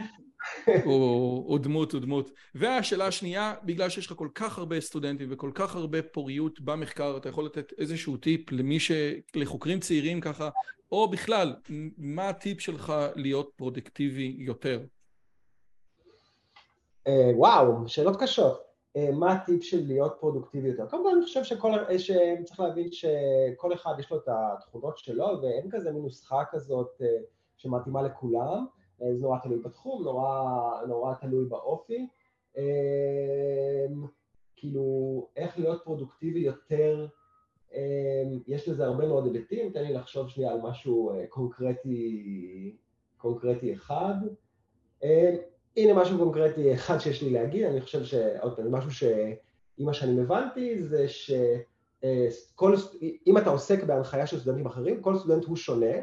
הוא 0.86 1.60
דמות, 1.60 1.92
הוא 1.92 2.02
דמות. 2.02 2.32
והשאלה 2.56 3.08
השנייה, 3.08 3.56
בגלל 3.64 3.90
שיש 3.90 4.06
לך 4.06 4.14
כל 4.14 4.28
כך 4.36 4.58
הרבה 4.58 4.82
סטודנטים 4.82 5.28
וכל 5.32 5.52
כך 5.54 5.76
הרבה 5.76 6.02
פוריות 6.02 6.62
במחקר, 6.62 7.18
אתה 7.18 7.30
יכול 7.30 7.46
לתת 7.46 7.74
איזשהו 7.78 8.18
טיפ 8.18 8.52
למי 8.52 8.80
ש... 8.80 8.92
לחוקרים 9.36 9.80
צעירים 9.80 10.22
ככה, 10.22 10.50
או 10.92 11.10
בכלל, 11.10 11.56
מה 11.98 12.30
הטיפ 12.30 12.60
שלך 12.60 12.94
להיות 13.16 13.52
פרודוקטיבי 13.56 14.36
יותר? 14.40 14.82
אה, 17.08 17.32
וואו, 17.36 17.88
שאלות 17.88 18.22
קשות. 18.22 18.68
אה, 18.98 19.12
מה 19.12 19.32
הטיפ 19.32 19.64
של 19.64 19.88
להיות 19.88 20.18
פרודוקטיבי 20.20 20.68
יותר? 20.68 20.86
קודם 20.90 21.04
כל 21.04 21.10
אני 21.16 21.26
חושב 21.26 21.44
שכל, 21.44 21.72
שצריך 21.98 22.60
להבין 22.60 22.92
שכל 22.92 23.74
אחד 23.74 23.94
יש 24.00 24.12
לו 24.12 24.18
את 24.18 24.28
התכונות 24.28 24.98
שלו 24.98 25.28
ואין 25.42 25.72
כזה 25.72 25.92
מין 25.92 26.04
נוסחה 26.04 26.44
כזאת 26.52 27.02
אה, 27.02 27.18
שמתאימה 27.58 28.02
לכולם. 28.02 28.66
אה, 29.02 29.16
זה 29.16 29.22
נורא 29.22 29.40
תלוי 29.44 29.60
בתחום, 29.60 30.04
נורא, 30.04 30.42
נורא 30.88 31.14
תלוי 31.14 31.46
באופי. 31.46 32.08
כאילו, 34.56 35.28
איך 35.36 35.60
להיות 35.60 35.84
פרודוקטיבי 35.84 36.40
יותר 36.40 37.08
יש 38.48 38.70
לזה 38.70 38.86
הרבה 38.86 39.08
מאוד 39.08 39.26
היבטים, 39.26 39.72
תן 39.72 39.84
לי 39.84 39.94
לחשוב 39.94 40.30
שנייה 40.30 40.52
על 40.52 40.60
משהו 40.64 41.12
קונקרטי, 41.30 42.76
קונקרטי 43.18 43.74
אחד. 43.74 44.16
הנה 45.78 45.94
משהו 45.94 46.18
קונקרטי 46.18 46.74
אחד 46.74 46.98
שיש 47.00 47.24
לי 47.24 47.30
להגיד, 47.30 47.66
אני 47.66 47.82
חושב 47.82 48.04
שעוד 48.04 48.56
פעם, 48.56 48.72
משהו 48.72 48.92
שאם 48.92 49.86
מה 49.86 49.94
שאני 49.94 50.22
הבנתי 50.22 50.84
זה 50.84 51.06
שכל, 51.08 52.76
אם 53.28 53.38
אתה 53.38 53.50
עוסק 53.50 53.84
בהנחיה 53.84 54.28
של 54.28 54.40
סטודנטים 54.40 54.66
אחרים, 54.66 55.02
כל 55.02 55.18
סטודנט 55.18 55.46
הוא 55.46 55.56
שונה, 55.56 55.96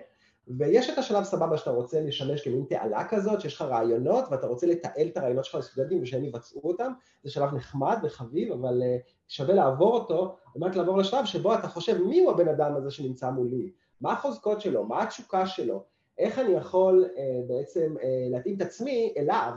ויש 0.48 0.90
את 0.90 0.98
השלב 0.98 1.24
סבבה 1.24 1.56
שאתה 1.56 1.70
רוצה 1.70 2.00
לשמש 2.00 2.44
כמין 2.44 2.64
תעלה 2.68 3.08
כזאת, 3.08 3.40
שיש 3.40 3.54
לך 3.54 3.62
רעיונות 3.62 4.24
ואתה 4.30 4.46
רוצה 4.46 4.66
לתעל 4.66 5.06
את 5.06 5.16
הרעיונות 5.16 5.44
שלך 5.44 5.54
לסטודנטים 5.54 6.02
ושהם 6.02 6.24
יבצעו 6.24 6.60
אותם, 6.64 6.92
זה 7.22 7.30
שלב 7.30 7.54
נחמד 7.54 7.98
וחביב, 8.02 8.52
אבל 8.52 8.82
אה, 8.82 8.96
שווה 9.28 9.54
לעבור 9.54 9.94
אותו, 9.94 10.36
על 10.54 10.60
מנת 10.60 10.76
לעבור 10.76 10.98
לשלב 10.98 11.24
שבו 11.24 11.54
אתה 11.54 11.68
חושב 11.68 12.02
מי 12.02 12.20
הוא 12.20 12.30
הבן 12.30 12.48
אדם 12.48 12.76
הזה 12.76 12.90
שנמצא 12.90 13.30
מולי, 13.30 13.72
מה 14.00 14.12
החוזקות 14.12 14.60
שלו, 14.60 14.84
מה 14.84 15.02
התשוקה 15.02 15.46
שלו, 15.46 15.84
איך 16.18 16.38
אני 16.38 16.52
יכול 16.52 17.08
אה, 17.16 17.22
בעצם 17.46 17.94
אה, 18.02 18.26
להתאים 18.30 18.56
את 18.56 18.62
עצמי 18.62 19.14
אליו, 19.16 19.52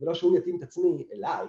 ולא 0.00 0.14
שהוא 0.14 0.38
יתאים 0.38 0.58
את 0.58 0.62
עצמי 0.62 1.06
אליי, 1.12 1.46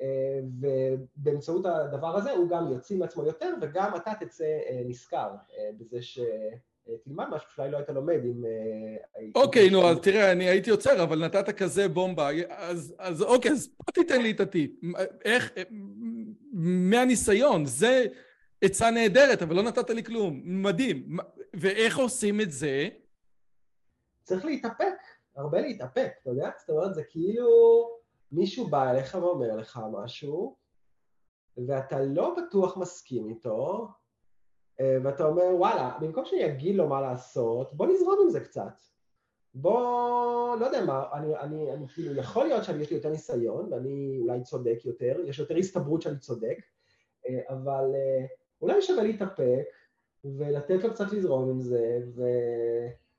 אה, 0.00 0.40
ובאמצעות 0.60 1.66
הדבר 1.66 2.16
הזה 2.16 2.32
הוא 2.32 2.48
גם 2.48 2.72
יוציא 2.72 2.98
מעצמו 2.98 3.24
יותר 3.24 3.54
וגם 3.62 3.96
אתה 3.96 4.12
תצא 4.20 4.44
אה, 4.44 4.82
נשכר 4.84 5.30
אה, 5.58 5.70
בזה 5.78 6.02
ש... 6.02 6.18
תלמד 7.04 7.24
משהו 7.30 7.48
שאולי 7.54 7.70
לא 7.70 7.76
היית 7.76 7.88
לומד 7.88 8.20
אם... 8.24 8.44
אוקיי, 9.34 9.70
נו, 9.70 9.88
אז 9.88 9.98
תראה, 10.02 10.32
אני 10.32 10.44
הייתי 10.44 10.70
עוצר, 10.70 11.02
אבל 11.02 11.24
נתת 11.24 11.50
כזה 11.50 11.88
בומבה, 11.88 12.30
אז, 12.48 12.94
אז 12.98 13.22
אוקיי, 13.22 13.50
אז 13.50 13.68
פה 13.76 13.92
תיתן 13.92 14.22
לי 14.22 14.30
את 14.30 14.40
הטיפ. 14.40 14.70
איך, 15.24 15.52
מהניסיון, 16.52 17.66
זה 17.66 18.06
עצה 18.62 18.90
נהדרת, 18.90 19.42
אבל 19.42 19.56
לא 19.56 19.62
נתת 19.62 19.90
לי 19.90 20.04
כלום. 20.04 20.40
מדהים. 20.44 21.16
ואיך 21.54 21.98
עושים 21.98 22.40
את 22.40 22.50
זה? 22.50 22.88
צריך 24.22 24.44
להתאפק, 24.44 24.94
הרבה 25.36 25.60
להתאפק, 25.60 26.12
אתה 26.22 26.30
יודע? 26.30 26.50
זאת 26.58 26.70
אומרת, 26.70 26.94
זה 26.94 27.02
כאילו 27.04 27.48
מישהו 28.32 28.66
בא 28.66 28.90
אליך 28.90 29.14
ואומר 29.14 29.56
לך 29.56 29.80
משהו, 29.92 30.56
ואתה 31.66 32.00
לא 32.00 32.36
בטוח 32.36 32.76
מסכים 32.76 33.28
איתו, 33.28 33.88
אה, 33.88 34.01
ואתה 34.80 35.24
אומר, 35.24 35.42
וואלה, 35.56 35.96
במקום 36.00 36.24
שאני 36.24 36.46
אגיד 36.46 36.76
לו 36.76 36.88
מה 36.88 37.00
לעשות, 37.00 37.74
בוא 37.74 37.86
נזרום 37.86 38.18
עם 38.24 38.30
זה 38.30 38.40
קצת. 38.40 38.82
בוא, 39.54 40.56
לא 40.56 40.66
יודע 40.66 40.84
מה, 40.84 41.04
אני, 41.12 41.36
אני, 41.40 41.72
אני 41.72 41.88
כאילו, 41.88 42.16
יכול 42.16 42.46
להיות 42.46 42.64
שאני, 42.64 42.82
יש 42.82 42.90
לי 42.90 42.96
יותר 42.96 43.08
ניסיון, 43.08 43.72
ואני 43.72 44.18
אולי 44.20 44.42
צודק 44.42 44.78
יותר, 44.84 45.16
יש 45.26 45.38
יותר 45.38 45.56
הסתברות 45.56 46.02
שאני 46.02 46.18
צודק, 46.18 46.58
אה, 47.28 47.40
אבל 47.48 47.84
אה, 47.94 48.26
אולי 48.62 48.82
שווה 48.82 49.02
להתאפק, 49.02 49.64
ולתת 50.24 50.84
לו 50.84 50.90
קצת 50.90 51.12
לזרום 51.12 51.50
עם 51.50 51.60
זה, 51.60 51.98
ו... 52.16 52.22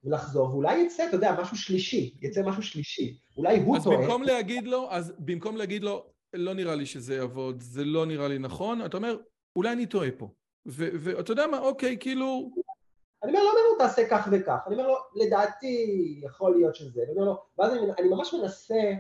ולחזור, 0.04 0.50
ואולי 0.50 0.78
יצא, 0.78 1.08
אתה 1.08 1.16
יודע, 1.16 1.36
משהו 1.42 1.58
שלישי, 1.58 2.16
יצא 2.22 2.44
משהו 2.44 2.64
שלישי, 2.64 3.18
אולי 3.38 3.60
הוא 3.60 3.78
טועה. 3.84 3.98
אז 3.98 4.02
במקום 4.02 4.24
להגיד 4.24 4.68
לו, 4.68 4.88
אז 4.92 5.14
במקום 5.20 5.58
להגיד 5.58 5.84
לו, 5.84 6.06
לא 6.34 6.54
נראה 6.54 6.76
לי 6.76 6.86
שזה 6.86 7.16
יעבוד, 7.16 7.62
זה 7.62 7.86
לא 7.86 8.06
נראה 8.06 8.28
לי 8.28 8.40
נכון, 8.40 8.86
אתה 8.86 8.98
אומר, 8.98 9.18
אולי 9.56 9.72
אני 9.72 9.86
טועה 9.86 10.10
פה. 10.18 10.30
ואתה 10.66 11.32
יודע 11.32 11.48
מה, 11.48 11.60
אוקיי, 11.60 11.98
כאילו... 12.00 12.52
אני 13.24 13.32
אומר, 13.32 13.44
לא 13.44 13.50
אומר 13.50 13.62
לו 13.72 13.78
תעשה 13.78 14.08
כך 14.10 14.28
וכך, 14.32 14.64
אני 14.68 14.76
אומר 14.76 14.88
לו, 14.88 14.96
לדעתי 15.16 16.16
יכול 16.24 16.56
להיות 16.56 16.76
שזה, 16.76 17.02
אני 17.04 17.12
אומר 17.12 17.26
לו, 17.26 17.44
ואז 17.58 17.74
אני, 17.74 17.92
אני 18.00 18.10
ממש 18.10 18.34
מנסה 18.34 18.94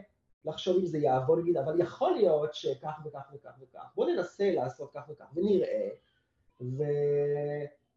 לחשוב 0.45 0.78
אם 0.78 0.86
זה 0.86 0.97
יעבוד, 0.97 1.39
נגיד, 1.39 1.57
אבל 1.57 1.82
יכול 1.82 2.11
להיות 2.11 2.53
שכך 2.53 2.99
וכך 3.05 3.32
וכך 3.34 3.51
וכך, 3.61 3.86
בוא 3.95 4.05
ננסה 4.05 4.51
לעשות 4.51 4.91
כך 4.93 5.01
וכך, 5.09 5.26
ונראה, 5.36 5.89
ו... 6.61 6.84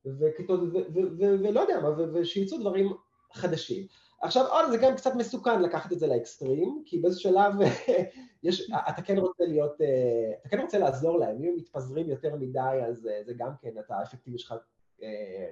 וכתוב, 0.06 0.62
ו, 0.62 0.78
ו, 0.94 1.00
ו, 1.18 1.20
ולא 1.42 1.60
יודע 1.60 1.80
מה, 1.80 1.88
ושיצאו 2.12 2.58
דברים 2.58 2.92
חדשים. 3.32 3.86
עכשיו 4.20 4.46
עוד 4.46 4.70
זה 4.70 4.76
גם 4.76 4.96
קצת 4.96 5.14
מסוכן 5.14 5.62
לקחת 5.62 5.92
את 5.92 5.98
זה 5.98 6.06
לאקסטרים, 6.06 6.82
כי 6.84 6.98
באיזה 6.98 7.20
שלב 7.20 7.52
יש, 8.42 8.70
אתה 8.88 9.02
כן 9.02 9.18
רוצה 9.18 9.44
להיות, 9.44 9.80
אה, 9.80 10.32
אתה 10.40 10.48
כן 10.48 10.60
רוצה 10.60 10.78
לעזור 10.78 11.18
להם, 11.18 11.36
אם 11.36 11.48
הם 11.48 11.56
מתפזרים 11.56 12.10
יותר 12.10 12.36
מדי 12.36 12.80
אז 12.88 13.06
אה, 13.06 13.20
זה 13.26 13.32
גם 13.36 13.50
כן, 13.60 13.78
אתה 13.78 13.96
האפקטיביות 13.96 14.40
שלך 14.40 14.54
אה, 15.02 15.48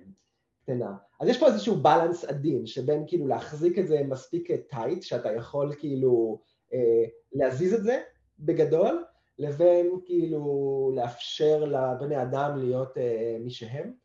קטנה. 0.63 0.97
אז 1.21 1.29
יש 1.29 1.41
פה 1.41 1.47
איזשהו 1.47 1.77
בלנס 1.77 2.25
עדין, 2.25 2.67
שבין 2.67 3.05
כאילו 3.07 3.27
להחזיק 3.27 3.79
את 3.79 3.87
זה 3.87 4.03
מספיק 4.05 4.49
טייט, 4.69 5.03
שאתה 5.03 5.33
יכול 5.33 5.75
כאילו 5.79 6.41
להזיז 7.33 7.75
את 7.75 7.85
זה 7.85 8.03
בגדול, 8.39 9.05
לבין 9.39 10.01
כאילו 10.05 10.93
לאפשר 10.97 11.65
לבני 11.65 12.23
אדם 12.23 12.59
להיות 12.59 12.95
מי 13.41 13.51
שהם. 13.51 14.04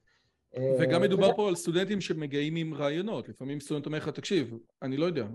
וגם 0.56 1.02
מדובר 1.02 1.36
פה 1.36 1.48
על 1.48 1.56
סטודנטים 1.56 2.02
שמגיעים 2.02 2.56
עם 2.56 2.74
רעיונות, 2.74 3.30
לפעמים 3.30 3.60
סטודנט 3.60 3.86
אומר 3.86 3.98
לך, 3.98 4.10
תקשיב, 4.10 4.58
אני 4.82 4.98
לא 4.98 5.06
יודע. 5.06 5.26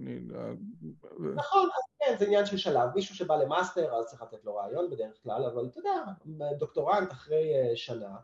נכון, 1.34 1.68
כן, 1.98 2.14
זה 2.18 2.24
עניין 2.24 2.46
של 2.46 2.56
שלב. 2.56 2.88
מישהו 2.94 3.14
שבא 3.14 3.36
למאסטר, 3.36 3.94
אז 3.94 4.06
צריך 4.06 4.22
לתת 4.22 4.44
לו 4.44 4.54
רעיון 4.56 4.90
בדרך 4.90 5.22
כלל, 5.22 5.44
אבל 5.44 5.66
אתה 5.66 5.78
יודע, 5.78 6.02
דוקטורנט 6.58 7.12
אחרי 7.12 7.54
אה, 7.54 7.76
שנה, 7.76 8.16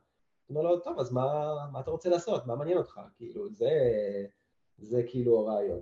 אומר 0.51 0.63
לו, 0.63 0.81
טוב, 0.81 0.99
אז 0.99 1.13
מה, 1.13 1.55
מה 1.73 1.81
אתה 1.81 1.91
רוצה 1.91 2.09
לעשות? 2.09 2.47
מה 2.47 2.57
מעניין 2.57 2.79
אותך? 2.79 3.01
כאילו, 3.17 3.51
זה, 3.51 3.71
זה 4.79 5.03
כאילו 5.07 5.39
הרעיון. 5.39 5.81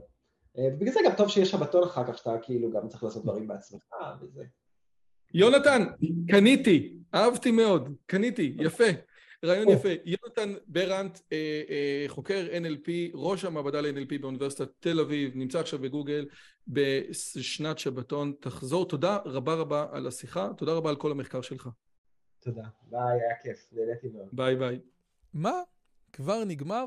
אה, 0.58 0.68
ובגלל 0.72 0.92
זה 0.92 1.00
גם 1.04 1.12
טוב 1.16 1.28
שיש 1.28 1.50
שבתון 1.50 1.82
אחר 1.82 2.04
כך, 2.04 2.18
שאתה 2.18 2.38
כאילו 2.42 2.72
גם 2.72 2.88
צריך 2.88 3.04
לעשות 3.04 3.22
דברים 3.22 3.46
בעצמך 3.46 3.94
וזה. 4.20 4.44
יונתן, 5.34 5.84
קניתי, 6.28 6.96
אהבתי 7.14 7.50
מאוד, 7.50 7.88
קניתי, 8.06 8.56
יפה. 8.58 8.84
רעיון 9.44 9.68
יפה. 9.68 9.88
יונתן 10.04 10.54
ברנט, 10.66 11.18
אה, 11.32 11.62
אה, 11.68 12.04
חוקר 12.08 12.46
NLP, 12.52 12.90
ראש 13.14 13.44
המעבדה 13.44 13.80
ל-NLP 13.80 14.18
באוניברסיטת 14.20 14.68
תל 14.80 15.00
אביב, 15.00 15.32
נמצא 15.34 15.60
עכשיו 15.60 15.78
בגוגל 15.78 16.26
בשנת 16.68 17.78
שבתון. 17.78 18.32
תחזור, 18.40 18.88
תודה 18.88 19.18
רבה 19.24 19.54
רבה 19.54 19.86
על 19.92 20.06
השיחה, 20.06 20.50
תודה 20.56 20.72
רבה 20.72 20.90
על 20.90 20.96
כל 20.96 21.10
המחקר 21.10 21.40
שלך. 21.40 21.68
תודה, 22.40 22.62
ביי, 22.82 23.00
היה 23.00 23.34
כיף, 23.42 23.68
נהניתי 23.72 24.08
מאוד. 24.08 24.28
ביי 24.32 24.56
ביי. 24.56 24.80
מה? 25.34 25.62
כבר 26.12 26.44
נגמר? 26.44 26.86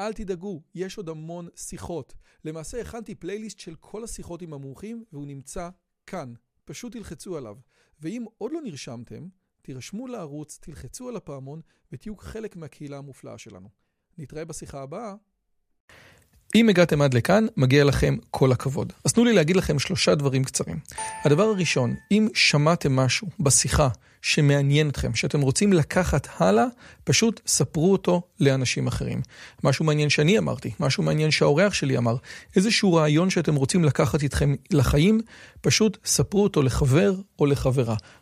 אל 0.00 0.12
תדאגו, 0.12 0.62
יש 0.74 0.96
עוד 0.96 1.08
המון 1.08 1.48
שיחות. 1.56 2.14
למעשה 2.44 2.80
הכנתי 2.80 3.14
פלייליסט 3.14 3.58
של 3.58 3.74
כל 3.74 4.04
השיחות 4.04 4.42
עם 4.42 4.54
המומחים, 4.54 5.04
והוא 5.12 5.26
נמצא 5.26 5.68
כאן. 6.06 6.32
פשוט 6.64 6.92
תלחצו 6.92 7.36
עליו. 7.36 7.56
ואם 8.00 8.24
עוד 8.38 8.52
לא 8.52 8.60
נרשמתם, 8.60 9.28
תירשמו 9.68 10.06
לערוץ, 10.06 10.58
תלחצו 10.62 11.08
על 11.08 11.16
הפעמון 11.16 11.60
ותהיו 11.92 12.16
חלק 12.16 12.56
מהקהילה 12.56 12.98
המופלאה 12.98 13.38
שלנו. 13.38 13.68
נתראה 14.18 14.44
בשיחה 14.44 14.82
הבאה. 14.82 15.14
אם 16.54 16.68
הגעתם 16.68 17.02
עד 17.02 17.14
לכאן, 17.14 17.46
מגיע 17.56 17.84
לכם 17.84 18.16
כל 18.30 18.52
הכבוד. 18.52 18.92
אז 19.04 19.12
תנו 19.12 19.24
לי 19.24 19.32
להגיד 19.32 19.56
לכם 19.56 19.78
שלושה 19.78 20.14
דברים 20.14 20.44
קצרים. 20.44 20.78
הדבר 21.24 21.42
הראשון, 21.42 21.94
אם 22.10 22.28
שמעתם 22.34 22.96
משהו 22.96 23.28
בשיחה 23.40 23.88
שמעניין 24.22 24.88
אתכם, 24.88 25.14
שאתם 25.14 25.40
רוצים 25.40 25.72
לקחת 25.72 26.28
הלאה, 26.36 26.64
פשוט 27.04 27.40
ספרו 27.46 27.92
אותו 27.92 28.22
לאנשים 28.40 28.86
אחרים. 28.86 29.22
משהו 29.64 29.84
מעניין 29.84 30.10
שאני 30.10 30.38
אמרתי, 30.38 30.70
משהו 30.80 31.02
מעניין 31.02 31.30
שהאורח 31.30 31.74
שלי 31.74 31.98
אמר, 31.98 32.16
איזשהו 32.56 32.94
רעיון 32.94 33.30
שאתם 33.30 33.54
רוצים 33.54 33.84
לקחת 33.84 34.22
איתכם 34.22 34.54
לחיים, 34.70 35.20
פשוט 35.60 35.98
ספרו 36.04 36.42
אותו 36.42 36.62
לחבר 36.62 37.14
או 37.38 37.46
לחברה. 37.46 37.96